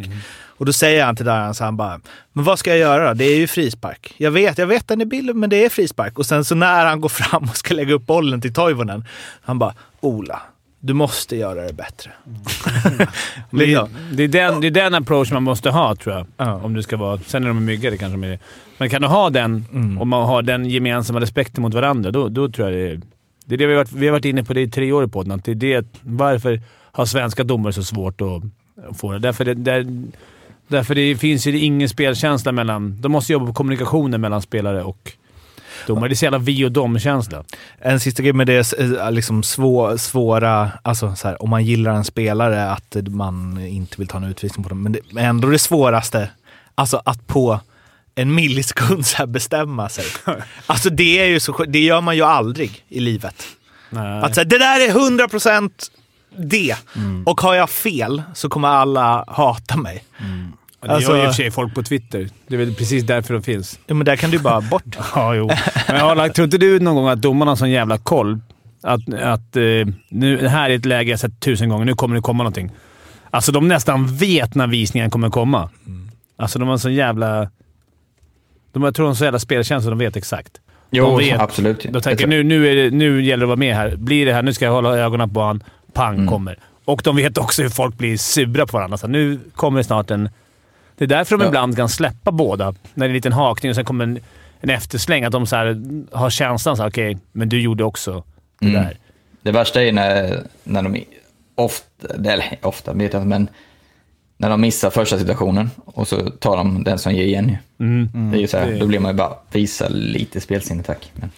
[0.47, 2.01] Och då säger han till Dajan så han bara,
[2.32, 3.14] men vad ska jag göra då?
[3.14, 4.14] Det är ju frispark.
[4.16, 6.18] Jag vet, jag vet den är billig, men det är frispark.
[6.18, 9.05] Och sen så när han går fram och ska lägga upp bollen till Toivonen,
[9.43, 10.43] han bara, Ola,
[10.80, 12.11] du måste göra det bättre.
[13.51, 13.88] Det, Liksom.
[14.12, 16.26] det, är den, det är den approach man måste ha, tror jag.
[16.36, 16.55] Ja.
[16.55, 17.18] Om du ska vara...
[17.26, 18.16] Sen är de myggade kanske.
[18.16, 18.38] Med det.
[18.78, 19.99] Men kan du ha den, Mm.
[19.99, 23.01] och man har den gemensamma respekten mot varandra, då, då tror jag det är...
[23.45, 25.07] Det är det vi har varit, vi har varit inne på det i tre år
[25.07, 25.20] på.
[25.20, 26.61] Att det är det, varför
[26.93, 28.43] har svenska domare så svårt att
[28.99, 29.18] få det?
[29.18, 29.86] Därför det, där,
[30.68, 33.01] därför det finns ju ingen spelkänsla mellan...
[33.01, 35.12] De måste jobba på kommunikationen mellan spelare och
[35.86, 36.09] domare.
[36.09, 37.45] Det är så jävla vi och dom-känsla.
[37.78, 41.95] En sista grej med det är liksom svå, svåra, alltså så här, om man gillar
[41.95, 44.82] en spelare, att man inte vill ta en utvisning på dem.
[44.82, 46.30] Men det ändå det svåraste,
[46.74, 47.61] alltså att på
[48.14, 50.05] en millisekund så här bestämma sig.
[50.66, 53.45] Alltså det är ju så det gör man ju aldrig i livet.
[53.91, 54.22] Nej.
[54.22, 55.70] Att säga, det där är 100%
[56.37, 56.74] det.
[57.26, 60.05] Och har jag fel så kommer alla hata mig.
[60.81, 62.28] det gör alltså- ju i och för sig folk på Twitter.
[62.47, 63.78] Det är väl precis därför de finns.
[63.87, 64.97] Ja, men där kan du bara bort.
[65.14, 65.47] Ja, jo.
[65.89, 68.41] Men jag har lagt, tror inte du någon gång att domarna har sån jävla koll?
[68.83, 69.62] Att, att eh,
[70.09, 71.85] nu, det här är ett läge jag sett tusen gånger.
[71.85, 72.70] Nu kommer det komma någonting.
[73.31, 75.70] Alltså, de nästan vet när visningen kommer komma.
[76.37, 77.51] Alltså, de har sån jävla...
[78.72, 79.91] De, jag tror de har så jävla spelkänsla.
[79.91, 80.61] De vet exakt.
[80.91, 81.41] Jo, de vet.
[81.41, 81.87] absolut.
[81.91, 83.97] De tänker nu, nu, är det, nu gäller det att vara med här.
[83.97, 85.62] Blir det här, nu ska jag hålla ögonen på han.
[85.93, 86.28] Pang Mm.
[86.28, 86.59] kommer.
[86.84, 88.99] Och de vet också hur folk blir sura på varandra.
[88.99, 90.28] Så nu kommer det snart en...
[90.97, 91.49] Det är därför de Ja.
[91.49, 92.64] ibland kan släppa båda.
[92.66, 94.18] När det är en liten hakning och sen kommer en,
[94.61, 95.24] en eftersläng.
[95.24, 95.82] Att de så här,
[96.12, 98.24] har känslan så här, okej, men du gjorde också
[98.61, 98.82] det Mm.
[98.84, 98.97] där.
[99.43, 101.05] Det värsta är när, när de
[101.55, 103.49] ofta, eller ofta vet jag inte, men
[104.36, 107.49] när de missar första situationen och så tar de den som ger igen.
[107.49, 107.57] ju.
[108.30, 108.78] Det är ju så här, Mm.
[108.78, 111.12] Då blir man ju bara, visa lite spelsinne tack.
[111.14, 111.30] Men,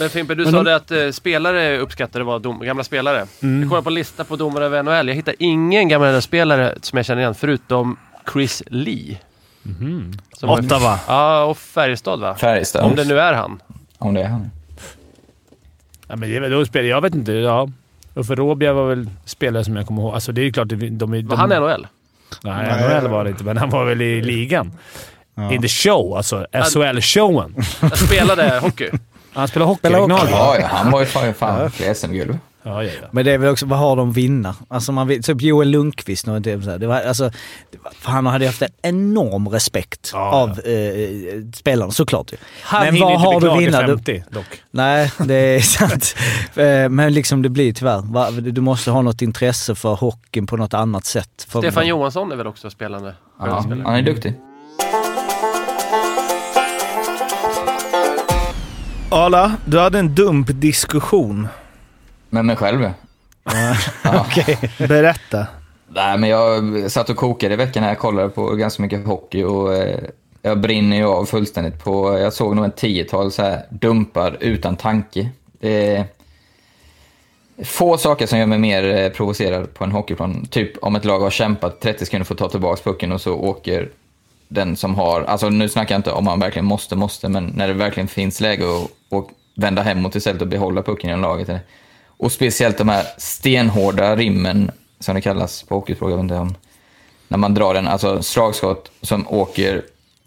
[0.00, 3.26] Men Fimpen, du Men sa de- det att eh, spelare uppskattade var dom, gamla spelare.
[3.40, 5.08] Jag kollar på en lista på domare över NHL.
[5.08, 7.96] Jag hittar ingen gammal spelare som jag känner igen förutom
[8.32, 9.18] Chris Lee.
[10.32, 10.98] Som var- Ottawa.
[11.08, 12.34] Ja, och Färjestad va?
[12.34, 13.60] Färjestad, Om det nu är han.
[13.98, 14.50] om det är han.
[16.08, 17.32] Ja, men det är väl då spelar, jag vet inte.
[17.32, 17.68] Ja.
[18.14, 20.14] Uffe Råbia var väl spelare som jag kommer ihåg.
[20.14, 21.86] Alltså det är ju klart, de, de, de, Var han i NHL?
[22.44, 24.72] Nej, NHL var det inte, men han var väl i ligan.
[25.52, 26.46] In the show, alltså.
[26.52, 27.54] SHL-showen.
[27.80, 28.90] Jag spelade hockey.
[29.32, 29.78] Han spelar hockey.
[29.78, 30.30] Spelar hockey.
[30.30, 32.38] Ja, ja, han var ju fan, fan fler SM-guld.
[32.64, 33.08] Ja, ja, ja.
[33.12, 34.54] Men det är väl också, vad har de vinna?
[34.68, 36.56] Alltså man vill, typ Joel Lundqvist och det,
[36.86, 37.30] var, alltså,
[37.70, 40.56] det var, för han hade haft en enorm respekt Ja, av eh,
[41.54, 42.36] spelarna såklart ju.
[42.62, 43.82] Han Men vad inte har du vinna?
[43.82, 44.62] Du- 50 dock.
[44.70, 46.16] Nej, det är sant.
[46.56, 48.40] Eh, Men liksom det blir tyvärr.
[48.40, 51.46] Du måste ha något intresse för hockeyn på något annat sätt.
[51.48, 53.14] Stefan Johansson är väl också spelande?
[53.40, 54.34] Ja, han är duktig.
[59.12, 61.48] Arla, du hade en dumpdiskussion.
[62.30, 62.90] Men mig själv ja.
[64.88, 65.46] Berätta.
[65.88, 67.90] Nej, men jag satt och kokade i veckan här.
[67.90, 70.00] Jag kollade på ganska mycket hockey och eh,
[70.42, 72.18] jag brinner ju av fullständigt på...
[72.18, 75.28] Jag såg nog en tiotal så här dumpar utan tanke.
[75.60, 76.04] Det är
[77.64, 80.46] få saker som gör mig mer eh, provocerad på en hockeyplan.
[80.46, 83.34] Typ om ett lag har kämpat 30 sekunder för att ta tillbaka pucken och så
[83.34, 83.88] åker
[84.52, 85.22] den som har...
[85.22, 88.40] Alltså nu snackar jag inte om man verkligen måste, måste, men när det verkligen finns
[88.40, 91.50] läge att att vända hemåt istället och behålla pucken i laget.
[92.06, 96.54] Och speciellt de här stenhårda rimmen, som det kallas på hockeyspråk, jag vet inte om...
[97.28, 99.82] När man drar en, alltså slagskott som åker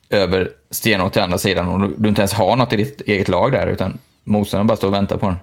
[0.09, 3.27] över stenhårt till andra sidan och du, du inte ens har något i ditt eget
[3.27, 5.35] lag där, utan motståndaren bara står och väntar på den.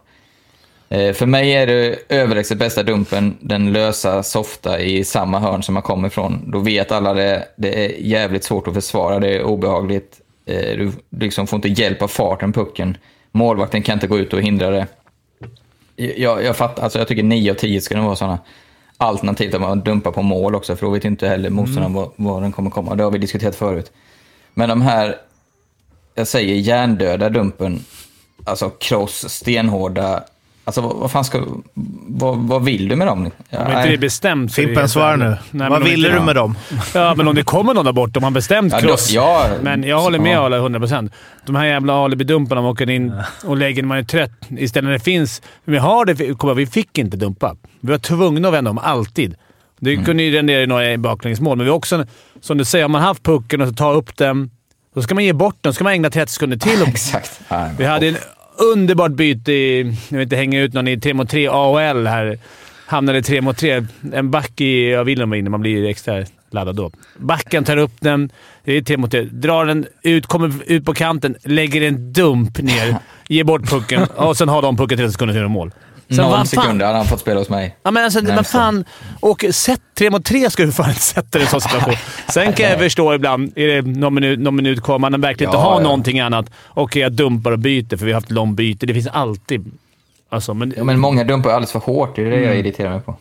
[0.93, 5.75] Eh, för mig är det överlägset bästa dumpen den lösa, softa i samma hörn som
[5.75, 6.45] man kommer ifrån.
[6.47, 7.49] Då vet alla det.
[7.57, 10.21] Det är jävligt svårt att försvara, det är obehagligt.
[10.47, 12.97] Eh, du liksom får inte hjälp av farten pucken.
[13.31, 14.87] Målvakten kan inte gå ut och hindra det.
[15.97, 18.39] Jag, jag fattar, alltså jag tycker 9 av 10 ska det vara sådana.
[18.97, 22.41] Alternativt att man dumpar på mål också, för då vet inte heller motståndaren var, var
[22.41, 22.95] den kommer komma.
[22.95, 23.93] Det har vi diskuterat förut.
[24.55, 25.17] Men de här,
[26.15, 27.85] jag säger hjärndöda dumpen,
[28.45, 30.25] alltså cross, stenhårda,
[30.65, 31.45] alltså vad, vad fan ska,
[32.09, 33.31] vad, vad vill du med dem?
[33.51, 34.51] Ja, Om inte det är bestämt...
[34.53, 35.41] så Fimpen, värdelöst.
[35.51, 35.59] nu.
[35.59, 36.55] Nej, Vad ville du med dem?
[36.95, 39.11] Ja, men om det kommer någon där borta, om man bestämt Ja, då- cross.
[39.11, 40.45] ja, men jag håller med ja.
[40.45, 41.11] alla 100%.
[41.47, 43.13] De här jävla alibidumparna man åker in
[43.45, 44.31] och lägger när man är trött.
[44.59, 45.43] Istället när det finns...
[45.65, 47.57] Vi har det, kom, vi fick inte dumpa.
[47.81, 49.35] Vi var tvungna att vända om, alltid.
[49.81, 50.05] Det Mm.
[50.05, 52.05] kunde ju rendera i några baklängesmål, men vi också,
[52.41, 54.51] som du säger, om man haft pucken och så tar upp den,
[54.95, 55.71] då ska man ge bort den.
[55.71, 56.83] Då ska man ägna 30 sekunder till.
[56.83, 57.41] Och Exakt.
[57.49, 58.17] Ja, vi hade en
[58.57, 62.39] underbart byte i, jag vill inte hänga ut någon i 3 mot 3 AHL här.
[62.87, 63.87] Hamnade i 3 mot 3.
[64.13, 66.91] En back i, jag vill var inne, man blir extra laddad då.
[67.17, 68.31] Backen tar upp den,
[68.65, 69.23] det är 3 mot 3.
[69.23, 72.97] Drar den ut, kommer ut på kanten, lägger en dump ner,
[73.29, 75.71] ger bort pucken och sen har de pucken 30 sekunder till mål.
[76.17, 77.77] Vad fan- sekunder hade han fått spela hos mig.
[77.83, 78.59] Ja, men alltså, vad Närmsta.
[78.59, 78.85] fan.
[79.21, 81.95] Och sätt tre mot tre ska du fan inte sätta i en sån situation.
[82.33, 85.57] Sen kan jag förstå ibland, är det någon minut, någon minut kvar, man verkligen inte
[85.59, 85.83] Ja, har ja.
[85.83, 86.51] någonting annat.
[86.69, 88.87] Okej, jag dumpar och byter, för vi har haft lång byte.
[88.87, 89.71] Det finns alltid...
[90.31, 92.17] Alltså, men, Ja, men många dumpar alldeles för hårt.
[92.17, 93.17] Det är det jag irriterar mig på.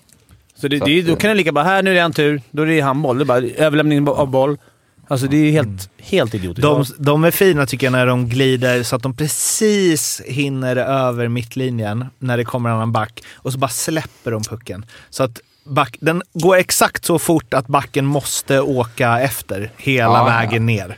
[0.55, 2.41] så det, så det, då kan det lika bara här, nu är det en tur.
[2.51, 3.17] Då är det handboll.
[3.17, 4.57] Det är bara överlämning av boll.
[5.07, 6.61] Alltså det är helt, helt idiotiskt.
[6.61, 11.27] De, de är fina tycker jag när de glider så att de precis hinner över
[11.27, 14.85] mittlinjen när det kommer en annan back och så bara släpper de pucken.
[15.09, 20.23] Så att back, den går exakt så fort att backen måste åka efter hela Ja,
[20.25, 20.97] vägen ner.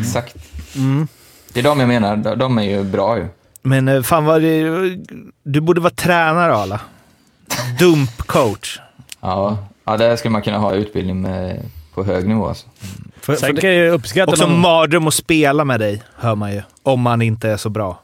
[0.00, 0.36] Exakt.
[0.76, 1.08] Mm.
[1.52, 2.16] Det är de jag menar.
[2.16, 3.26] De- De är ju bra ju.
[3.62, 4.64] Men eh, fan vad det,
[5.42, 6.80] Du borde vara tränare Arla.
[7.78, 8.78] Dumpcoach.
[9.20, 11.62] Ja, ja där skulle man kunna ha utbildning med,
[11.94, 12.48] på hög nivå.
[12.48, 12.66] Alltså.
[13.22, 14.60] För, Sen kan jag uppskatta Också någon...
[14.60, 16.62] mardröm att spela med dig, hör man ju.
[16.82, 18.02] Om man inte är så bra.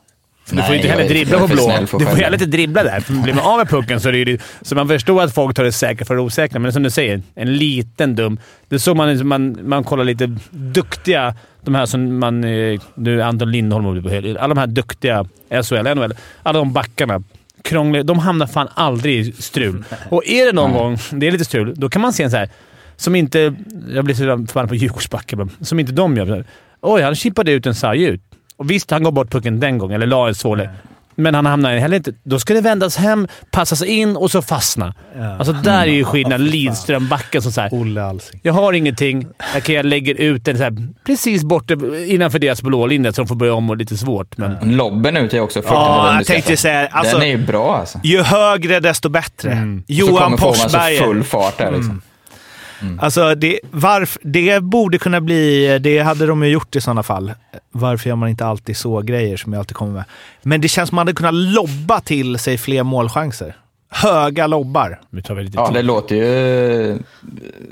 [0.50, 1.86] Du får Nej, inte heller dribbla på för blå.
[1.86, 3.00] för Du får heller inte dribbla där.
[3.00, 4.40] För Blir man av med pucken så är det.
[4.62, 7.22] Så man förstår att folk tar det säkra för det osäkra, men som du säger,
[7.34, 8.38] en liten dum.
[8.68, 12.44] Det såg man man, man kollar lite duktiga, de här som man...
[12.44, 14.12] eh, Nu Anton Lindholm och
[14.42, 15.24] Alla de här duktiga
[15.64, 16.14] SHL, NHL.
[16.42, 17.22] Alla de backarna.
[17.62, 18.02] Krångliga.
[18.02, 19.84] De hamnar fan aldrig i strul.
[20.10, 22.36] Och är det någon gång det är lite strul, då kan man se en så
[22.36, 22.48] här
[22.98, 23.54] som inte...
[23.94, 26.44] Jag blir så förbannad på Djurgårdsbacken, som inte de gör.
[26.80, 28.22] Oj, han chippade ut en sarg ut.
[28.56, 30.70] Och visst, han går bort pucken den gången, eller la en svårle.
[31.20, 32.12] Men han hamnar heller inte...
[32.22, 34.94] Då ska det vändas hem, passas in och så fastna.
[35.38, 36.46] Alltså där är ju skillnaden.
[36.46, 37.70] Lidström-backen som såhär...
[37.72, 38.40] Olle Alsing.
[38.42, 39.26] Jag har ingenting.
[39.54, 41.74] Jag, kan, jag lägger ut den så här, precis borta
[42.06, 44.36] innanför deras blålinje så de får börja om och lite svårt.
[44.36, 46.86] Men Lobben ut är också fruktansvärt Ja, jag tänkte säga...
[46.86, 48.00] Alltså, Den är ju bra alltså.
[48.04, 49.52] Ju högre desto bättre.
[49.52, 49.82] Mm.
[49.86, 51.02] Johan kommer man så Forsberger.
[51.02, 52.02] full fart där liksom.
[52.80, 53.00] Mm.
[53.00, 55.78] Alltså, det, varf, det borde kunna bli...
[55.78, 57.32] Det hade de ju gjort i sådana fall.
[57.70, 60.04] Varför gör man inte alltid så grejer som jag alltid kommer med?
[60.42, 63.56] Men det känns som att man hade kunnat lobba till sig fler målchanser.
[63.90, 65.00] Höga lobbar.
[65.10, 65.74] nu tar vi lite Ja, tid.
[65.76, 66.96] det låter ju eh,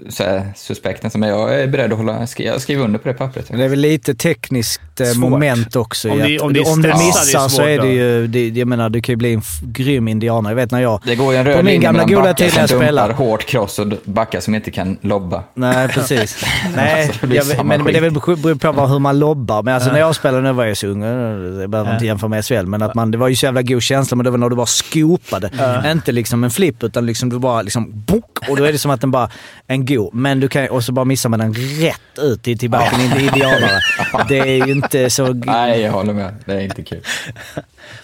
[0.09, 3.15] så här, suspekt nästan, men jag är beredd att hålla, jag skriver under på det
[3.15, 3.51] pappret.
[3.51, 5.17] Men det är väl lite tekniskt eh, Svårt.
[5.31, 6.11] moment också.
[6.11, 8.27] Om det- om det om du stressat, missar det är så är det ju...
[8.27, 10.51] Det, jag menar, du kan ju bli en grym indianer.
[10.51, 11.01] Jag vet när jag...
[11.07, 12.69] Det går ju en På röd min linje gamla mellan goda backar tid när jag
[12.69, 13.15] som dumpar spelade.
[13.15, 15.43] hårt cross och backar som inte kan lobba.
[15.55, 16.45] Nej, precis.
[16.77, 18.03] Nej, Alltså, det blir jag, men, men det är skit.
[18.03, 18.13] väl
[18.57, 19.63] beror på hur man lobbar.
[19.63, 21.03] Men alltså när jag spelade, nu var jag så ung,
[21.61, 23.83] jag behöver inte jämföra med SHL, men att man, det var ju så jävla god
[23.83, 25.51] känsla, men det var när du bara skopade.
[26.07, 28.91] Inte liksom en flipp, utan liksom du bara liksom bok och då är det som
[28.91, 29.31] att den bara
[29.66, 30.15] en god.
[30.15, 33.12] Men du kan och så bara missar man den rätt ut till, till backen in
[33.20, 33.81] i indianare.
[34.28, 35.27] Det är ju inte så...
[35.33, 36.35] Nej, jag håller med.
[36.45, 37.01] Det är inte kul.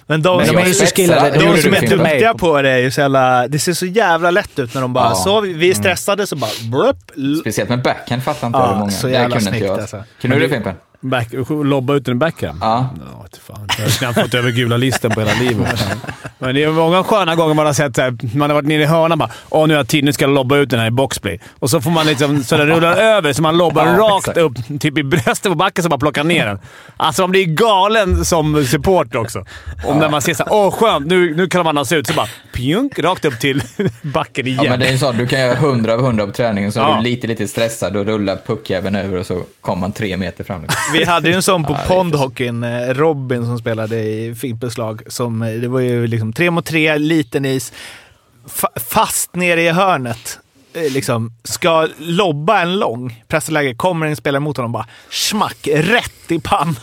[0.06, 1.30] Men de, Men som, de är så skillade.
[1.30, 3.86] det de gjorde som är duktiga på det är ju så jävla, Det ser så
[3.86, 5.14] jävla lätt ut när de bara Ja.
[5.14, 6.50] så, vi är stressade så bara...
[6.70, 8.90] Blup, l- Speciellt med backhand fattar inte Ja, det många.
[8.90, 9.80] så det jävla kunde inte snyggt, jag.
[9.80, 10.04] alltså.
[10.20, 10.74] Kunde du det Fimpen?
[11.04, 11.28] Back,
[11.64, 12.58] lobba ut en backhand?
[12.60, 12.90] Ja.
[13.24, 13.68] Inte fan.
[13.78, 15.84] Jag har knappt fått över gula listan på hela livet.
[16.38, 18.82] Men det är många sköna gånger man har sett så här, man har varit nere
[18.82, 20.04] i hörnan bara “Åh, nu har jag tid.
[20.04, 21.40] Nu ska jag lobba ut den här i boxplay”.
[21.58, 24.38] Och så får man liksom, så den rullar över, så man lobbar Ja, rakt exakt.
[24.38, 26.58] upp, typ i bröstet på backen, så man plockar ner den.
[26.96, 29.44] Alltså man blir galen som supporter också.
[29.84, 31.06] Om när man ser såhär “Åh, skönt.
[31.06, 33.62] Nu, nu kan de andas ut”, så bara pjunk, rakt upp till
[34.02, 34.64] backen igen.
[34.64, 35.12] Ja, men det är så.
[35.12, 36.96] Du kan göra 100 av 100 på träningen, så är Ja.
[36.96, 40.62] du lite, lite stressad och rullar puckjäveln över och så kommer man tre meter fram.
[40.62, 40.91] liksom.
[40.92, 45.02] Vi hade ju en sån på pondhockeyn, eh, Robin som spelade i Fimpens lag.
[45.06, 47.72] Som, eh, det var ju liksom tre mot tre, liten is,
[48.48, 50.38] fa- fast nere i hörnet.
[50.74, 56.21] eh, liksom, ska lobba en lång pressläge, kommer en spelare mot honom bara smack, rätt
[56.32, 56.74] i pannan.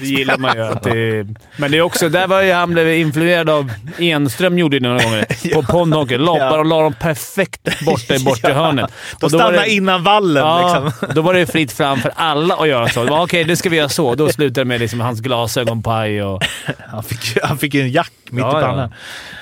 [0.00, 0.62] Det gillar man ju.
[0.62, 4.78] Att det, men det är också, där var ju han blev influerad av Enström gjorde
[4.78, 5.26] det några gånger.
[5.54, 6.16] På pondhockey.
[6.16, 8.90] Lobbade och la dem perfekt borta i bortre hörnet.
[9.20, 10.42] De Och stannar det- innan vallen.
[10.46, 11.14] Ja, Liksom.
[11.14, 13.22] då var det fritt fram för alla att göra så.
[13.22, 14.14] Okej, det ska vi göra så.
[14.14, 16.42] Då slutade det med liksom hans glasögonpaj och...
[16.88, 18.68] Han fick, han fick ju en jack mitt Ja, i ja.
[18.68, 18.92] pannan.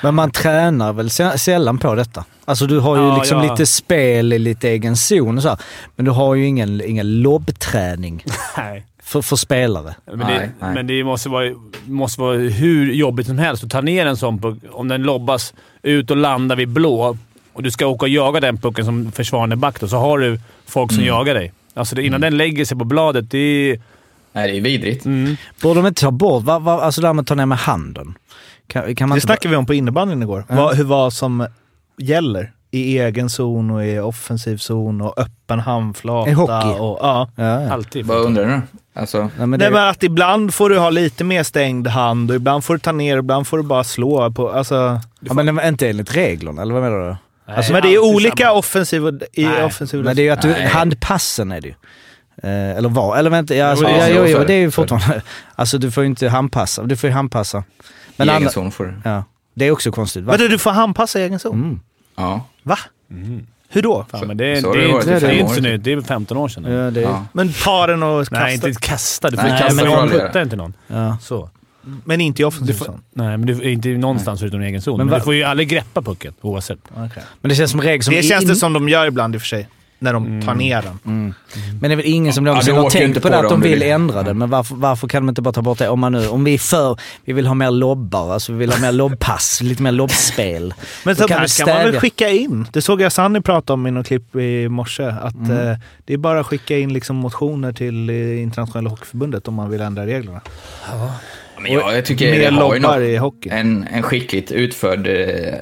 [0.02, 2.24] Men man tränar väl sä- sällan på detta?
[2.44, 3.50] Alltså du har ju Ja, liksom ja.
[3.50, 5.58] lite spel i lite egen zon och så här,
[5.96, 8.24] Men du har ju ingen, ingen lobbträning
[8.56, 8.81] Nej.
[9.12, 9.94] För, för spelare.
[10.04, 10.74] Men, Nej, det, nej.
[10.74, 11.50] men det måste vara,
[11.84, 14.58] måste vara hur jobbigt som helst att ta ner en sån puck.
[14.70, 17.16] Om den lobbas ut och landar vid blå
[17.52, 20.40] och du ska åka och jaga den pucken som försvarande back då, så har du
[20.66, 21.52] folk som jagar dig.
[21.74, 23.80] Alltså det, innan den lägger sig på bladet, det är...
[24.32, 25.04] Nej, det är vidrigt.
[25.04, 25.36] Mm.
[25.62, 27.58] Borde de inte ta bort, va, va, alltså det här med att ta ner med
[27.58, 28.14] handen?
[28.66, 30.44] Kan, kan man Det snackade vi om på innebandyn igår.
[30.48, 31.46] Vad, hur, vad som
[31.98, 36.30] gäller i egen zon och i offensiv zon och öppen handflata.
[36.30, 36.68] I hockey?
[36.78, 37.28] Och, ja.
[37.36, 37.70] Ja, ja.
[37.72, 38.06] Alltid.
[38.06, 38.60] Vad undrar du?
[39.00, 42.30] Alltså, Nej, men det, Nej, men att ibland får du ha lite mer stängd hand
[42.30, 44.30] och ibland får du ta ner och ibland får du bara slå.
[44.32, 47.16] På, alltså, ja, men inte enligt reglerna, eller vad menar du?
[47.52, 48.58] Alltså, men det är olika samma.
[48.58, 50.66] offensiv och i Nej, offensiv Men det är ju att du, Nej.
[50.66, 51.74] handpassen är det ju.
[52.42, 54.70] Eh, eller var, eller vänta, ja, alltså, ja, det är jo, jo, det är ju
[54.70, 55.22] fortfarande...
[55.54, 56.82] Alltså du får ju inte handpassa.
[56.82, 57.64] Du får ju handpassa.
[58.16, 58.94] Men i egen zon får du.
[59.04, 59.24] ja,
[59.54, 60.24] det är också konstigt.
[60.24, 60.32] Va?
[60.32, 61.54] Vadå, du får handpassa i egen zon?
[61.54, 61.80] Mm.
[62.22, 62.46] Ja.
[62.62, 62.78] Va?
[63.68, 64.06] Hur då?
[64.10, 65.84] Fan, men det, är- Så det, det är inte, det är inte så nytt.
[65.84, 66.64] Det är 15 år sedan.
[66.72, 67.24] Ja, det, ja.
[67.32, 68.38] Men ta den och kasta.
[68.44, 69.30] Nej, inte kasta.
[69.30, 69.84] Du får Nej, kasta.
[69.84, 70.74] men puttar inte någon.
[70.86, 71.16] ja.
[71.20, 71.50] Så.
[72.04, 73.02] Men inte i offensiv zon?
[73.12, 74.96] nej, men du är inte någonstans förutom din egen zon.
[74.98, 76.78] Men Men, du får ju aldrig greppa pucken oavsett.
[76.90, 77.22] Okej.
[77.40, 79.38] Men det känns som regel som Det känns in, det som de gör ibland i
[79.38, 79.68] och för sig.
[80.02, 81.34] När de tar ner den.
[81.80, 83.60] Men det är väl ingen som Ja, någonsin du har tänkt på det att de
[83.60, 84.34] vill ändra det.
[84.34, 85.88] Men varför, varför kan de inte bara ta bort det?
[85.88, 88.72] Om, man nu, om vi är för, vi vill ha mer lobbar, alltså vi vill
[88.72, 90.74] ha mer lobbpass, lite mer lobbspel.
[91.04, 92.66] Men sånt kan här vi ska man väl skicka in?
[92.72, 95.04] Det såg jag Sanny prata om i något klipp i morse.
[95.04, 99.54] Att eh, det är bara att skicka in liksom motioner till eh, internationella hockeyförbundet om
[99.54, 100.40] man vill ändra reglerna.
[101.62, 103.48] Men jag, jag tycker Mer lobbar i hockey.
[103.52, 105.14] en, en skickligt utförd eh,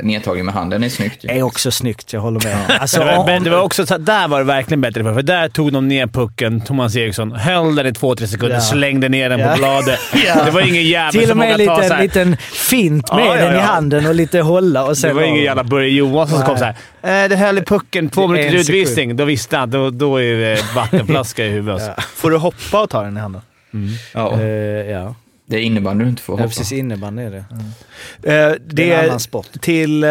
[0.02, 1.22] nedtagning med handen är snyggt.
[1.22, 2.81] Det är också snyggt, jag håller med.
[2.81, 5.72] Alltså, var, men det var också, så- där var det verkligen bättre för, där tog
[5.72, 8.60] de ner pucken, Thomas Eriksson, höll den i två, tre sekunder, Ja.
[8.60, 9.52] slängde ner den Ja.
[9.52, 9.98] på bladet.
[10.44, 12.02] Det var ingen jävel till och som med vågade ta lite, så en här.
[12.02, 13.62] liten fint med Ja, ja, den i ja.
[13.64, 15.09] handen och lite hålla och sen...
[15.09, 16.74] Det var ingen jävla Börje Johansson som kom såhär.
[17.02, 19.16] Eh, det höll i pucken två minuter en utvisning.
[19.16, 19.70] Då visste han.
[19.70, 21.82] Då, då är det vattenflaska i huvudet.
[22.14, 23.40] Får du hoppa och ta den i handen?
[24.14, 24.47] Ja, Eh,
[24.90, 25.14] ja.
[25.51, 26.48] Det är innebandy du inte får ja, hoppa.
[26.48, 26.72] precis.
[26.72, 27.39] Innebandy är det.
[27.39, 27.44] Eh,
[28.22, 29.47] Det det är en annan sport.
[29.60, 30.05] till...
[30.05, 30.10] Eh,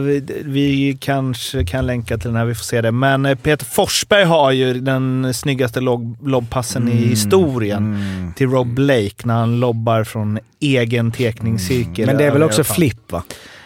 [0.00, 2.92] vi, vi kanske kan länka till den här, vi får se det.
[2.92, 6.98] Men eh, Peter Forsberg har ju den snyggaste lob- lobbpassen Mm.
[6.98, 7.98] i historien
[8.36, 12.06] till Rob Blake när han lobbar från egen tekningscirkel.
[12.06, 13.22] Men det är väl också flipp va?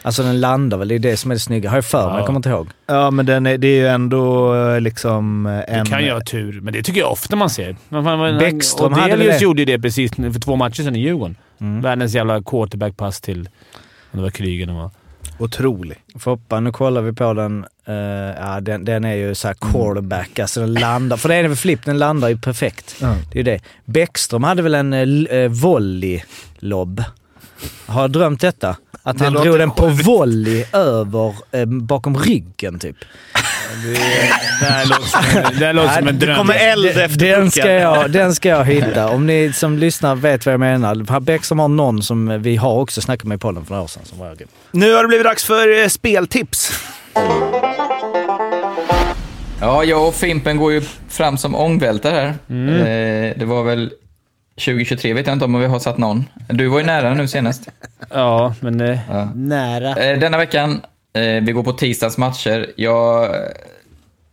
[0.06, 1.70] Alltså den landar väl, det är det som är det snygga.
[1.70, 2.16] Har jag för mig, Ja.
[2.18, 2.68] jag kommer inte ihåg.
[2.86, 5.84] Ja, men den är, det är ju ändå eh, liksom eh, en...
[5.84, 7.76] Det kan ju ha tur, men det tycker jag ofta man ser.
[8.38, 9.42] Bäckström hade väl det.
[9.42, 11.36] gjorde ju det precis för två matcher sedan i Djurgården.
[11.60, 11.82] Mm.
[11.82, 13.48] Världens jävla quarterback-pass till...
[14.12, 14.90] Om det var Kryger den var.
[15.38, 15.96] Otrolig.
[16.18, 17.64] Foppa, nu kollar vi på den.
[17.86, 21.16] Eh, ja, den, den är ju såhär quarterback, alltså den landar.
[21.16, 22.96] För det är väl flipp, den landar ju perfekt.
[23.00, 23.06] Ja.
[23.32, 23.60] Det är ju det.
[23.84, 27.04] Bäckström hade väl en uh, volley-lobb.
[27.86, 28.76] Har jag drömt detta?
[29.02, 32.96] Att Det han drog den på volley över, eh, bakom ryggen typ.
[34.60, 36.36] Det här låter som, det här låter som en Det dröm.
[36.36, 39.08] kommer eld efter Den ska, jag, den ska jag hitta.
[39.14, 41.20] Om ni som lyssnar vet vad jag menar.
[41.20, 44.02] Bäckström har någon som vi har också snackat med i podden för några år sedan
[44.04, 44.48] som var grym.
[44.72, 46.72] Nu har det blivit dags för eh, speltips.
[49.60, 52.26] Ja, jag och Fimpen går ju fram som ångvältar här.
[52.26, 53.92] Eh, det var väl
[54.56, 56.24] 2023, vet jag inte om vi har satt någon.
[56.48, 57.68] Du var ju nära nu senast.
[58.10, 58.80] Ja, men...
[58.80, 59.28] eh, Ja.
[59.34, 59.96] Nära.
[59.96, 60.80] Eh, denna veckan,
[61.12, 62.72] eh, vi går på tisdagens matcher.
[62.76, 63.34] Jag,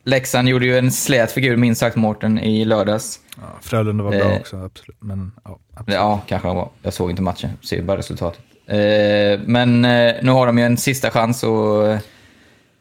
[0.03, 3.19] Leksand gjorde ju en slät figur, minst sagt, Mårten, i lördags.
[3.35, 4.39] Ja, Frölunda var bra Eh.
[4.39, 4.97] också, absolut.
[4.99, 5.95] Men, ja, absolut.
[5.95, 6.69] Ja, kanske han var.
[6.81, 8.39] Jag såg inte matchen, ser bara resultatet.
[8.67, 12.03] Eh, men eh, nu har de ju en sista chans att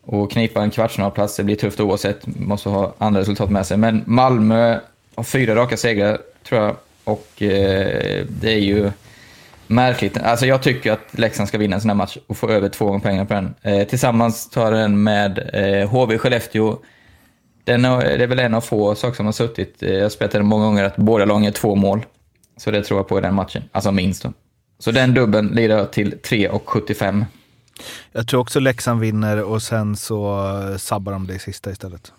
[0.05, 1.36] och knipa en kvartsfinalplats.
[1.36, 3.77] Det blir tufft oavsett, måste ha andra resultat med sig.
[3.77, 4.78] Men Malmö
[5.14, 6.77] har fyra raka segrar, tror jag.
[7.05, 8.91] Och eh, det är ju
[9.66, 10.19] märkligt.
[10.19, 12.87] Alltså jag tycker att Leksand ska vinna en sån här match och få över två
[12.87, 13.55] gånger pengarna på den.
[13.62, 16.79] Eh, tillsammans tar den med eh, HV Skellefteå.
[17.65, 19.83] Den har, det är väl en av få saker som har suttit.
[19.83, 22.07] Eh, jag den många gånger att båda lagen gör två mål.
[22.57, 23.62] Så det tror jag på i den matchen.
[23.73, 24.33] Alltså minst då.
[24.79, 27.24] Så den dubben lirar jag till 3,75.
[28.12, 32.12] Jag tror också Leksand vinner och sen så eh, sabbar de det i sista istället.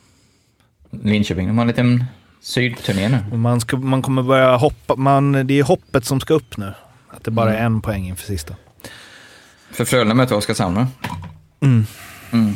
[1.04, 2.06] Linköping, de har en liten
[2.44, 3.18] sydturné nu.
[3.32, 4.96] Och man, ska, man kommer börja hoppa.
[4.96, 6.74] Man, det är hoppet som ska upp nu.
[7.10, 8.56] Att det bara är en poäng inför sista.
[9.72, 10.88] För Frölunda möter Oskarshamn va?
[11.62, 11.86] Mm.
[12.32, 12.56] Mm.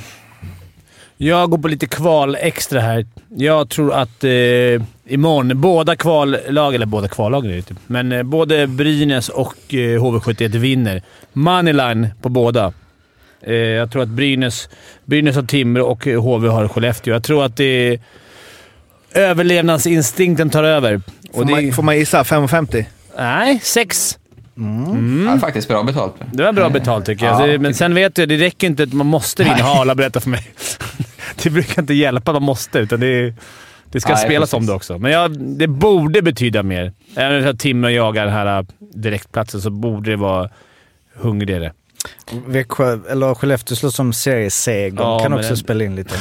[1.17, 3.05] Jag går på lite kval extra här.
[3.29, 4.31] Jag tror att eh,
[5.05, 10.03] imorgon, båda kvallag, eller båda kvallagen är det typ, men eh, både Brynäs och eh,
[10.03, 11.01] HV71 vinner.
[11.33, 12.73] Moneyline på båda.
[13.41, 14.69] Eh, jag tror att Brynäs,
[15.05, 17.13] Brynäs har Timrå och eh, HV har Skellefteå.
[17.13, 17.99] Jag tror att det
[19.11, 21.01] överlevnadsinstinkten tar över.
[21.33, 22.23] Får, Och det, man, får man gissa?
[22.23, 22.85] 5,50?
[23.17, 24.17] Nej, sex.
[25.25, 26.13] Ja, faktiskt bra betalt.
[26.33, 27.41] Det var bra betalt tycker jag.
[27.41, 27.45] Ja.
[27.47, 30.23] Det, men sen vet du, det räcker inte att man måste vinna, har alla berättat
[30.23, 30.47] för mig.
[31.43, 33.33] det brukar inte hjälpa att man måste, utan det,
[33.91, 34.53] det ska Nej, spelas precis.
[34.53, 34.97] om det också.
[34.97, 36.93] Men ja, det borde betyda mer.
[37.15, 40.49] Även om Timrå jagar den här äh, direktplatsen så borde det vara
[41.15, 41.73] hungrigare.
[42.45, 44.95] Växjö, eller Skellefteå slår som serieseger.
[44.97, 46.15] Ja, kan också den- spela in lite.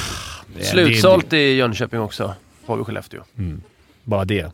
[0.56, 2.34] Det är- Slutsålt i Jönköping också.
[2.66, 3.22] Har vi Skellefteå.
[3.34, 3.56] det-
[4.04, 4.52] Bara det.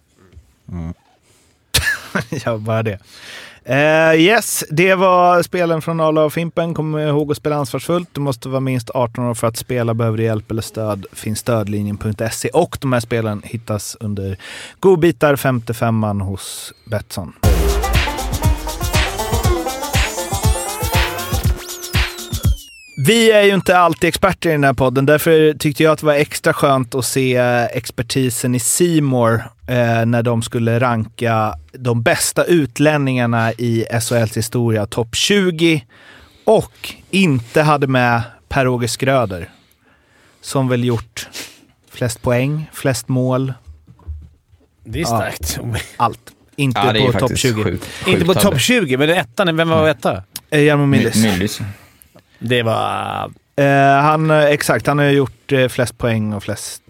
[2.44, 2.98] ja, bara det.
[3.64, 6.74] Eh, yes, det var spelen från Arla och Fimpen.
[6.74, 8.09] Kom ihåg att spela ansvarsfullt.
[8.12, 9.94] Du måste vara minst 18 år för att spela.
[9.94, 14.36] Behöver du hjälp eller stöd finns stödlinjen.se och de här spelen hittas under
[14.80, 17.32] godbitar 55an hos Betsson.
[22.97, 25.06] Vi är ju inte alltid experter i den här podden.
[25.06, 27.36] Därför tyckte jag att det var extra skönt att se
[27.73, 29.35] expertisen i Simor
[29.69, 35.85] eh, när de skulle ranka de bästa utlänningarna i SHLs historia, topp 20.
[36.44, 39.51] Och inte hade med Per-Åge Skröder.
[40.40, 41.28] Som väl gjort
[41.90, 43.52] flest poäng, flest mål,
[44.85, 45.59] Det är starkt.
[45.97, 46.20] allt.
[46.56, 47.62] Inte Ja, på topp faktiskt 20.
[47.64, 47.89] sjukt.
[48.06, 49.56] Inte på topp 20, men ettan.
[49.56, 50.23] Vem var etta?
[50.51, 51.60] Eh, Jarmo Myllys.
[52.43, 53.31] Det var...
[53.56, 53.66] Eh,
[54.02, 56.82] han, eh, exakt, han har ju gjort eh, flest poäng och flest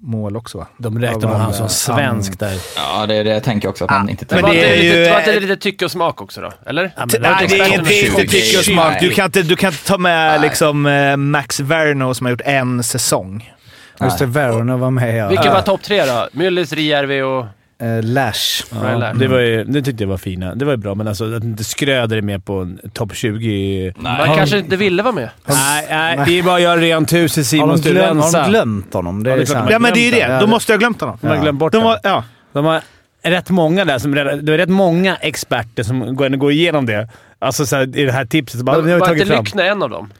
[0.00, 0.66] mål också va?
[0.78, 2.54] De räknar Ja, han som han- svensk där.
[2.76, 3.84] Ja, det är det jag tänker också.
[3.84, 5.90] Att man inte men Men var det är lite, ju- var det lite tycke och
[5.90, 6.52] smak också då?
[6.66, 6.82] Eller?
[6.96, 9.00] Ja, men Nej, var det är inte, tycke och smak.
[9.00, 10.48] Du kan inte, du kan inte ta med Nej.
[10.48, 13.52] liksom, eh, Max Verno som har gjort en säsong.
[14.00, 15.28] Just det, Verona var med ja.
[15.28, 16.28] Vilken var topp tre då?
[16.32, 17.46] Myllys, Rijärvi och...
[17.78, 18.64] Eh, Lash.
[18.72, 19.14] Lash.
[19.18, 20.54] Det, var ju, det tyckte jag var fina.
[20.54, 23.94] Det var ju bra, men alltså att inte Skröder är med på en topp 20...
[23.96, 25.30] Man kanske inte ville vara med.
[25.46, 28.32] Nej, nej, det är bara att göra rent hus i Har Simon de, glöm, har
[28.44, 29.22] de glömt honom?
[29.22, 29.68] Det Ja, är det är klart sant.
[29.68, 30.38] de Ja, men det är ju det.
[30.40, 31.18] Då måste jag ha glömt honom.
[31.20, 32.24] De har glömt bort De ja.
[32.52, 32.80] De har
[33.22, 37.08] rätt många där som det är rätt många experter som går, går igenom det.
[37.38, 38.62] Alltså så här, i det här tipset.
[38.62, 39.36] Bara, har Var inte.
[39.36, 40.10] Lyckne en av dem?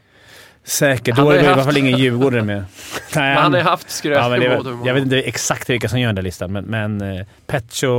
[0.67, 1.15] Säkert.
[1.17, 2.55] Han Då har är ju det i alla haft- fall ingen djurgårdare med.
[3.15, 5.99] Nej, Men han har ju haft skröt ja, det, Jag vet inte exakt vilka som
[5.99, 7.89] gör den där listan, men, men eh, Petcho...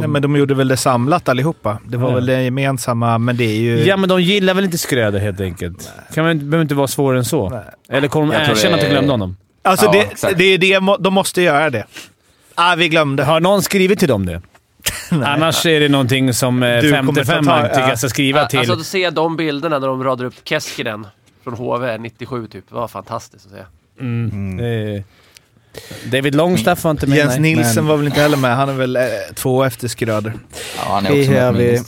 [0.00, 1.78] Nej, men de gjorde väl det samlat allihopa.
[1.86, 2.14] Det var Ja.
[2.14, 3.84] väl det gemensamma, men det är ju...
[3.84, 5.90] Ja, men de gillar väl inte Skröder helt enkelt.
[6.14, 7.60] Kan man, behöver inte vara svårare än så.
[7.88, 9.36] Eller kommer de erkänna det att de glömde honom?
[9.62, 10.38] alltså Ja, det, exakt.
[10.38, 11.84] det är det, de måste göra det.
[12.54, 13.24] Ah, vi glömde.
[13.24, 14.40] Har någon skrivit till dem det?
[15.24, 17.88] Annars är det någonting som eh, Du kommer 55 ta- tycker ja.
[17.88, 18.58] jag ska skriva till.
[18.58, 21.06] Alltså att se de bilderna när de radar upp Keskinen
[21.46, 22.68] från HV 97 typ.
[22.68, 23.58] Det var fantastiskt att se.
[24.00, 24.60] Mm.
[24.96, 25.02] Eh,
[26.10, 27.18] David Longstaff var inte med.
[27.18, 27.40] Jens nej.
[27.54, 28.56] Nilsson men- var väl inte heller med.
[28.56, 29.02] Han är väl eh,
[29.34, 30.32] två efter Skröder.
[30.76, 31.82] Ja, han är också här, med vi-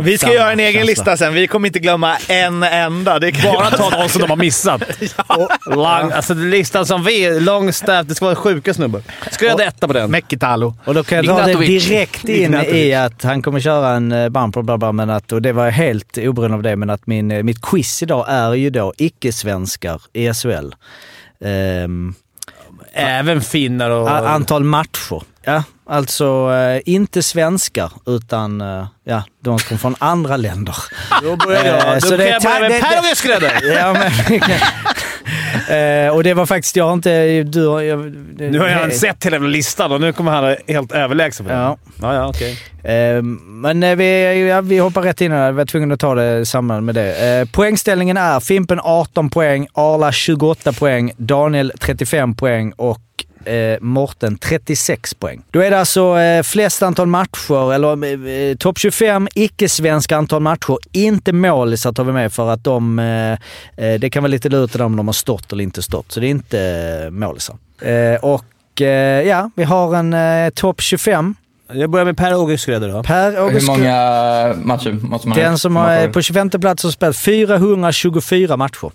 [0.00, 0.90] Vi ska göra en egen känsla.
[0.90, 1.34] lista sen.
[1.34, 3.18] Vi kommer inte glömma en enda.
[3.18, 4.82] Det kan Bara ta någon som de har missat.
[5.66, 9.02] Och Long, alltså listan som vi, Longstaff, det ska vara sjuka snubbar.
[9.30, 10.10] Skröder etta på den.
[10.10, 10.74] Mekitalo.
[10.84, 12.74] Och då kan jag dra det direkt in Ignatovic.
[12.74, 15.70] i att han kommer köra en eh, bumper, bla bla, men att, och det var
[15.70, 20.02] helt oberoende av det, men att min, eh, mitt quiz idag är ju då icke-svenskar
[20.12, 20.74] i SHL.
[21.44, 22.14] Ehm,
[22.92, 24.10] Även finnar och...
[24.10, 25.22] antal matcher.
[25.44, 30.76] Ja, alltså eh, inte svenskar, utan eh, ja, de som från andra länder.
[31.22, 31.94] Då börjar Eh, jag.
[31.96, 33.74] Då så det- jag börja med det- det-.
[33.74, 34.12] Ja, men,
[36.06, 37.42] eh, och det var faktiskt, jag har inte...
[37.42, 37.98] Du har, jag,
[38.38, 41.60] Nu har han sett hela listan och nu kommer han helt överlägsen på den.
[41.60, 41.76] Ja.
[42.02, 42.58] Ja, ja, okej.
[42.94, 45.52] Eh, Men eh, vi, ja, vi hoppar rätt in här.
[45.52, 47.28] Vi var tvungna att ta det i samband med det.
[47.40, 53.00] Eh, Poängställningen är Fimpen 18 poäng, Arla 28 poäng, Daniel 35 poäng och
[53.44, 55.42] eh, Morten 36 poäng.
[55.50, 58.04] Då är det alltså eh, flest antal matcher, eller
[58.50, 60.76] eh, topp 25 icke-svenska antal matcher.
[60.92, 64.76] Inte målisar tar vi med för att de, eh, eh, det kan vara lite lurigt
[64.76, 66.12] om de har stått eller inte stått.
[66.12, 66.60] Så det är inte
[67.04, 67.56] eh, målisar.
[67.82, 71.34] Eh, och eh, ja, vi har en eh, topp 25.
[71.72, 73.02] Jag börjar med Per och Skröder då.
[73.02, 76.90] Per Hur August många matcher måste man ha den som får- på 25 plats har
[76.90, 78.90] spelat 424 matcher.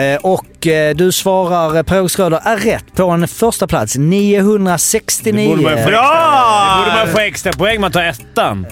[0.00, 5.48] Eh, och eh, du svarar, eh, Schröder är rätt på en första plats 969.
[5.48, 6.84] borde man få- Bra!
[6.84, 8.66] Borde man få extra poäng man tar ettan?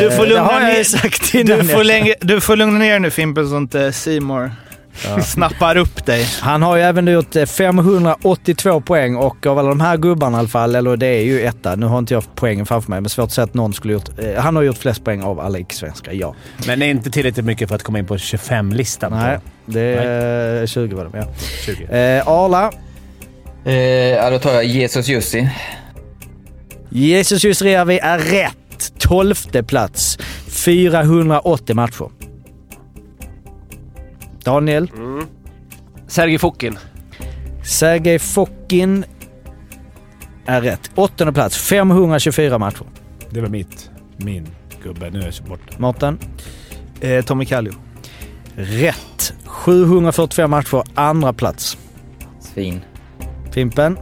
[0.00, 1.44] Du får det lugna ner-.
[1.44, 4.50] Du får, du får lugna ner nu Fimpen så inte Seymour
[5.24, 6.26] snappar upp dig.
[6.40, 10.38] Han har ju även gjort eh, 582 poäng och av alla de här gubbarna i
[10.38, 11.76] alla fall, eller det är ju etta.
[11.76, 14.08] Nu har inte jag poängen framför mig, men svårt att säga att någon skulle gjort...
[14.18, 16.34] Eh, han har gjort flest poäng av alla icke-svenskar, ja.
[16.66, 19.12] Men det är inte tillräckligt mycket för att komma in på 25-listan.
[19.12, 19.38] Nej.
[19.66, 21.24] Det är 20 var det, ja.
[21.66, 21.84] 20.
[21.84, 22.72] Eh, Arla.
[23.64, 25.48] Eh, ja, då tar jag Jesus Jussi.
[26.88, 28.92] Jesus Jusrevi är rätt.
[28.98, 29.34] 12
[29.66, 30.18] plats.
[30.48, 32.10] 480 matcher.
[34.44, 34.90] Daniel.
[36.06, 36.78] Sergej Fokin.
[37.64, 39.04] Sergej Fokin
[40.46, 40.90] är rätt.
[40.94, 41.56] Åttonde plats.
[41.58, 42.86] 524 matcher.
[43.30, 43.90] Det var mitt.
[44.16, 44.48] Min
[44.82, 45.10] gubbe.
[45.10, 45.74] Nu är jag så borta.
[45.78, 46.18] Mårten.
[47.00, 47.72] Eh, Tommy Kallio.
[48.56, 49.32] Rätt.
[49.44, 50.82] 745 matcher.
[50.94, 51.76] Andra plats.
[52.54, 52.80] Svin.
[53.52, 53.98] Fimpen.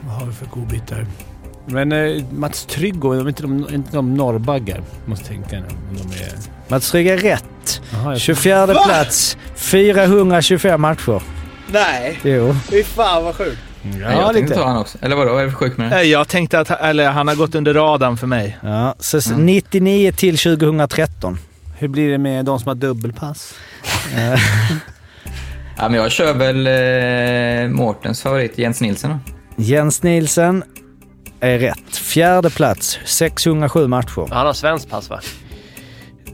[0.00, 1.06] Vad har vi för godbitar?
[1.66, 4.82] Men eh, Mats Tryggo, de är inte de, inte de norrbaggar?
[5.04, 5.66] Måste tänka nu.
[5.90, 6.32] Om de är...
[6.68, 7.80] Mats Trygg är rätt.
[8.04, 9.36] Jag 24 plats.
[9.54, 11.22] 425 matcher.
[11.72, 12.54] Nej, Jo.
[12.70, 13.58] fy fan vad sjukt.
[14.00, 14.98] Ja, jag tänkte ta han också.
[15.02, 15.96] Eller vadå, vad är det för sjukt med det?
[16.00, 18.58] Eh, Jag tänkte att eller, han har gått under radarn för mig.
[18.62, 21.38] Ja, så 99 till 2013.
[21.80, 23.54] Hur blir det med de som har dubbelpass?
[25.76, 29.10] Ja, men jag kör väl eh, Mårtens favorit, Jens Nilsson.
[29.10, 29.18] Då.
[29.62, 30.64] Jens Nielsen
[31.40, 31.96] är rätt.
[31.96, 32.98] Fjärde plats.
[33.04, 34.28] 607 matcher.
[34.34, 35.20] Han har svensk pass va?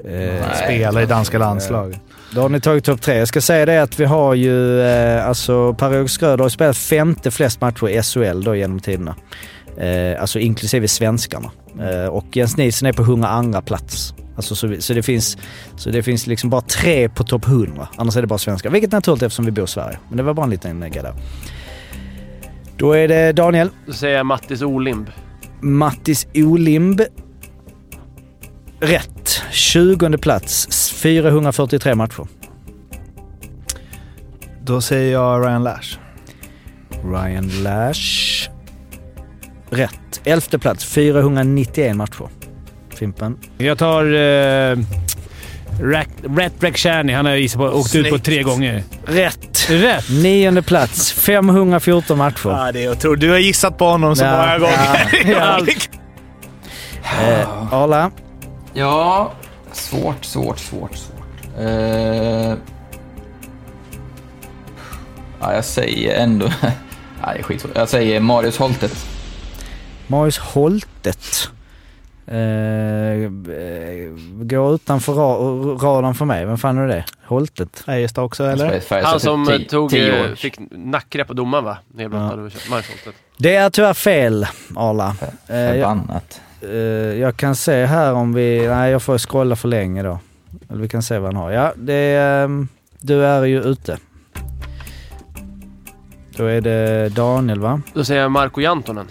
[0.04, 2.00] Eh, Spelar i danska landslaget.
[2.34, 3.18] Då har ni tagit topp tre.
[3.18, 7.30] Jag ska säga det att vi har ju, eh, alltså Per-Åke Schröder har spelat femte
[7.30, 9.14] flest matcher i SHL då genom tiderna.
[9.78, 11.50] Eh, alltså inklusive svenskarna.
[11.80, 14.14] Eh, och Jens Nilsson är på 102 plats.
[14.36, 15.38] Alltså så, vi- så, det finns,
[15.76, 17.88] så det finns liksom bara tre på topp 100.
[17.96, 18.70] Annars är det bara svenskar.
[18.70, 19.98] Vilket är naturligt eftersom vi bor i Sverige.
[20.08, 21.14] Men det var bara en liten grej där.
[22.76, 23.70] Då är det Daniel.
[23.86, 25.10] Då säger jag Mattis Olimb.
[25.60, 27.00] Mattis Olimb.
[28.80, 29.42] Rätt.
[29.50, 30.90] 20 plats.
[30.92, 32.26] 443 matcher.
[34.62, 35.98] Då säger jag Ryan Lash.
[37.04, 38.48] Ryan Lash.
[39.70, 40.20] Rätt.
[40.24, 40.84] Elfte plats.
[40.84, 42.28] 491 matcher.
[42.96, 43.38] Fimpen.
[43.58, 44.04] Jag tar...
[44.04, 44.78] Uh,
[45.80, 47.12] Rat Rakhshani.
[47.12, 48.82] Han har visat på, åkt ut på tre gånger.
[49.06, 49.70] Rätt.
[49.70, 50.10] Rätt!
[50.10, 51.12] Nionde plats.
[51.12, 52.48] 514 matcher.
[52.48, 53.20] Ja, det är otroligt.
[53.20, 55.30] Du har gissat på honom så Ja, många gånger.
[55.30, 55.60] ja,
[57.20, 58.10] Eh, Arla.
[58.74, 59.32] Ja,
[59.72, 61.58] svårt, svårt, svårt, svårt.
[61.58, 62.54] Eh,
[65.40, 66.50] ja, jag säger ändå...
[67.26, 67.72] Nej, skitsvårt.
[67.74, 69.06] Jag säger Marius Holtet.
[70.06, 71.50] Marius Holtet.
[72.28, 74.10] Eh, eh,
[74.42, 76.44] går utanför ra- radarn för mig.
[76.46, 77.04] Vem fan är det?
[77.26, 77.78] Holtet?
[77.78, 78.68] Färjestad också, eller?
[78.68, 81.78] Färjestad Han som typ eh, tio- tog, tio eh, fick nackgrepp på domaren va?
[81.94, 83.14] Markholtet.
[83.38, 84.46] Det är tyvärr fel,
[84.76, 85.16] Arla.
[85.48, 86.40] Eh, jag, Förbannat.
[86.62, 86.70] eh,
[87.20, 88.68] jag kan se här om vi...
[88.68, 90.18] Nej, jag får scrolla för länge då.
[90.70, 91.50] Eller vi kan se vad han har.
[91.50, 92.44] Ja, det är...
[92.44, 92.68] ehm,
[93.00, 93.98] du är ju ute.
[96.36, 97.80] Då är det Daniel, va?
[97.94, 99.06] Då säger jag Marko Jantonen.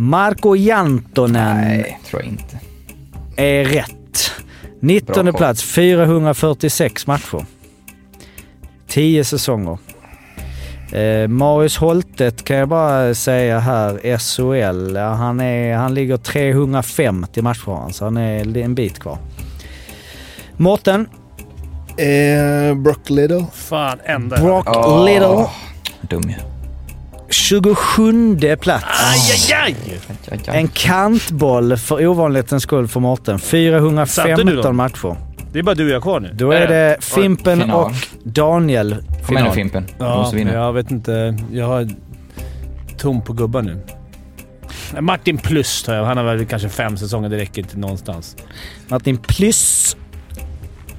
[0.00, 2.58] Marko Jantonen Nej, tror jag inte.
[3.36, 4.30] är rätt.
[4.80, 5.38] 19 Bra koll.
[5.38, 7.44] plats, 446 matcher.
[8.88, 9.78] 10 säsonger.
[10.92, 17.92] Eh, Marius Holtet kan jag bara säga här, SHL, han, är, han ligger 350 matcher
[17.92, 19.18] så han är en bit kvar.
[20.56, 21.08] Mårten,
[21.96, 23.46] Eh, Brock Little.
[23.54, 24.36] Fan, ända.
[24.42, 25.46] Brock Åh, Little,
[26.00, 26.34] Dum ju.
[27.30, 28.84] 27 plats.
[28.84, 29.76] Aj, aj,
[30.30, 30.58] aj!
[30.58, 33.38] En kantboll för ovanlighetens skull för Mårten.
[33.38, 34.76] Satte du 415 dem?
[34.76, 35.16] matcher.
[35.52, 36.30] Det är bara du och jag kvar nu.
[36.34, 37.84] Då är det Fimpen Final.
[37.84, 37.92] och
[38.24, 39.52] Daniel Kom igen nu final.
[39.54, 39.86] Fimpen.
[39.98, 40.52] Du Ja, måste vinna.
[40.52, 41.38] jag vet inte.
[41.52, 41.88] Jag har
[42.98, 43.80] tom på gubbar nu.
[45.00, 46.04] Martin Plus tar jag.
[46.04, 47.28] Han har väl kanske fem säsonger.
[47.28, 48.36] Det räcker inte någonstans.
[48.88, 49.96] Martin Plus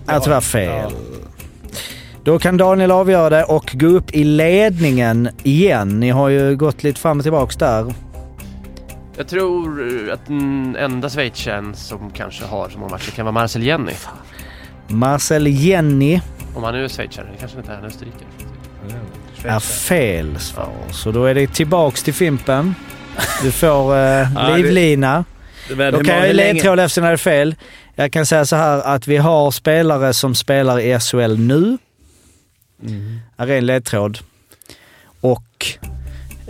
[0.07, 0.91] är Ja, tyvärr fel.
[2.23, 5.99] Då kan Daniel avgöra det och gå upp i ledningen igen.
[5.99, 7.93] Ni har ju gått lite fram och tillbaks där.
[9.17, 13.33] Jag tror eh, att den enda schweizaren som kanske har så många matcher kan vara
[13.33, 13.91] Marcel Jenny.
[14.87, 16.21] Marcel Jenny
[16.55, 17.25] Om han nu är schweizare.
[17.33, 18.27] Det kanske inte är, han österrikare.
[19.43, 20.69] är fel svar.
[20.91, 22.75] Så då är det tillbaks till Fimpen.
[23.43, 25.25] Du får eh, livlina.
[25.69, 27.55] Men Då hur kan jag många- ju hur länge- ledtråd eftersom det är fel.
[27.95, 31.77] Jag kan säga så här att vi har spelare som spelar i SHL nu.
[32.87, 33.19] Mm.
[33.37, 34.19] Här är en ledtråd.
[35.21, 35.65] Och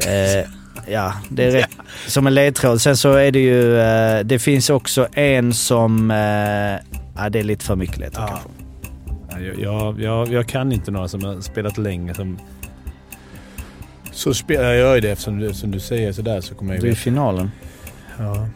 [0.07, 0.45] eh,
[0.87, 1.69] ja, det är rätt
[2.07, 2.81] som en ledtråd.
[2.81, 6.17] Sen så är det ju, eh, det finns också en som, eh,
[7.15, 8.29] ja det är lite för mycket ledtråd Ja.
[8.29, 8.49] kanske.
[9.31, 12.13] Ja, Jag, jag, jag, jag kan inte några som har spelat länge.
[12.13, 12.39] Som...
[14.11, 16.85] Så spelar jag ju det eftersom du, som du säger sådär så kommer jag Du
[16.87, 17.51] är ju i finalen.
[18.19, 18.47] Ja.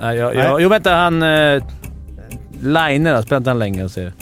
[0.00, 0.94] Nej, jag, jag, jo, vänta.
[0.94, 1.22] Han...
[1.22, 1.62] Uh,
[2.60, 3.22] Line då?
[3.22, 3.80] Spelar inte han länge?
[3.80, 4.12] Jag ser.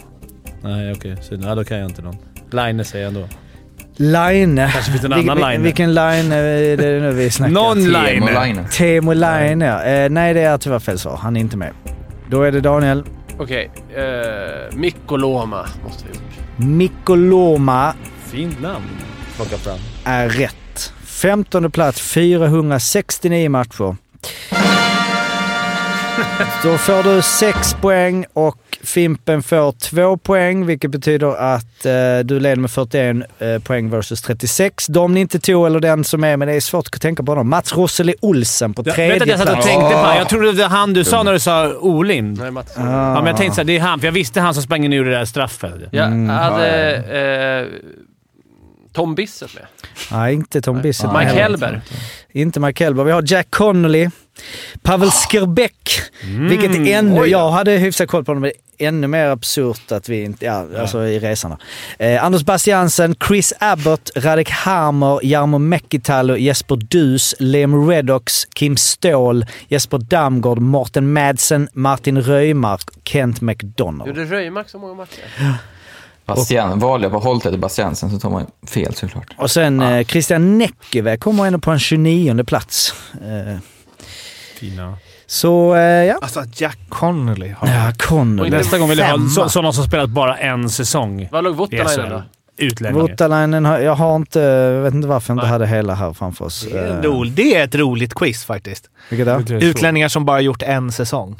[0.62, 1.16] Nej, okej.
[1.22, 2.16] Så, ja, då kan jag inte någon.
[2.50, 3.28] Line säger jag ändå.
[3.96, 4.56] Line.
[4.56, 5.62] Kanske finns en annan vil- line.
[5.62, 7.52] Vilken line är det nu vi snackar?
[7.52, 8.24] Någon line.
[8.34, 8.64] Laine.
[8.72, 9.82] Teemu Line ja.
[9.82, 11.16] Eh, nej, det är tyvärr fel svar.
[11.16, 11.70] Han är inte med.
[12.30, 13.04] Då är det Daniel.
[13.38, 13.70] Okej.
[13.98, 16.22] Uh, Mikko Loma måste vi gjort.
[16.56, 17.94] Mikko Loma
[18.26, 18.84] Fint namn.
[19.36, 19.78] Plocka fram.
[20.04, 20.92] är rätt.
[21.04, 23.96] 15 plats, 469 matcher.
[26.62, 31.92] Då får du 6 poäng och Fimpen får 2 poäng, vilket betyder att eh,
[32.24, 34.86] du leder med 41 eh, poäng versus 36.
[34.86, 37.34] De ni inte tog, eller den som är, men det är svårt att tänka på
[37.34, 37.48] dem.
[37.48, 39.66] Mats Rosseli Olsen på Jag tredje vet att jag satt och plats.
[39.66, 40.16] tänkte på han.
[40.16, 42.34] Jag trodde det var han du sa när du sa Olin.
[42.40, 42.72] Nej, Mats.
[42.76, 42.80] Ah.
[42.82, 43.98] Ja, men jag tänkte såhär, det är han.
[44.00, 45.72] För jag visste han som sprang in ur det där straffet.
[45.90, 46.28] Jag Mm.
[46.28, 47.66] hade eh,
[48.92, 49.66] Tom Bissett med.
[50.10, 51.12] Nej, inte Tom Bissett.
[51.12, 51.42] Mike heller.
[51.42, 51.80] Hellberg.
[52.32, 53.06] Inte Mike Hellberg.
[53.06, 54.10] Vi har Jack Connolly,
[54.82, 56.00] Pavel Skirbeck,
[56.48, 57.20] vilket är ännu...
[57.20, 57.30] oj.
[57.30, 60.44] Jag hade hyfsat koll på honom, men ännu mer absurt att vi inte...
[60.44, 61.58] Ja, alltså i resorna.
[61.98, 69.46] Eh, Anders Bastiansen, Chris Abbott, Radek Harmer, Jarmo Mäkitalo, Jesper Dus, Liam Redox, Kim Ståhl,
[69.68, 74.08] Jesper Damgård, Morten Madsen, Martin Röjmark, Kent McDonald.
[74.08, 75.22] Gjorde Röjmark så många matcher?
[76.26, 79.26] Bastian, valde jag på hållet till Bastiansen så tar man fel såklart.
[79.38, 82.94] Och sen eh, Christian Näckeväg kommer ändå på en 29 plats.
[83.14, 83.58] Eh,
[84.60, 84.96] Fina.
[85.26, 86.18] så eh, ja.
[86.22, 87.68] Alltså Jack Connolly har...
[87.68, 88.50] Ja, Connolly.
[88.50, 91.28] Nästa gång vill jag ha sådana som spelat bara en säsong.
[91.32, 92.00] Vad låg SHL.
[92.10, 92.22] då?
[92.56, 93.06] Utlänningar.
[93.08, 94.40] Voutalainen, har- jag har inte...
[94.40, 96.66] Jag vet inte varför jag inte hade hela här framför oss.
[96.72, 98.90] Det är, Eh, en ro- det är ett roligt quiz faktiskt.
[99.10, 99.54] Vilket då?
[99.54, 101.36] Utlänningar som bara gjort en säsong.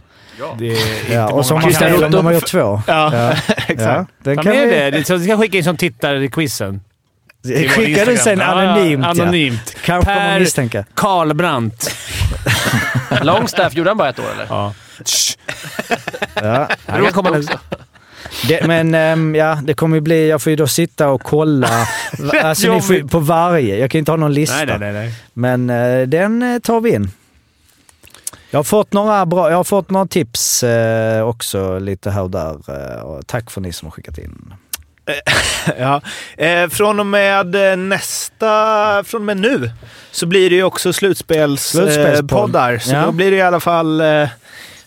[0.58, 2.08] Det är inte Ja, många och som säga.
[2.08, 2.58] de har gjort två.
[2.86, 3.80] Ja, Ja, exakt.
[3.80, 4.06] ja.
[4.22, 4.90] Den Ta kan med vi...
[5.00, 5.10] det.
[5.16, 6.80] vi ska skicka in som tittare i quizen.
[7.44, 8.58] Skickar du sen Instagram.
[8.58, 9.22] anonymt Ja, ja.
[9.22, 9.76] anonymt.
[9.84, 10.84] Kanske kommer man Per misstänka.
[10.94, 11.96] Karlbrandt.
[13.22, 14.46] Longstaff, gjorde han bara ett år eller?
[14.48, 14.74] Ja.
[16.34, 16.68] Ja.
[16.86, 17.58] Han kan komma också.
[18.48, 20.28] Det, men ehm, ja, det kommer ju bli...
[20.28, 21.68] Jag får ju då sitta och kolla.
[22.42, 23.76] alltså, ni får, ju- på varje.
[23.78, 24.64] Jag kan inte ha någon lista.
[24.64, 25.14] Nej, nej, nej.
[25.32, 27.10] Men eh, den eh, tar vi in.
[28.52, 32.30] Jag har fått några, bra, jag har fått några tips eh, också lite här och
[32.30, 32.56] där.
[32.96, 34.54] Eh, och tack för ni som har skickat in.
[35.78, 36.00] Ja.
[36.36, 39.70] Eh, från och med eh, nästa, från och med nu,
[40.10, 41.56] så blir det ju också slutspelspoddar.
[41.56, 42.56] Slutspelspodd.
[42.56, 43.04] Eh, så Ja.
[43.06, 44.28] då blir det i alla fall, eh,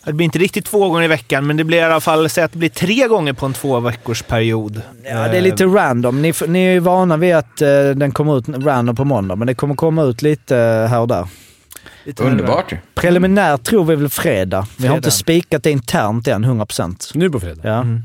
[0.06, 2.44] det blir inte riktigt två gånger i veckan, men det blir i alla fall, säg
[2.44, 4.82] att det blir tre gånger på en två veckors period.
[5.04, 6.22] Ja, det är lite random.
[6.22, 9.48] Ni, ni är ju vana vid att eh, den kommer ut random på måndag, men
[9.48, 11.28] det kommer komma ut lite eh, här och där.
[12.18, 12.78] Underbart ju.
[12.96, 14.68] Preliminärt tror vi väl fredag.
[14.78, 17.12] Vi har inte spikat det internt än, 100%.
[17.14, 17.62] Nu på fredag.
[17.64, 17.82] Ja.
[17.82, 18.04] Mm.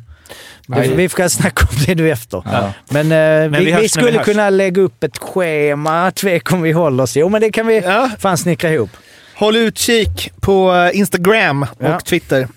[0.68, 2.42] Vi, vi får snacka om det nu efter.
[2.52, 2.72] Ja.
[2.90, 4.24] Men, eh, vi vi, vi vi skulle hörs.
[4.26, 6.10] kunna lägga upp ett schema.
[6.10, 7.16] Tvek om vi håller oss.
[7.16, 8.10] Jo, men det kan vi Ja.
[8.18, 8.90] fan snickra ihop.
[9.34, 12.00] Håll utkik på eh, Instagram och Ja.
[12.00, 12.48] Twitter.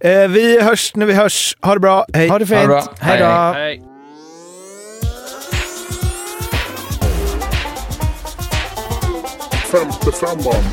[0.00, 1.56] Eh, vi hörs när vi hörs.
[1.62, 2.06] Ha det bra.
[2.14, 2.28] Hej!
[2.28, 2.68] Ha det Ha det fint.
[2.68, 2.84] bra.
[3.00, 3.26] Hej då.
[3.58, 3.82] Hej.
[9.70, 10.64] Femte femman.